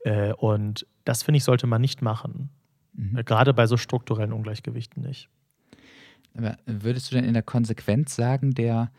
Äh, 0.01 0.33
und 0.35 0.87
das, 1.05 1.23
finde 1.23 1.39
ich, 1.39 1.45
sollte 1.45 1.67
man 1.67 1.81
nicht 1.81 2.03
machen. 2.03 2.51
Mhm. 2.93 3.19
Äh, 3.19 3.25
gerade 3.25 3.55
bei 3.55 3.67
so 3.67 3.77
strukturellen 3.77 4.33
Ungleichgewichten 4.33 5.03
nicht. 5.03 5.29
Aber 6.37 6.57
würdest 6.67 7.11
du 7.11 7.17
denn 7.17 7.25
in 7.25 7.35
der 7.35 7.43
Konsequenz 7.43 8.17
sagen, 8.17 8.55
der 8.55 8.91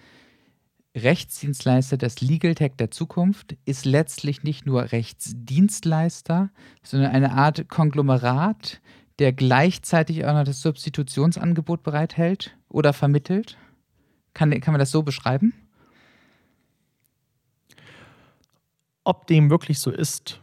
Rechtsdienstleister, 0.95 1.97
das 1.97 2.22
Legal 2.22 2.55
Tech 2.55 2.74
der 2.80 2.89
Zukunft, 2.89 3.57
ist 3.66 3.86
letztlich 3.86 4.43
nicht 4.43 4.66
nur 4.66 4.93
Rechtsdienstleister, 4.93 6.49
sondern 6.84 7.11
eine 7.11 7.34
Art 7.34 7.68
Konglomerat, 7.68 8.82
der 9.20 9.34
gleichzeitig 9.34 10.26
auch 10.26 10.34
noch 10.34 10.45
das 10.45 10.61
Substitutionsangebot 10.61 11.84
bereithält 11.84 12.57
oder 12.70 12.93
vermittelt? 12.93 13.57
Kann, 14.36 14.51
kann 14.59 14.73
man 14.73 14.79
das 14.79 14.91
so 14.91 15.01
beschreiben? 15.01 15.53
Ob 19.03 19.25
dem 19.27 19.49
wirklich 19.49 19.79
so 19.79 19.89
ist, 19.89 20.41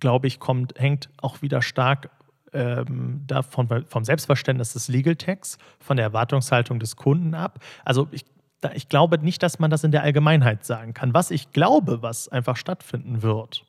glaube 0.00 0.26
ich, 0.28 0.38
kommt, 0.38 0.78
hängt 0.78 1.10
auch 1.18 1.42
wieder 1.42 1.60
stark 1.60 2.08
ähm, 2.52 3.22
davon, 3.26 3.84
vom 3.86 4.04
Selbstverständnis 4.04 4.74
des 4.74 4.88
Legal 4.88 5.16
Techs, 5.16 5.58
von 5.80 5.96
der 5.96 6.06
Erwartungshaltung 6.06 6.78
des 6.78 6.96
Kunden 6.96 7.34
ab. 7.34 7.58
Also 7.84 8.08
ich, 8.12 8.24
da, 8.60 8.72
ich 8.72 8.88
glaube 8.88 9.18
nicht, 9.18 9.42
dass 9.42 9.58
man 9.58 9.70
das 9.70 9.82
in 9.82 9.90
der 9.90 10.02
Allgemeinheit 10.02 10.64
sagen 10.64 10.94
kann. 10.94 11.12
Was 11.12 11.30
ich 11.30 11.52
glaube, 11.52 12.00
was 12.00 12.28
einfach 12.28 12.56
stattfinden 12.56 13.22
wird, 13.22 13.64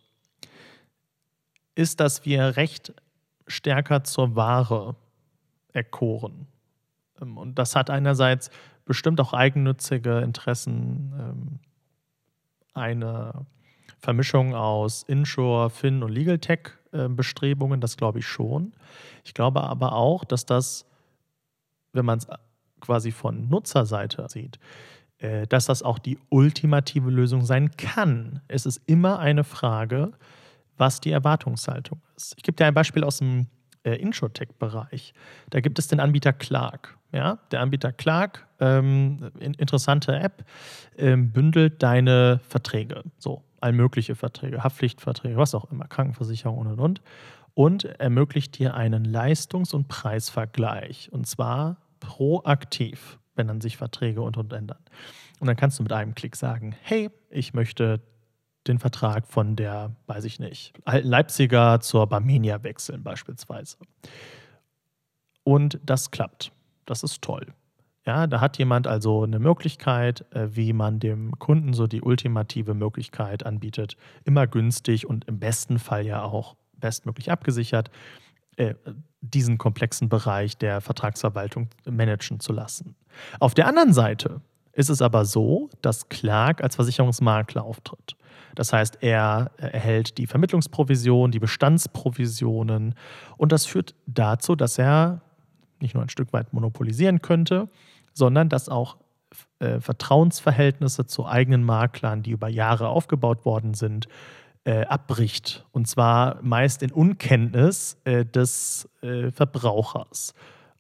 ist, 1.76 2.00
dass 2.00 2.26
wir 2.26 2.58
Recht 2.58 2.94
stärker 3.48 4.04
zur 4.04 4.36
Ware 4.36 4.96
erkoren. 5.72 6.48
Ähm, 7.22 7.38
und 7.38 7.58
das 7.58 7.76
hat 7.76 7.90
einerseits 7.90 8.52
bestimmt 8.86 9.20
auch 9.22 9.34
eigennützige 9.34 10.20
Interessen, 10.20 11.14
ähm, 11.18 11.60
eine 12.74 13.46
Vermischung 14.00 14.54
aus 14.56 15.04
Insure, 15.04 15.70
Fin 15.70 16.04
und 16.04 16.12
Legal 16.12 16.40
Tech 16.40 16.72
äh, 16.92 17.08
Bestrebungen, 17.08 17.82
das 17.82 17.98
glaube 17.98 18.20
ich 18.20 18.28
schon. 18.28 18.74
Ich 19.24 19.34
glaube 19.34 19.64
aber 19.64 19.94
auch, 19.94 20.26
dass 20.26 20.46
das, 20.46 20.86
wenn 21.94 22.06
man 22.06 22.18
es 22.20 22.28
quasi 22.82 23.12
von 23.12 23.48
Nutzerseite 23.48 24.28
sieht, 24.30 24.60
äh, 25.20 25.48
dass 25.48 25.66
das 25.68 25.84
auch 25.84 26.00
die 26.00 26.20
ultimative 26.30 27.10
Lösung 27.10 27.46
sein 27.46 27.72
kann. 27.78 28.42
Es 28.48 28.66
ist 28.66 28.82
immer 28.88 29.20
eine 29.20 29.44
Frage, 29.44 30.12
was 30.78 31.00
die 31.00 31.12
Erwartungshaltung 31.12 32.02
ist. 32.18 32.34
Ich 32.38 32.44
gebe 32.44 32.58
dir 32.58 32.66
ein 32.66 32.74
Beispiel 32.74 33.04
aus 33.04 33.20
dem 33.20 33.48
äh, 33.84 33.96
Insurtech-Bereich. 33.96 35.14
Da 35.50 35.62
gibt 35.62 35.80
es 35.80 35.88
den 35.88 36.00
Anbieter 36.00 36.34
Clark. 36.34 36.98
Ja, 37.14 37.38
der 37.52 37.62
Anbieter 37.62 37.92
Clark, 37.92 38.48
ähm, 38.60 39.32
in, 39.40 39.54
interessante 39.54 40.16
App, 40.16 40.44
ähm, 40.98 41.32
bündelt 41.32 41.84
deine 41.84 42.40
Verträge, 42.50 43.04
so 43.20 43.44
allmögliche 43.62 44.16
Verträge, 44.16 44.64
Haftpflichtverträge, 44.64 45.38
was 45.38 45.54
auch 45.54 45.72
immer, 45.72 45.88
Krankenversicherung 45.88 46.58
und 46.58 46.68
und 46.68 46.80
und, 46.80 47.02
und 47.54 47.86
ermöglicht 48.00 48.58
dir 48.58 48.74
einen 48.74 49.06
Leistungs- 49.06 49.76
und 49.76 49.88
Preisvergleich 49.88 51.10
und 51.12 51.28
zwar 51.28 51.78
proaktiv, 52.00 53.20
wenn 53.36 53.48
dann 53.48 53.62
sich 53.62 53.78
Verträge 53.78 54.22
und 54.22 54.36
und 54.36 54.52
ändern. 54.52 54.80
Und 55.40 55.46
dann 55.48 55.56
kannst 55.56 55.78
du 55.78 55.84
mit 55.84 55.94
einem 55.94 56.16
Klick 56.16 56.36
sagen, 56.36 56.76
hey, 56.82 57.12
ich 57.30 57.54
möchte 57.54 58.02
den 58.66 58.80
Vertrag 58.80 59.28
von 59.28 59.56
der, 59.56 59.96
weiß 60.08 60.24
ich 60.24 60.40
nicht, 60.40 60.74
alten 60.86 61.10
Leipziger 61.10 61.80
zur 61.80 62.08
Barmenia 62.08 62.64
wechseln 62.64 63.04
beispielsweise. 63.04 63.78
Und 65.44 65.80
das 65.86 66.10
klappt. 66.12 66.52
Das 66.86 67.04
ist 67.04 67.22
toll. 67.22 67.54
Ja, 68.06 68.28
da 68.28 68.42
hat 68.42 68.58
jemand 68.58 68.86
also 68.86 69.24
eine 69.24 69.40
Möglichkeit, 69.40 70.26
äh, 70.34 70.56
wie 70.56 70.74
man 70.74 71.00
dem 71.00 71.40
Kunden 71.40 71.74
so 71.74 71.88
die 71.88 72.02
ultimative 72.02 72.74
Möglichkeit 72.74 73.46
anbietet, 73.46 73.96
immer 74.26 74.46
günstig 74.46 75.08
und 75.08 75.26
im 75.26 75.40
besten 75.40 75.80
Fall 75.80 76.06
ja 76.06 76.24
auch 76.24 76.56
bestmöglich 76.74 77.32
abgesichert, 77.32 77.90
äh, 78.58 78.76
diesen 79.22 79.58
komplexen 79.58 80.10
Bereich 80.10 80.58
der 80.58 80.82
Vertragsverwaltung 80.82 81.70
managen 81.90 82.42
zu 82.42 82.52
lassen. 82.52 82.96
Auf 83.40 83.54
der 83.54 83.68
anderen 83.68 83.94
Seite 83.94 84.42
ist 84.74 84.90
es 84.90 85.02
aber 85.02 85.24
so, 85.24 85.70
dass 85.82 86.10
Clark 86.10 86.62
als 86.62 86.76
Versicherungsmakler 86.76 87.64
auftritt. 87.64 88.18
Das 88.56 88.74
heißt, 88.74 88.98
er 89.02 89.52
erhält 89.58 90.18
die 90.18 90.28
Vermittlungsprovision, 90.28 91.32
die 91.32 91.40
Bestandsprovisionen 91.40 92.96
und 93.38 93.52
das 93.52 93.66
führt 93.66 93.96
dazu, 94.06 94.56
dass 94.56 94.78
er 94.78 95.22
nicht 95.84 95.94
nur 95.94 96.04
ein 96.04 96.10
Stück 96.10 96.34
weit 96.34 96.54
monopolisieren 96.54 97.22
könnte, 97.22 97.70
sondern 98.14 98.50
dass 98.50 98.70
auch 98.70 98.98
äh, 99.60 99.80
Vertrauensverhältnisse 99.80 101.06
zu 101.06 101.26
eigenen 101.28 101.64
Maklern, 101.64 102.24
die 102.24 102.32
über 102.32 102.48
Jahre 102.48 102.88
aufgebaut 102.90 103.46
worden 103.46 103.74
sind, 103.74 104.08
äh, 104.66 104.86
abbricht. 104.86 105.66
Und 105.72 105.88
zwar 105.88 106.42
meist 106.42 106.84
in 106.84 106.92
Unkenntnis 106.92 107.98
äh, 108.06 108.26
des 108.26 108.90
äh, 109.02 109.32
Verbrauchers. 109.32 110.34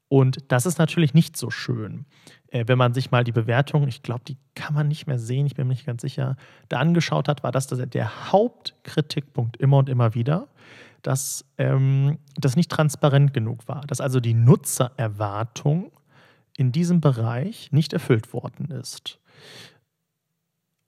Und 0.08 0.52
das 0.52 0.66
ist 0.66 0.78
natürlich 0.78 1.14
nicht 1.14 1.36
so 1.38 1.50
schön. 1.50 2.06
Äh, 2.48 2.66
wenn 2.68 2.78
man 2.78 2.94
sich 2.94 3.12
mal 3.12 3.24
die 3.24 3.32
Bewertung, 3.32 3.88
ich 3.88 4.04
glaube, 4.04 4.24
die 4.28 4.38
kann 4.56 4.74
man 4.76 4.88
nicht 4.88 5.08
mehr 5.08 5.20
sehen, 5.20 5.48
ich 5.48 5.56
bin 5.56 5.68
mir 5.68 5.74
nicht 5.74 5.86
ganz 5.86 6.02
sicher, 6.02 6.38
da 6.70 6.78
angeschaut 6.78 7.28
hat, 7.28 7.44
war 7.44 7.52
das 7.52 7.68
der 7.68 8.32
Hauptkritikpunkt 8.32 9.58
immer 9.58 9.78
und 9.78 9.90
immer 9.90 10.14
wieder, 10.14 10.48
dass 11.04 11.46
ähm, 11.58 12.18
das 12.36 12.56
nicht 12.56 12.72
transparent 12.72 13.34
genug 13.34 13.68
war, 13.68 13.82
dass 13.82 14.02
also 14.02 14.20
die 14.20 14.34
Nutzererwartung 14.34 15.92
in 16.58 16.72
diesem 16.72 17.02
Bereich 17.02 17.72
nicht 17.72 17.94
erfüllt 17.94 18.34
worden 18.34 18.72
ist. 18.72 19.20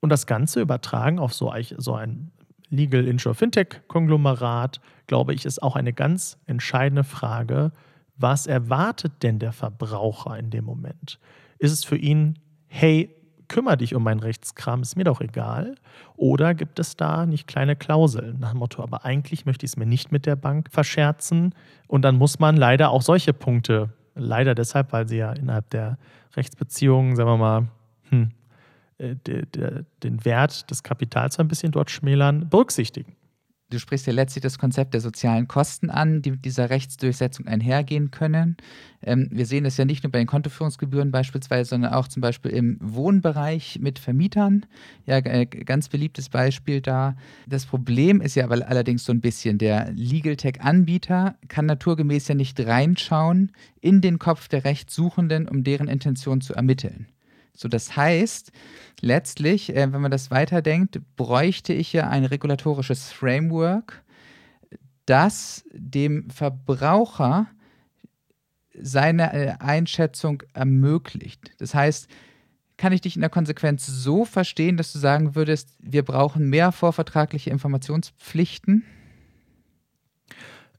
Und 0.00 0.10
das 0.10 0.26
Ganze 0.26 0.60
übertragen 0.60 1.18
auf 1.18 1.34
so, 1.34 1.50
ein 1.50 2.32
Legal 2.68 3.06
Insure 3.06 3.34
Fintech 3.34 3.82
Konglomerat, 3.88 4.80
glaube 5.06 5.34
ich, 5.34 5.44
ist 5.44 5.62
auch 5.62 5.76
eine 5.76 5.92
ganz 5.92 6.38
entscheidende 6.46 7.04
Frage. 7.04 7.72
Was 8.16 8.46
erwartet 8.46 9.22
denn 9.22 9.38
der 9.38 9.52
Verbraucher 9.52 10.38
in 10.38 10.50
dem 10.50 10.64
Moment? 10.64 11.18
Ist 11.58 11.72
es 11.72 11.84
für 11.84 11.96
ihn, 11.96 12.38
hey, 12.66 13.15
kümmere 13.48 13.76
dich 13.76 13.94
um 13.94 14.02
meinen 14.02 14.20
Rechtskram, 14.20 14.82
ist 14.82 14.96
mir 14.96 15.04
doch 15.04 15.20
egal? 15.20 15.74
Oder 16.16 16.54
gibt 16.54 16.78
es 16.78 16.96
da 16.96 17.26
nicht 17.26 17.46
kleine 17.46 17.76
Klauseln 17.76 18.38
nach 18.38 18.50
dem 18.50 18.58
Motto, 18.58 18.82
aber 18.82 19.04
eigentlich 19.04 19.46
möchte 19.46 19.64
ich 19.66 19.72
es 19.72 19.76
mir 19.76 19.86
nicht 19.86 20.12
mit 20.12 20.26
der 20.26 20.36
Bank 20.36 20.68
verscherzen? 20.70 21.54
Und 21.86 22.02
dann 22.02 22.16
muss 22.16 22.38
man 22.38 22.56
leider 22.56 22.90
auch 22.90 23.02
solche 23.02 23.32
Punkte, 23.32 23.90
leider 24.14 24.54
deshalb, 24.54 24.92
weil 24.92 25.08
sie 25.08 25.18
ja 25.18 25.32
innerhalb 25.32 25.70
der 25.70 25.98
Rechtsbeziehungen, 26.36 27.16
sagen 27.16 27.28
wir 27.28 27.36
mal, 27.36 27.68
hm, 28.10 28.30
äh, 28.98 29.14
den 30.02 30.24
Wert 30.24 30.70
des 30.70 30.82
Kapitals 30.82 31.38
ein 31.38 31.48
bisschen 31.48 31.72
dort 31.72 31.90
schmälern, 31.90 32.48
berücksichtigen. 32.48 33.15
Du 33.68 33.80
sprichst 33.80 34.06
ja 34.06 34.12
letztlich 34.12 34.42
das 34.42 34.58
Konzept 34.60 34.94
der 34.94 35.00
sozialen 35.00 35.48
Kosten 35.48 35.90
an, 35.90 36.22
die 36.22 36.30
mit 36.30 36.44
dieser 36.44 36.70
Rechtsdurchsetzung 36.70 37.48
einhergehen 37.48 38.12
können. 38.12 38.56
Ähm, 39.02 39.28
wir 39.32 39.44
sehen 39.44 39.64
das 39.64 39.76
ja 39.76 39.84
nicht 39.84 40.04
nur 40.04 40.12
bei 40.12 40.18
den 40.18 40.28
Kontoführungsgebühren 40.28 41.10
beispielsweise, 41.10 41.70
sondern 41.70 41.92
auch 41.92 42.06
zum 42.06 42.20
Beispiel 42.20 42.52
im 42.52 42.78
Wohnbereich 42.80 43.80
mit 43.80 43.98
Vermietern. 43.98 44.66
Ja, 45.04 45.16
äh, 45.16 45.46
ganz 45.46 45.88
beliebtes 45.88 46.28
Beispiel 46.28 46.80
da. 46.80 47.16
Das 47.48 47.66
Problem 47.66 48.20
ist 48.20 48.36
ja 48.36 48.44
aber 48.44 48.68
allerdings 48.68 49.04
so 49.04 49.12
ein 49.12 49.20
bisschen, 49.20 49.58
der 49.58 49.90
Legal 49.92 50.36
Tech-Anbieter 50.36 51.36
kann 51.48 51.66
naturgemäß 51.66 52.28
ja 52.28 52.36
nicht 52.36 52.60
reinschauen 52.60 53.50
in 53.80 54.00
den 54.00 54.20
Kopf 54.20 54.46
der 54.46 54.64
Rechtssuchenden, 54.64 55.48
um 55.48 55.64
deren 55.64 55.88
Intention 55.88 56.40
zu 56.40 56.54
ermitteln. 56.54 57.08
So, 57.56 57.68
das 57.68 57.96
heißt, 57.96 58.52
letztlich, 59.00 59.74
äh, 59.74 59.92
wenn 59.92 60.00
man 60.00 60.10
das 60.10 60.30
weiterdenkt, 60.30 61.00
bräuchte 61.16 61.72
ich 61.72 61.92
ja 61.92 62.08
ein 62.08 62.24
regulatorisches 62.24 63.10
Framework, 63.10 64.04
das 65.06 65.64
dem 65.72 66.30
Verbraucher 66.30 67.48
seine 68.78 69.32
äh, 69.32 69.54
Einschätzung 69.58 70.42
ermöglicht. 70.52 71.52
Das 71.58 71.74
heißt, 71.74 72.08
kann 72.76 72.92
ich 72.92 73.00
dich 73.00 73.16
in 73.16 73.22
der 73.22 73.30
Konsequenz 73.30 73.86
so 73.86 74.24
verstehen, 74.24 74.76
dass 74.76 74.92
du 74.92 74.98
sagen 74.98 75.34
würdest, 75.34 75.70
wir 75.78 76.04
brauchen 76.04 76.50
mehr 76.50 76.72
vorvertragliche 76.72 77.50
Informationspflichten? 77.50 78.84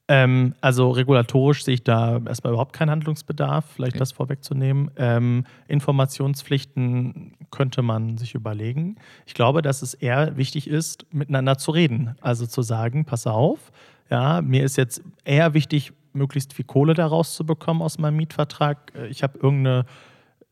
Ähm, 0.10 0.55
also 0.62 0.89
regulatorisch 0.91 1.66
sehe 1.66 1.76
ich 1.76 1.84
da 1.84 2.22
erstmal 2.26 2.53
überhaupt 2.53 2.74
keinen 2.74 2.91
Handlungsbedarf, 2.91 3.66
vielleicht 3.76 3.93
okay. 3.93 3.99
das 3.99 4.14
vorwegzunehmen. 4.14 4.89
Ähm, 4.95 5.45
Informationspflichten 5.68 7.34
könnte 7.51 7.82
man 7.82 8.18
sich 8.18 8.34
überlegen. 8.34 8.95
Ich 9.26 9.34
glaube, 9.34 9.62
dass 9.62 9.82
es 9.82 9.93
eher 9.93 10.38
wichtig 10.38 10.68
ist, 10.68 11.05
miteinander 11.14 11.58
zu 11.58 11.72
reden. 11.72 12.16
Also 12.22 12.45
zu 12.45 12.62
sagen, 12.62 13.03
pass 13.03 13.28
auf, 13.28 13.72
ja, 14.10 14.41
mir 14.41 14.64
ist 14.64 14.78
jetzt 14.78 15.01
eher 15.26 15.53
wichtig, 15.53 15.91
möglichst 16.14 16.53
viel 16.53 16.66
Kohle 16.66 16.93
daraus 16.93 17.36
zu 17.36 17.45
bekommen 17.45 17.82
aus 17.82 17.97
meinem 17.97 18.18
Mietvertrag. 18.18 18.93
Äh, 18.95 19.08
ich 19.08 19.24
habe 19.24 19.38
irgendeine 19.38 19.86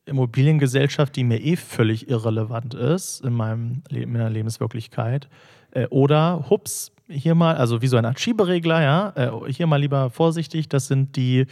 Immobiliengesellschaft, 0.06 1.16
die 1.16 1.24
mir 1.24 1.42
eh 1.42 1.56
völlig 1.56 2.10
irrelevant 2.10 2.74
ist 2.74 3.22
in, 3.22 3.34
meinem, 3.34 3.84
in 3.90 4.12
meiner 4.12 4.30
Lebenswirklichkeit. 4.30 5.30
Äh, 5.72 5.88
oder, 5.88 6.46
hups, 6.50 6.92
hier 7.08 7.36
mal, 7.36 7.56
also 7.56 7.82
wie 7.82 7.88
so 7.88 7.98
eine 7.98 8.10
Art 8.10 8.20
Schieberegler, 8.20 8.82
ja, 8.82 9.14
äh, 9.16 9.52
hier 9.52 9.68
mal 9.68 9.78
lieber 9.78 10.10
vorsichtig, 10.10 10.70
das 10.70 10.88
sind 10.88 11.16
die 11.16 11.46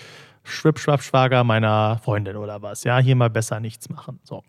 Schwip-Schwapp-Schwager 0.43 1.43
meiner 1.43 1.99
Freundin 1.99 2.35
oder 2.35 2.61
was, 2.61 2.83
ja, 2.83 2.99
hier 2.99 3.15
mal 3.15 3.29
besser 3.29 3.59
nichts 3.59 3.89
machen. 3.89 4.19
So. 4.23 4.43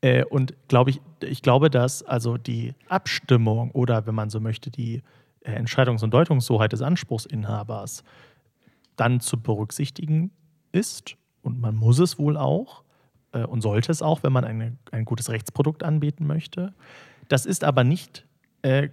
Äh, 0.00 0.24
und 0.24 0.54
glaube 0.68 0.90
ich, 0.90 1.00
ich 1.20 1.42
glaube, 1.42 1.70
dass 1.70 2.02
also 2.02 2.38
die 2.38 2.74
Abstimmung 2.88 3.70
oder, 3.72 4.06
wenn 4.06 4.14
man 4.14 4.30
so 4.30 4.40
möchte, 4.40 4.70
die 4.70 5.02
äh, 5.42 5.52
Entscheidungs- 5.52 6.02
und 6.02 6.12
Deutungshoheit 6.12 6.72
des 6.72 6.82
Anspruchsinhabers 6.82 8.02
dann 8.96 9.20
zu 9.20 9.40
berücksichtigen 9.40 10.30
ist 10.72 11.16
und 11.42 11.60
man 11.60 11.76
muss 11.76 11.98
es 11.98 12.18
wohl 12.18 12.36
auch 12.36 12.82
äh, 13.32 13.44
und 13.44 13.60
sollte 13.60 13.92
es 13.92 14.02
auch, 14.02 14.22
wenn 14.22 14.32
man 14.32 14.44
eine, 14.44 14.76
ein 14.90 15.04
gutes 15.04 15.30
Rechtsprodukt 15.30 15.82
anbieten 15.82 16.26
möchte. 16.26 16.74
Das 17.28 17.46
ist 17.46 17.62
aber 17.62 17.84
nicht 17.84 18.26
äh, 18.62 18.88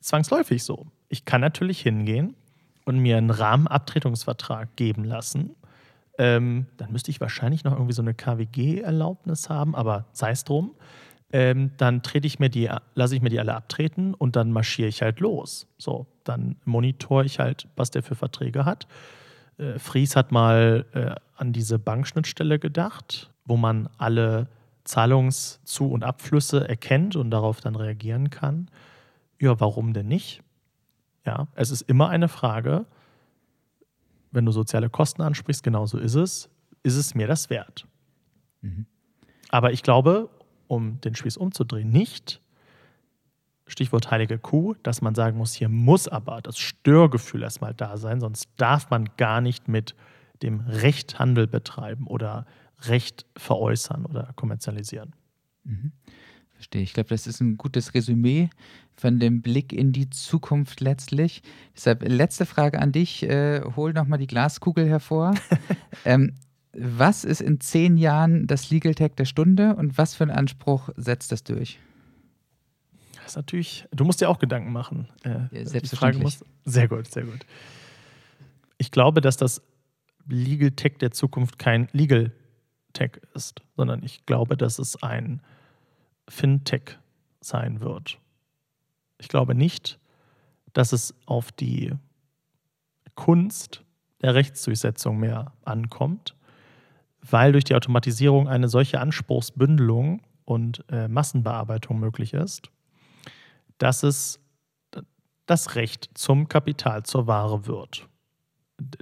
zwangsläufig 0.00 0.62
so. 0.62 0.86
Ich 1.10 1.24
kann 1.24 1.40
natürlich 1.40 1.80
hingehen 1.80 2.36
und 2.84 3.00
mir 3.00 3.18
einen 3.18 3.30
Rahmenabtretungsvertrag 3.30 4.76
geben 4.76 5.04
lassen. 5.04 5.56
Ähm, 6.18 6.66
dann 6.76 6.92
müsste 6.92 7.10
ich 7.10 7.20
wahrscheinlich 7.20 7.64
noch 7.64 7.72
irgendwie 7.72 7.92
so 7.92 8.02
eine 8.02 8.14
KWG-Erlaubnis 8.14 9.48
haben, 9.48 9.74
aber 9.74 10.06
sei 10.12 10.30
es 10.30 10.44
drum. 10.44 10.70
Ähm, 11.32 11.72
dann 11.78 12.02
trete 12.02 12.28
ich 12.28 12.38
mir 12.38 12.48
die, 12.48 12.70
lasse 12.94 13.16
ich 13.16 13.22
mir 13.22 13.28
die 13.28 13.40
alle 13.40 13.54
abtreten 13.54 14.14
und 14.14 14.36
dann 14.36 14.52
marschiere 14.52 14.88
ich 14.88 15.02
halt 15.02 15.18
los. 15.18 15.66
So, 15.78 16.06
dann 16.22 16.56
monitore 16.64 17.24
ich 17.24 17.40
halt, 17.40 17.66
was 17.74 17.90
der 17.90 18.04
für 18.04 18.14
Verträge 18.14 18.64
hat. 18.64 18.86
Äh, 19.58 19.80
Fries 19.80 20.14
hat 20.14 20.30
mal 20.30 20.86
äh, 20.92 21.14
an 21.36 21.52
diese 21.52 21.80
Bankschnittstelle 21.80 22.60
gedacht, 22.60 23.30
wo 23.44 23.56
man 23.56 23.88
alle 23.98 24.46
Zahlungszu- 24.84 25.90
und 25.90 26.04
Abflüsse 26.04 26.68
erkennt 26.68 27.16
und 27.16 27.30
darauf 27.32 27.60
dann 27.60 27.74
reagieren 27.74 28.30
kann. 28.30 28.70
Ja, 29.40 29.58
warum 29.58 29.92
denn 29.92 30.06
nicht? 30.06 30.42
Ja, 31.26 31.48
es 31.54 31.70
ist 31.70 31.82
immer 31.82 32.08
eine 32.08 32.28
Frage, 32.28 32.86
wenn 34.30 34.46
du 34.46 34.52
soziale 34.52 34.88
Kosten 34.88 35.22
ansprichst, 35.22 35.62
genauso 35.62 35.98
ist 35.98 36.14
es, 36.14 36.48
ist 36.82 36.96
es 36.96 37.14
mir 37.14 37.26
das 37.26 37.50
wert? 37.50 37.86
Mhm. 38.62 38.86
Aber 39.50 39.72
ich 39.72 39.82
glaube, 39.82 40.30
um 40.68 41.00
den 41.00 41.14
Spieß 41.14 41.36
umzudrehen, 41.36 41.90
nicht, 41.90 42.40
Stichwort 43.66 44.10
heilige 44.10 44.38
Kuh, 44.38 44.74
dass 44.82 45.00
man 45.00 45.14
sagen 45.14 45.36
muss, 45.36 45.54
hier 45.54 45.68
muss 45.68 46.08
aber 46.08 46.40
das 46.42 46.58
Störgefühl 46.58 47.42
erstmal 47.42 47.74
da 47.74 47.96
sein, 47.96 48.20
sonst 48.20 48.48
darf 48.56 48.90
man 48.90 49.08
gar 49.16 49.40
nicht 49.40 49.68
mit 49.68 49.94
dem 50.42 50.60
Recht 50.60 51.18
Handel 51.18 51.46
betreiben 51.46 52.06
oder 52.06 52.46
Recht 52.82 53.26
veräußern 53.36 54.06
oder 54.06 54.32
kommerzialisieren. 54.36 55.14
Mhm. 55.64 55.92
Verstehe. 56.60 56.82
Ich 56.82 56.92
glaube, 56.92 57.08
das 57.08 57.26
ist 57.26 57.40
ein 57.40 57.56
gutes 57.56 57.94
Resümee 57.94 58.50
von 58.94 59.18
dem 59.18 59.40
Blick 59.40 59.72
in 59.72 59.92
die 59.92 60.10
Zukunft 60.10 60.82
letztlich. 60.82 61.40
Deshalb 61.74 62.06
letzte 62.06 62.44
Frage 62.44 62.80
an 62.80 62.92
dich. 62.92 63.22
Äh, 63.22 63.62
hol 63.76 63.94
nochmal 63.94 64.18
die 64.18 64.26
Glaskugel 64.26 64.86
hervor. 64.86 65.34
ähm, 66.04 66.34
was 66.74 67.24
ist 67.24 67.40
in 67.40 67.60
zehn 67.60 67.96
Jahren 67.96 68.46
das 68.46 68.68
Legal 68.68 68.94
Tech 68.94 69.12
der 69.16 69.24
Stunde 69.24 69.74
und 69.74 69.96
was 69.96 70.14
für 70.14 70.24
einen 70.24 70.32
Anspruch 70.32 70.90
setzt 70.96 71.32
das 71.32 71.44
durch? 71.44 71.78
Das 73.14 73.28
ist 73.28 73.36
natürlich, 73.36 73.86
du 73.90 74.04
musst 74.04 74.20
dir 74.20 74.28
auch 74.28 74.38
Gedanken 74.38 74.70
machen. 74.70 75.08
Äh, 75.24 75.30
ja, 75.30 75.64
selbstverständlich. 75.64 76.22
Muss, 76.22 76.44
sehr 76.66 76.88
gut, 76.88 77.10
sehr 77.10 77.24
gut. 77.24 77.46
Ich 78.76 78.90
glaube, 78.90 79.22
dass 79.22 79.38
das 79.38 79.62
Legal 80.28 80.72
Tech 80.72 80.98
der 81.00 81.10
Zukunft 81.10 81.58
kein 81.58 81.88
Legal 81.92 82.32
Tech 82.92 83.12
ist, 83.32 83.62
sondern 83.78 84.02
ich 84.02 84.26
glaube, 84.26 84.58
dass 84.58 84.78
es 84.78 85.02
ein 85.02 85.40
Fintech 86.30 86.98
sein 87.40 87.80
wird. 87.80 88.18
Ich 89.18 89.28
glaube 89.28 89.54
nicht, 89.54 89.98
dass 90.72 90.92
es 90.92 91.14
auf 91.26 91.52
die 91.52 91.92
Kunst 93.14 93.84
der 94.22 94.34
Rechtsdurchsetzung 94.34 95.18
mehr 95.18 95.52
ankommt, 95.64 96.36
weil 97.20 97.52
durch 97.52 97.64
die 97.64 97.74
Automatisierung 97.74 98.48
eine 98.48 98.68
solche 98.68 99.00
Anspruchsbündelung 99.00 100.22
und 100.44 100.84
äh, 100.90 101.08
Massenbearbeitung 101.08 101.98
möglich 101.98 102.32
ist, 102.32 102.70
dass 103.78 104.02
es 104.02 104.40
das 105.46 105.74
Recht 105.74 106.10
zum 106.14 106.48
Kapital, 106.48 107.02
zur 107.02 107.26
Ware 107.26 107.66
wird. 107.66 108.08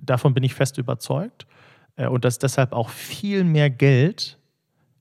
Davon 0.03 0.35
bin 0.35 0.45
ich 0.45 0.55
fest 0.55 0.79
überzeugt 0.79 1.47
äh, 1.97 2.07
und 2.07 2.25
dass 2.25 2.39
deshalb 2.39 2.73
auch 2.73 2.89
viel 2.89 3.45
mehr 3.45 3.71
Geld 3.71 4.38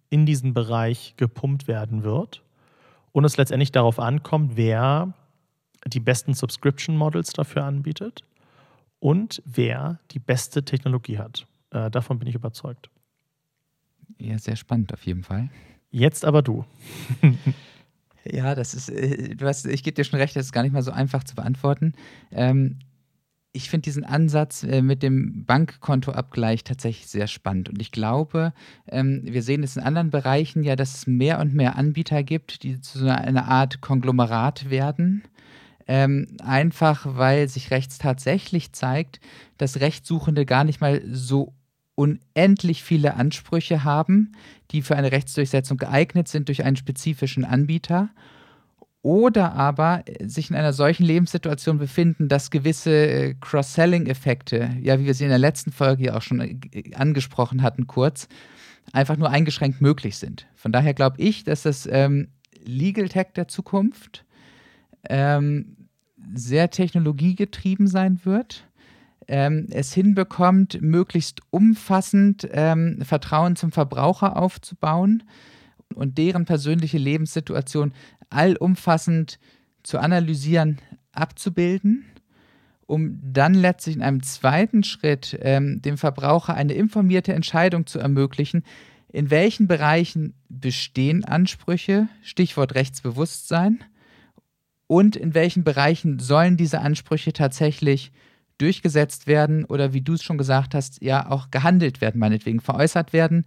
in 0.09 0.25
diesen 0.25 0.53
Bereich 0.53 1.15
gepumpt 1.17 1.67
werden 1.67 2.03
wird 2.03 2.43
und 3.11 3.25
es 3.25 3.37
letztendlich 3.37 3.71
darauf 3.71 3.99
ankommt, 3.99 4.55
wer 4.55 5.13
die 5.85 5.99
besten 5.99 6.33
Subscription 6.33 6.97
Models 6.97 7.31
dafür 7.33 7.65
anbietet 7.65 8.23
und 8.99 9.41
wer 9.45 9.99
die 10.11 10.19
beste 10.19 10.63
Technologie 10.63 11.17
hat. 11.17 11.47
Äh, 11.71 11.89
davon 11.91 12.19
bin 12.19 12.27
ich 12.27 12.35
überzeugt. 12.35 12.89
Ja, 14.19 14.37
sehr 14.37 14.55
spannend 14.55 14.93
auf 14.93 15.05
jeden 15.05 15.23
Fall. 15.23 15.49
Jetzt 15.89 16.25
aber 16.25 16.41
du. 16.41 16.65
ja, 18.25 18.55
das 18.55 18.73
ist, 18.73 18.89
äh, 18.89 19.35
du 19.35 19.45
hast, 19.45 19.65
ich 19.65 19.83
gebe 19.83 19.95
dir 19.95 20.03
schon 20.03 20.19
recht, 20.19 20.35
das 20.35 20.47
ist 20.47 20.51
gar 20.51 20.63
nicht 20.63 20.73
mal 20.73 20.81
so 20.81 20.91
einfach 20.91 21.23
zu 21.23 21.35
beantworten. 21.35 21.93
Ähm, 22.31 22.79
ich 23.53 23.69
finde 23.69 23.85
diesen 23.85 24.03
Ansatz 24.03 24.63
äh, 24.63 24.81
mit 24.81 25.01
dem 25.03 25.45
Bankkontoabgleich 25.45 26.63
tatsächlich 26.63 27.07
sehr 27.07 27.27
spannend. 27.27 27.69
Und 27.69 27.81
ich 27.81 27.91
glaube, 27.91 28.53
ähm, 28.87 29.21
wir 29.23 29.41
sehen 29.41 29.63
es 29.63 29.77
in 29.77 29.83
anderen 29.83 30.11
Bereichen 30.11 30.63
ja, 30.63 30.75
dass 30.75 30.95
es 30.95 31.07
mehr 31.07 31.39
und 31.39 31.53
mehr 31.53 31.75
Anbieter 31.75 32.23
gibt, 32.23 32.63
die 32.63 32.79
zu 32.81 32.99
so 32.99 33.07
einer 33.07 33.47
Art 33.47 33.81
Konglomerat 33.81 34.69
werden. 34.69 35.23
Ähm, 35.87 36.27
einfach 36.43 37.05
weil 37.17 37.47
sich 37.47 37.71
rechts 37.71 37.97
tatsächlich 37.97 38.73
zeigt, 38.73 39.21
dass 39.57 39.79
Rechtssuchende 39.79 40.45
gar 40.45 40.65
nicht 40.65 40.81
mal 40.81 41.01
so 41.09 41.53
unendlich 41.95 42.83
viele 42.83 43.15
Ansprüche 43.15 43.83
haben, 43.83 44.33
die 44.71 44.81
für 44.81 44.95
eine 44.95 45.11
Rechtsdurchsetzung 45.11 45.77
geeignet 45.77 46.27
sind 46.27 46.49
durch 46.49 46.63
einen 46.63 46.75
spezifischen 46.75 47.43
Anbieter 47.43 48.09
oder 49.01 49.53
aber 49.53 50.03
äh, 50.05 50.27
sich 50.27 50.49
in 50.49 50.55
einer 50.55 50.73
solchen 50.73 51.05
Lebenssituation 51.05 51.77
befinden, 51.77 52.27
dass 52.27 52.51
gewisse 52.51 52.91
äh, 52.91 53.35
Cross-Selling-Effekte, 53.39 54.77
ja, 54.81 54.99
wie 54.99 55.05
wir 55.05 55.13
sie 55.13 55.23
in 55.23 55.29
der 55.29 55.39
letzten 55.39 55.71
Folge 55.71 56.05
ja 56.05 56.17
auch 56.17 56.21
schon 56.21 56.41
äh, 56.41 56.93
angesprochen 56.95 57.61
hatten, 57.61 57.87
kurz, 57.87 58.27
einfach 58.93 59.17
nur 59.17 59.29
eingeschränkt 59.29 59.81
möglich 59.81 60.17
sind. 60.17 60.47
Von 60.55 60.71
daher 60.71 60.93
glaube 60.93 61.19
ich, 61.19 61.43
dass 61.43 61.63
das 61.63 61.87
ähm, 61.91 62.29
Legal 62.63 63.09
Tech 63.09 63.27
der 63.35 63.47
Zukunft 63.47 64.25
ähm, 65.09 65.77
sehr 66.33 66.69
technologiegetrieben 66.69 67.87
sein 67.87 68.19
wird. 68.23 68.67
Ähm, 69.29 69.67
es 69.71 69.93
hinbekommt, 69.93 70.81
möglichst 70.81 71.41
umfassend 71.49 72.47
ähm, 72.51 73.01
Vertrauen 73.01 73.55
zum 73.55 73.71
Verbraucher 73.71 74.37
aufzubauen 74.37 75.23
und 75.93 76.17
deren 76.17 76.45
persönliche 76.45 76.97
Lebenssituation 76.97 77.93
allumfassend 78.29 79.39
zu 79.83 79.99
analysieren, 79.99 80.79
abzubilden, 81.11 82.05
um 82.85 83.19
dann 83.21 83.53
letztlich 83.53 83.95
in 83.95 84.01
einem 84.01 84.23
zweiten 84.23 84.83
Schritt 84.83 85.37
ähm, 85.41 85.81
dem 85.81 85.97
Verbraucher 85.97 86.53
eine 86.53 86.73
informierte 86.73 87.33
Entscheidung 87.33 87.85
zu 87.85 87.99
ermöglichen, 87.99 88.63
in 89.11 89.29
welchen 89.29 89.67
Bereichen 89.67 90.35
bestehen 90.49 91.25
Ansprüche, 91.25 92.07
Stichwort 92.21 92.75
Rechtsbewusstsein, 92.75 93.83
und 94.87 95.17
in 95.17 95.33
welchen 95.33 95.63
Bereichen 95.63 96.19
sollen 96.19 96.57
diese 96.57 96.79
Ansprüche 96.79 97.33
tatsächlich 97.33 98.11
durchgesetzt 98.57 99.27
werden 99.27 99.65
oder 99.65 99.93
wie 99.93 100.01
du 100.01 100.13
es 100.13 100.23
schon 100.23 100.37
gesagt 100.37 100.73
hast, 100.73 101.01
ja 101.03 101.29
auch 101.29 101.51
gehandelt 101.51 102.01
werden, 102.01 102.19
meinetwegen 102.19 102.59
veräußert 102.59 103.13
werden 103.13 103.45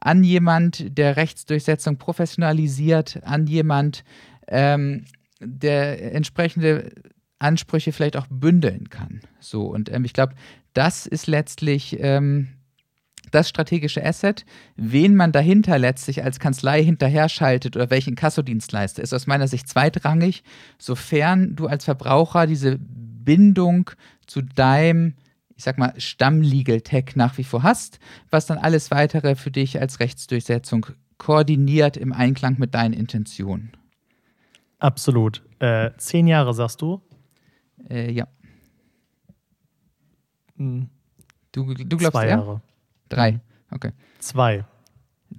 an 0.00 0.24
jemand, 0.24 0.98
der 0.98 1.16
Rechtsdurchsetzung 1.16 1.98
professionalisiert, 1.98 3.20
an 3.22 3.46
jemand, 3.46 4.04
ähm, 4.48 5.04
der 5.40 6.14
entsprechende 6.14 6.92
Ansprüche 7.38 7.92
vielleicht 7.92 8.16
auch 8.16 8.26
bündeln 8.28 8.90
kann. 8.90 9.20
So, 9.38 9.66
und 9.66 9.90
ähm, 9.92 10.04
ich 10.04 10.12
glaube, 10.12 10.34
das 10.74 11.06
ist 11.06 11.26
letztlich 11.26 11.98
ähm, 12.00 12.48
das 13.30 13.48
strategische 13.48 14.04
Asset. 14.04 14.44
Wen 14.76 15.14
man 15.14 15.32
dahinter 15.32 15.78
letztlich 15.78 16.22
als 16.22 16.38
Kanzlei 16.38 16.82
hinterher 16.82 17.28
schaltet 17.28 17.76
oder 17.76 17.90
welchen 17.90 18.14
Kassodienstleister, 18.14 19.02
ist 19.02 19.14
aus 19.14 19.26
meiner 19.26 19.48
Sicht 19.48 19.68
zweitrangig, 19.68 20.42
sofern 20.78 21.56
du 21.56 21.66
als 21.66 21.84
Verbraucher 21.84 22.46
diese 22.46 22.78
Bindung 22.78 23.90
zu 24.26 24.42
deinem 24.42 25.14
ich 25.60 25.64
sag 25.64 25.76
mal, 25.76 25.92
Stamm-Legal 25.98 26.80
Tech 26.80 27.16
nach 27.16 27.36
wie 27.36 27.44
vor 27.44 27.62
hast, 27.62 27.98
was 28.30 28.46
dann 28.46 28.56
alles 28.56 28.90
weitere 28.90 29.36
für 29.36 29.50
dich 29.50 29.78
als 29.78 30.00
Rechtsdurchsetzung 30.00 30.86
koordiniert 31.18 31.98
im 31.98 32.14
Einklang 32.14 32.58
mit 32.58 32.74
deinen 32.74 32.94
Intentionen. 32.94 33.72
Absolut. 34.78 35.42
Äh, 35.58 35.90
zehn 35.98 36.26
Jahre, 36.26 36.54
sagst 36.54 36.80
du? 36.80 37.02
Äh, 37.90 38.10
ja. 38.10 38.26
Hm. 40.56 40.88
Du, 41.52 41.74
du 41.74 41.96
glaubst 41.98 42.12
Zwei 42.12 42.24
ja? 42.24 42.38
Jahre. 42.38 42.62
Drei. 43.10 43.40
Okay. 43.70 43.92
Zwei. 44.18 44.64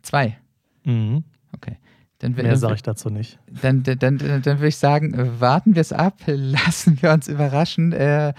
Zwei. 0.04 0.38
Mhm. 0.84 1.24
Okay. 1.52 1.78
Dann, 2.22 2.34
Mehr 2.34 2.56
sage 2.56 2.76
ich 2.76 2.84
dazu 2.84 3.10
nicht. 3.10 3.40
Dann, 3.64 3.82
dann, 3.82 3.98
dann, 3.98 4.18
dann, 4.20 4.46
würde 4.46 4.68
ich 4.68 4.78
sagen, 4.78 5.40
warten 5.40 5.74
wir 5.74 5.82
es 5.82 5.92
ab, 5.92 6.20
lassen 6.28 7.02
wir 7.02 7.12
uns 7.12 7.28
überraschen. 7.28 7.94
Äh, 7.94 8.36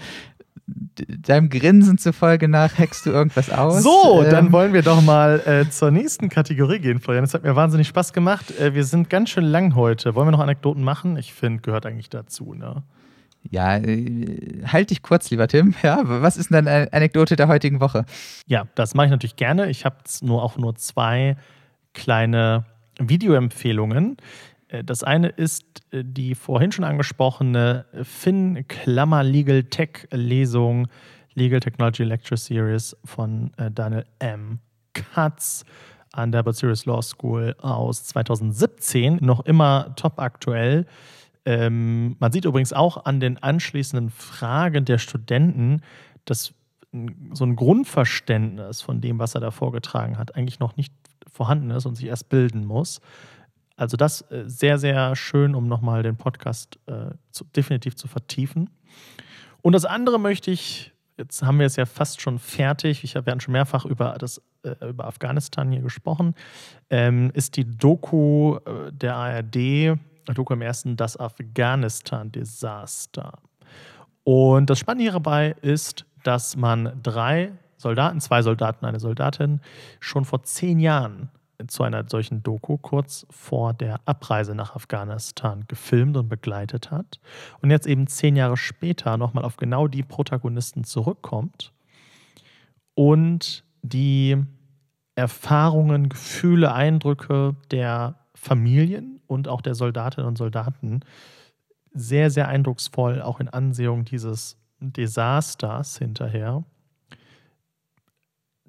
deinem 0.65 1.49
Grinsen 1.49 1.97
zufolge 1.97 2.47
nach 2.47 2.77
hackst 2.77 3.05
du 3.05 3.09
irgendwas 3.09 3.49
aus. 3.49 3.83
So, 3.83 4.23
ähm, 4.23 4.31
dann 4.31 4.51
wollen 4.51 4.73
wir 4.73 4.81
doch 4.81 5.01
mal 5.01 5.41
äh, 5.45 5.69
zur 5.69 5.91
nächsten 5.91 6.29
Kategorie 6.29 6.79
gehen, 6.79 6.99
Florian. 6.99 7.23
Es 7.23 7.33
hat 7.33 7.43
mir 7.43 7.55
wahnsinnig 7.55 7.87
Spaß 7.87 8.13
gemacht. 8.13 8.57
Äh, 8.59 8.73
wir 8.73 8.85
sind 8.85 9.09
ganz 9.09 9.29
schön 9.29 9.43
lang 9.43 9.75
heute. 9.75 10.15
Wollen 10.15 10.27
wir 10.27 10.31
noch 10.31 10.39
Anekdoten 10.39 10.83
machen? 10.83 11.17
Ich 11.17 11.33
finde, 11.33 11.61
gehört 11.61 11.85
eigentlich 11.85 12.09
dazu, 12.09 12.53
ne? 12.53 12.83
Ja, 13.49 13.77
äh, 13.77 14.63
halt 14.65 14.91
dich 14.91 15.01
kurz, 15.01 15.29
lieber 15.29 15.47
Tim. 15.47 15.75
Ja, 15.83 16.01
was 16.03 16.37
ist 16.37 16.51
denn 16.51 16.65
deine 16.65 16.93
Anekdote 16.93 17.35
der 17.35 17.47
heutigen 17.47 17.81
Woche? 17.81 18.05
Ja, 18.47 18.65
das 18.75 18.93
mache 18.93 19.07
ich 19.07 19.11
natürlich 19.11 19.35
gerne. 19.35 19.69
Ich 19.69 19.83
habe 19.85 19.97
nur 20.21 20.43
auch 20.43 20.57
nur 20.57 20.75
zwei 20.75 21.35
kleine 21.93 22.65
Videoempfehlungen. 22.99 24.17
Äh, 24.73 24.83
das 24.83 25.03
eine 25.03 25.29
ist 25.29 25.81
äh, 25.91 26.03
die 26.03 26.35
vorhin 26.35 26.71
schon 26.71 26.83
angesprochene 26.83 27.85
Finn 28.03 28.67
Klammer 28.67 29.23
Legal 29.23 29.63
Tech 29.63 30.07
Lesung 30.11 30.87
Legal 31.35 31.61
Technology 31.61 32.03
Lecture 32.03 32.37
Series 32.37 32.95
von 33.05 33.51
äh, 33.57 33.71
Daniel 33.71 34.05
M. 34.19 34.59
Katz 34.93 35.63
an 36.11 36.31
der 36.31 36.43
Bucerius 36.43 36.85
Law 36.85 37.01
School 37.01 37.55
aus 37.59 38.03
2017, 38.03 39.17
noch 39.21 39.45
immer 39.45 39.95
top 39.95 40.19
aktuell. 40.19 40.85
Ähm, 41.45 42.15
man 42.19 42.31
sieht 42.31 42.45
übrigens 42.45 42.71
auch 42.71 43.05
an 43.05 43.19
den 43.19 43.41
anschließenden 43.41 44.11
Fragen 44.11 44.85
der 44.85 44.99
Studenten, 44.99 45.81
dass 46.25 46.53
so 47.33 47.43
ein 47.43 47.55
Grundverständnis 47.55 48.81
von 48.81 49.01
dem, 49.01 49.17
was 49.17 49.33
er 49.33 49.41
da 49.41 49.49
vorgetragen 49.49 50.19
hat, 50.19 50.35
eigentlich 50.35 50.59
noch 50.59 50.77
nicht 50.77 50.93
vorhanden 51.27 51.71
ist 51.71 51.87
und 51.87 51.95
sich 51.95 52.05
erst 52.05 52.29
bilden 52.29 52.63
muss. 52.65 53.01
Also 53.75 53.97
das 53.97 54.21
äh, 54.31 54.43
sehr, 54.45 54.77
sehr 54.77 55.15
schön, 55.15 55.55
um 55.55 55.67
nochmal 55.67 56.03
den 56.03 56.15
Podcast 56.15 56.77
äh, 56.85 57.09
zu, 57.31 57.43
definitiv 57.55 57.95
zu 57.95 58.07
vertiefen. 58.07 58.69
Und 59.61 59.73
das 59.73 59.85
andere 59.85 60.19
möchte 60.19 60.51
ich, 60.51 60.93
jetzt 61.17 61.41
haben 61.43 61.57
wir 61.59 61.65
es 61.65 61.75
ja 61.75 61.85
fast 61.85 62.21
schon 62.21 62.39
fertig, 62.39 63.03
ich 63.03 63.15
habe 63.15 63.31
ja 63.31 63.39
schon 63.39 63.53
mehrfach 63.53 63.85
über, 63.85 64.15
das, 64.19 64.41
äh, 64.63 64.89
über 64.89 65.05
Afghanistan 65.05 65.71
hier 65.71 65.81
gesprochen, 65.81 66.35
ähm, 66.89 67.31
ist 67.33 67.57
die 67.57 67.65
Doku 67.65 68.57
äh, 68.57 68.91
der 68.91 69.15
ARD, 69.15 69.97
Doku 70.33 70.53
im 70.53 70.61
ersten, 70.61 70.95
das 70.95 71.19
Afghanistan-Desaster. 71.19 73.39
Und 74.23 74.69
das 74.69 74.79
Spannende 74.79 75.11
hierbei 75.11 75.55
ist, 75.61 76.05
dass 76.23 76.55
man 76.55 76.97
drei 77.01 77.51
Soldaten, 77.77 78.21
zwei 78.21 78.41
Soldaten, 78.41 78.85
eine 78.85 78.99
Soldatin, 78.99 79.59
schon 79.99 80.23
vor 80.23 80.43
zehn 80.43 80.79
Jahren 80.79 81.29
zu 81.67 81.83
einer 81.83 82.07
solchen 82.07 82.43
Doku 82.43 82.77
kurz 82.77 83.25
vor 83.29 83.73
der 83.73 83.99
Abreise 84.05 84.55
nach 84.55 84.75
Afghanistan 84.75 85.65
gefilmt 85.67 86.17
und 86.17 86.29
begleitet 86.29 86.91
hat 86.91 87.19
und 87.61 87.71
jetzt 87.71 87.87
eben 87.87 88.07
zehn 88.07 88.35
Jahre 88.35 88.57
später 88.57 89.17
nochmal 89.17 89.45
auf 89.45 89.57
genau 89.57 89.87
die 89.87 90.03
Protagonisten 90.03 90.83
zurückkommt 90.83 91.73
und 92.95 93.63
die 93.81 94.37
Erfahrungen, 95.15 96.09
Gefühle, 96.09 96.73
Eindrücke 96.73 97.55
der 97.71 98.15
Familien 98.33 99.21
und 99.27 99.47
auch 99.47 99.61
der 99.61 99.75
Soldatinnen 99.75 100.27
und 100.27 100.37
Soldaten 100.37 101.01
sehr, 101.93 102.31
sehr 102.31 102.47
eindrucksvoll 102.47 103.21
auch 103.21 103.39
in 103.39 103.49
Ansehung 103.49 104.05
dieses 104.05 104.57
Desasters 104.79 105.97
hinterher. 105.97 106.63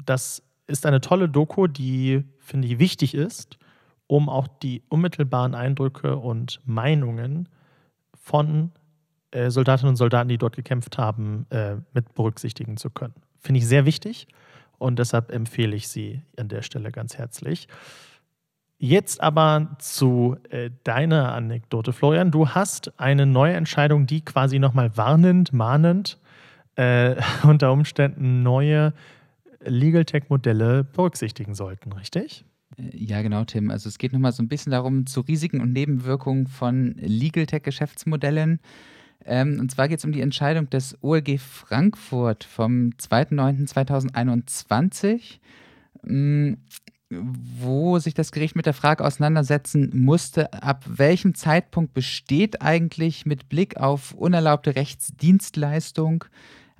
Das 0.05 0.43
ist 0.67 0.87
eine 0.87 1.01
tolle 1.01 1.29
Doku, 1.29 1.67
die, 1.67 2.25
finde 2.45 2.69
ich, 2.69 2.79
wichtig 2.79 3.15
ist, 3.15 3.59
um 4.07 4.29
auch 4.29 4.47
die 4.47 4.83
unmittelbaren 4.89 5.55
Eindrücke 5.55 6.17
und 6.17 6.61
Meinungen 6.65 7.49
von 8.15 8.73
äh, 9.31 9.51
Soldatinnen 9.51 9.91
und 9.91 9.97
Soldaten, 9.97 10.29
die 10.29 10.39
dort 10.39 10.57
gekämpft 10.57 10.99
haben, 10.99 11.47
äh, 11.51 11.77
mit 11.93 12.15
berücksichtigen 12.15 12.77
zu 12.77 12.91
können. 12.91 13.15
Finde 13.41 13.59
ich 13.59 13.67
sehr 13.67 13.85
wichtig 13.85 14.29
und 14.79 14.99
deshalb 14.99 15.31
empfehle 15.31 15.75
ich 15.75 15.89
sie 15.89 16.23
an 16.39 16.49
der 16.49 16.63
Stelle 16.63 16.93
ganz 16.93 17.17
herzlich. 17.17 17.69
Jetzt 18.79 19.23
aber 19.23 19.77
zu 19.79 20.37
äh, 20.51 20.71
deiner 20.83 21.33
Anekdote, 21.33 21.93
Florian. 21.93 22.31
Du 22.31 22.51
hast 22.51 22.93
eine 22.99 23.25
neue 23.25 23.55
Entscheidung, 23.55 24.07
die 24.07 24.25
quasi 24.25 24.59
nochmal 24.59 24.97
warnend, 24.97 25.53
mahnend, 25.53 26.19
äh, 26.77 27.15
unter 27.45 27.73
Umständen 27.73 28.43
neue 28.43 28.93
Legal 29.65 30.05
Tech-Modelle 30.05 30.85
berücksichtigen 30.85 31.55
sollten, 31.55 31.93
richtig? 31.93 32.45
Äh, 32.79 32.97
ja, 32.97 33.23
genau, 33.23 33.45
Tim. 33.45 33.71
Also 33.71 33.89
es 33.89 33.99
geht 33.99 34.13
nochmal 34.13 34.33
so 34.33 34.43
ein 34.43 34.49
bisschen 34.49 34.73
darum, 34.73 35.07
zu 35.07 35.21
Risiken 35.21 35.61
und 35.61 35.73
Nebenwirkungen 35.73 36.47
von 36.47 36.95
Legal 36.99 37.47
Tech-Geschäftsmodellen. 37.47 38.61
Ähm, 39.25 39.59
und 39.61 39.71
zwar 39.71 39.89
geht 39.89 39.99
es 39.99 40.05
um 40.05 40.13
die 40.13 40.21
Entscheidung 40.21 40.69
des 40.71 40.99
OLG 41.03 41.39
Frankfurt 41.39 42.45
vom 42.45 42.91
2.9.2021, 42.99 45.39
mm, 46.03 46.55
wo 47.11 47.99
sich 47.99 48.15
das 48.15 48.33
Gericht 48.33 48.57
mit 48.57 48.67
der 48.67 48.75
Frage 48.75 49.05
auseinandersetzen 49.05 49.91
musste, 49.95 50.53
ab 50.53 50.85
welchem 50.87 51.35
Zeitpunkt 51.35 51.95
besteht 51.95 52.61
eigentlich 52.61 53.25
mit 53.25 53.49
Blick 53.49 53.77
auf 53.77 54.13
unerlaubte 54.13 54.75
Rechtsdienstleistung 54.75 56.25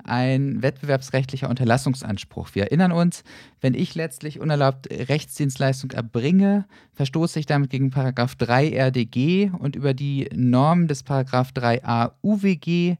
ein 0.05 0.61
wettbewerbsrechtlicher 0.61 1.49
Unterlassungsanspruch. 1.49 2.49
Wir 2.53 2.63
erinnern 2.63 2.91
uns, 2.91 3.23
wenn 3.61 3.73
ich 3.73 3.95
letztlich 3.95 4.39
unerlaubt 4.39 4.87
Rechtsdienstleistung 4.89 5.91
erbringe, 5.91 6.65
verstoße 6.93 7.39
ich 7.39 7.45
damit 7.45 7.69
gegen 7.69 7.89
Paragraph 7.89 8.35
3 8.35 8.69
RDG 8.69 9.51
und 9.57 9.75
über 9.75 9.93
die 9.93 10.29
Normen 10.33 10.87
des 10.87 11.03
Paragraph 11.03 11.49
3a 11.55 12.13
UWG 12.21 12.97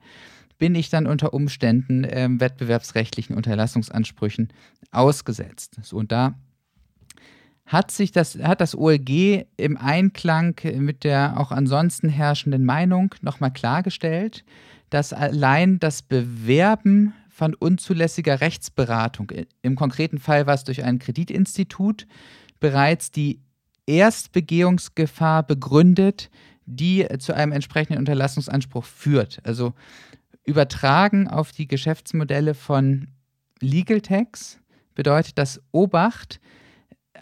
bin 0.58 0.76
ich 0.76 0.89
dann 0.89 1.08
unter 1.08 1.34
Umständen 1.34 2.03
äh, 2.03 2.28
wettbewerbsrechtlichen 2.30 3.36
Unterlassungsansprüchen 3.36 4.49
ausgesetzt. 4.91 5.80
So, 5.82 5.97
und 5.97 6.12
da 6.12 6.36
hat 7.66 7.91
sich 7.91 8.12
das, 8.12 8.38
hat 8.38 8.62
das 8.62 8.76
OLG 8.76 9.45
im 9.58 9.78
Einklang 9.78 10.56
mit 10.76 11.03
der 11.03 11.39
auch 11.39 11.51
ansonsten 11.51 12.10
herrschenden 12.10 12.64
Meinung 12.64 13.16
nochmal 13.22 13.51
klargestellt, 13.51 14.45
dass 14.96 15.12
allein 15.12 15.78
das 15.78 16.02
Bewerben 16.02 17.14
von 17.28 17.54
unzulässiger 17.54 18.39
Rechtsberatung, 18.39 19.30
im 19.62 19.76
konkreten 19.76 20.20
Fall 20.20 20.48
war 20.48 20.54
es 20.54 20.64
durch 20.64 20.86
ein 20.86 21.00
Kreditinstitut, 21.00 22.08
bereits 22.62 23.12
die 23.12 23.41
Erstbegehungsgefahr 23.88 25.43
begründet, 25.43 26.30
die 26.66 27.06
zu 27.20 27.34
einem 27.34 27.52
entsprechenden 27.52 28.00
Unterlassungsanspruch 28.00 28.86
führt. 28.86 29.41
Also 29.43 29.74
übertragen 30.46 31.28
auf 31.28 31.52
die 31.52 31.68
Geschäftsmodelle 31.68 32.54
von 32.54 33.10
Legal 33.60 34.00
Tax 34.00 34.60
bedeutet 34.93 35.38
das 35.38 35.62
Obacht, 35.74 36.39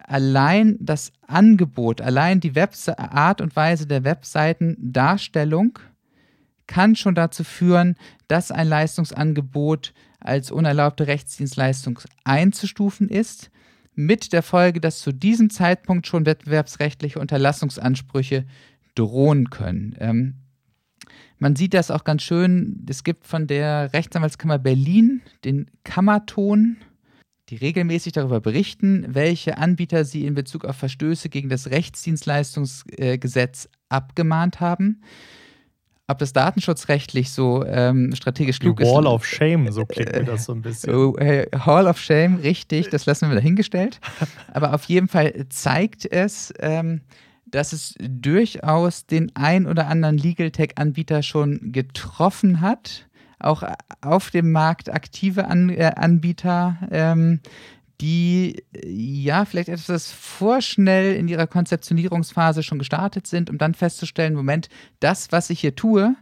allein 0.03 0.77
das 0.79 1.11
Angebot, 1.25 2.01
allein 2.01 2.39
die 2.39 2.53
Webse 2.53 2.99
Art 2.99 3.41
und 3.41 3.55
Weise 3.55 3.87
der 3.87 4.03
Webseitendarstellung 4.03 5.79
kann 6.67 6.95
schon 6.95 7.15
dazu 7.15 7.43
führen, 7.43 7.95
dass 8.27 8.51
ein 8.51 8.67
Leistungsangebot 8.67 9.93
als 10.19 10.51
unerlaubte 10.51 11.07
Rechtsdienstleistung 11.07 11.99
einzustufen 12.23 13.09
ist, 13.09 13.51
mit 13.95 14.33
der 14.33 14.41
Folge, 14.41 14.81
dass 14.81 14.99
zu 14.99 15.11
diesem 15.11 15.49
Zeitpunkt 15.49 16.07
schon 16.07 16.25
wettbewerbsrechtliche 16.25 17.19
Unterlassungsansprüche 17.19 18.45
drohen 18.95 19.49
können. 19.49 19.95
Ähm, 19.99 20.35
man 21.37 21.55
sieht 21.55 21.73
das 21.73 21.91
auch 21.91 22.03
ganz 22.03 22.23
schön. 22.23 22.85
Es 22.89 23.03
gibt 23.03 23.27
von 23.27 23.47
der 23.47 23.91
Rechtsanwaltskammer 23.93 24.59
Berlin 24.59 25.21
den 25.43 25.69
Kammerton, 25.83 26.77
die 27.49 27.57
regelmäßig 27.57 28.13
darüber 28.13 28.39
berichten, 28.39 29.05
welche 29.09 29.57
Anbieter 29.57 30.05
sie 30.05 30.25
in 30.25 30.35
Bezug 30.35 30.63
auf 30.65 30.77
Verstöße 30.77 31.27
gegen 31.29 31.49
das 31.49 31.69
Rechtsdienstleistungsgesetz 31.69 33.67
abgemahnt 33.89 34.61
haben. 34.61 35.01
Ob 36.07 36.17
das 36.19 36.33
datenschutzrechtlich 36.33 37.31
so 37.31 37.65
ähm, 37.65 38.13
strategisch 38.13 38.59
klug 38.59 38.81
ist. 38.81 38.89
Wall 38.89 39.07
of 39.07 39.25
Shame, 39.25 39.71
so 39.71 39.85
klingt 39.85 40.11
mir 40.11 40.25
das 40.25 40.45
so 40.45 40.53
ein 40.53 40.61
bisschen. 40.61 40.93
Oh, 40.93 41.15
Hall 41.17 41.87
of 41.87 41.97
Shame, 41.99 42.35
richtig, 42.35 42.89
das 42.89 43.05
lassen 43.05 43.29
wir 43.29 43.35
dahingestellt. 43.35 44.01
Aber 44.53 44.73
auf 44.73 44.83
jeden 44.85 45.07
Fall 45.07 45.45
zeigt 45.49 46.05
es, 46.05 46.53
ähm, 46.59 47.01
dass 47.45 47.71
es 47.71 47.95
durchaus 47.99 49.05
den 49.05 49.31
ein 49.35 49.65
oder 49.65 49.87
anderen 49.87 50.17
Legal 50.17 50.51
Tech-Anbieter 50.51 51.23
schon 51.23 51.71
getroffen 51.71 52.59
hat 52.59 53.07
auch 53.43 53.63
auf 54.01 54.31
dem 54.31 54.51
Markt 54.51 54.91
aktive 54.91 55.45
An 55.47 55.69
äh, 55.69 55.91
Anbieter, 55.95 56.77
ähm, 56.91 57.39
die 58.01 58.63
ja 58.85 59.45
vielleicht 59.45 59.69
etwas 59.69 60.11
vorschnell 60.11 61.15
in 61.15 61.27
ihrer 61.27 61.47
Konzeptionierungsphase 61.47 62.63
schon 62.63 62.79
gestartet 62.79 63.27
sind, 63.27 63.49
um 63.49 63.57
dann 63.57 63.73
festzustellen, 63.73 64.33
Moment, 64.33 64.69
das, 64.99 65.31
was 65.31 65.49
ich 65.49 65.59
hier 65.59 65.75
tue, 65.75 66.15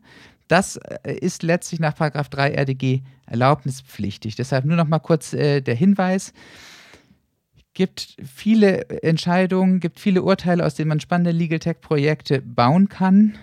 das 0.48 0.76
äh, 0.76 1.14
ist 1.14 1.44
letztlich 1.44 1.80
nach 1.80 1.94
3 1.94 2.52
RDG 2.56 3.02
erlaubnispflichtig. 3.26 4.36
Deshalb 4.36 4.66
nur 4.66 4.76
noch 4.76 4.88
mal 4.88 5.00
kurz 5.00 5.34
äh, 5.34 5.62
der 5.62 5.76
Hinweis. 5.76 6.34
Gibt 7.74 8.18
viele 8.22 8.90
Entscheidungen, 9.02 9.80
gibt 9.80 10.02
viele 10.02 10.24
Urteile, 10.24 10.66
aus 10.66 10.76
denen 10.76 10.90
man 10.90 11.00
spannende 11.00 11.32
Legal 11.32 11.60
Tech-Projekte 11.60 12.42
bauen 12.42 12.90
kann. 12.90 13.38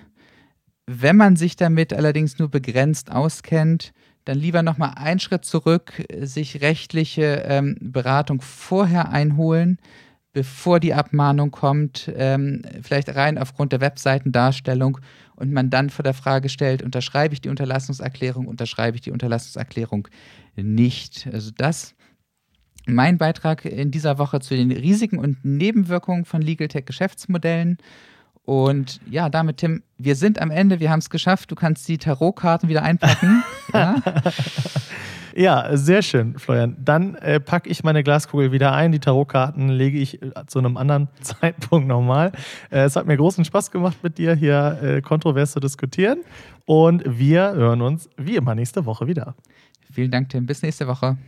Wenn 0.86 1.16
man 1.16 1.36
sich 1.36 1.56
damit 1.56 1.94
allerdings 1.94 2.38
nur 2.38 2.50
begrenzt 2.50 3.10
auskennt, 3.10 3.94
dann 4.28 4.38
lieber 4.38 4.62
nochmal 4.62 4.92
einen 4.96 5.20
Schritt 5.20 5.46
zurück, 5.46 6.04
sich 6.20 6.60
rechtliche 6.60 7.44
ähm, 7.46 7.76
Beratung 7.80 8.42
vorher 8.42 9.10
einholen, 9.10 9.78
bevor 10.34 10.80
die 10.80 10.92
Abmahnung 10.92 11.50
kommt, 11.50 12.12
ähm, 12.14 12.60
vielleicht 12.82 13.14
rein 13.14 13.38
aufgrund 13.38 13.72
der 13.72 13.80
Webseitendarstellung 13.80 14.98
und 15.34 15.50
man 15.50 15.70
dann 15.70 15.88
vor 15.88 16.02
der 16.02 16.12
Frage 16.12 16.50
stellt, 16.50 16.82
unterschreibe 16.82 17.32
ich 17.32 17.40
die 17.40 17.48
Unterlassungserklärung, 17.48 18.46
unterschreibe 18.46 18.96
ich 18.96 19.00
die 19.00 19.12
Unterlassungserklärung 19.12 20.08
nicht. 20.56 21.26
Also 21.32 21.50
das 21.56 21.94
mein 22.84 23.16
Beitrag 23.16 23.64
in 23.64 23.90
dieser 23.90 24.18
Woche 24.18 24.40
zu 24.40 24.54
den 24.54 24.70
Risiken 24.70 25.18
und 25.18 25.42
Nebenwirkungen 25.42 26.26
von 26.26 26.42
Legal 26.42 26.68
Tech 26.68 26.84
Geschäftsmodellen. 26.84 27.78
Und 28.49 28.99
ja, 29.11 29.28
damit, 29.28 29.59
Tim, 29.59 29.82
wir 29.99 30.16
sind 30.16 30.40
am 30.40 30.51
Ende, 30.51 30.80
wir 30.80 30.90
haben 30.90 31.01
es 31.01 31.11
geschafft. 31.11 31.51
Du 31.51 31.55
kannst 31.55 31.86
die 31.86 31.99
Tarotkarten 31.99 32.70
wieder 32.70 32.82
einpacken. 32.82 33.44
ja? 33.74 33.96
ja? 35.36 35.76
sehr 35.76 36.01
schön, 36.01 36.38
Florian. 36.38 36.74
Dann 36.82 37.14
äh, 37.16 37.40
packe 37.40 37.68
ich 37.68 37.84
meine 37.84 38.03
Glaskugel 38.03 38.51
wieder 38.51 38.72
ein. 38.72 38.90
Die 38.90 39.01
Tarotkarten 39.01 39.68
lege 39.68 39.99
ich 39.99 40.22
äh, 40.22 40.30
zu 40.46 40.61
einem 40.61 40.78
anderen 40.78 41.09
Zeitpunkt 41.20 41.88
nochmal. 41.88 42.32
Äh, 42.70 42.84
es 42.84 42.96
hat 42.96 43.07
mir 43.07 43.18
großen 43.18 43.44
Spaß 43.44 43.70
gemacht, 43.70 43.99
mit 44.03 44.16
dir 44.16 44.34
hier 44.34 44.78
äh, 44.82 45.03
kontrovers 45.03 45.53
zu 45.53 45.61
diskutieren. 45.61 46.20
Und 46.64 47.03
wir 47.05 47.53
hören 47.53 47.82
uns 47.82 48.09
wie 48.16 48.36
immer 48.36 48.55
nächste 48.55 48.86
Woche 48.86 49.07
wieder. 49.07 49.34
Vielen 49.92 50.11
Dank, 50.11 50.30
Tim. 50.30 50.46
Bis 50.46 50.62
nächste 50.62 50.86
Woche. 50.86 51.18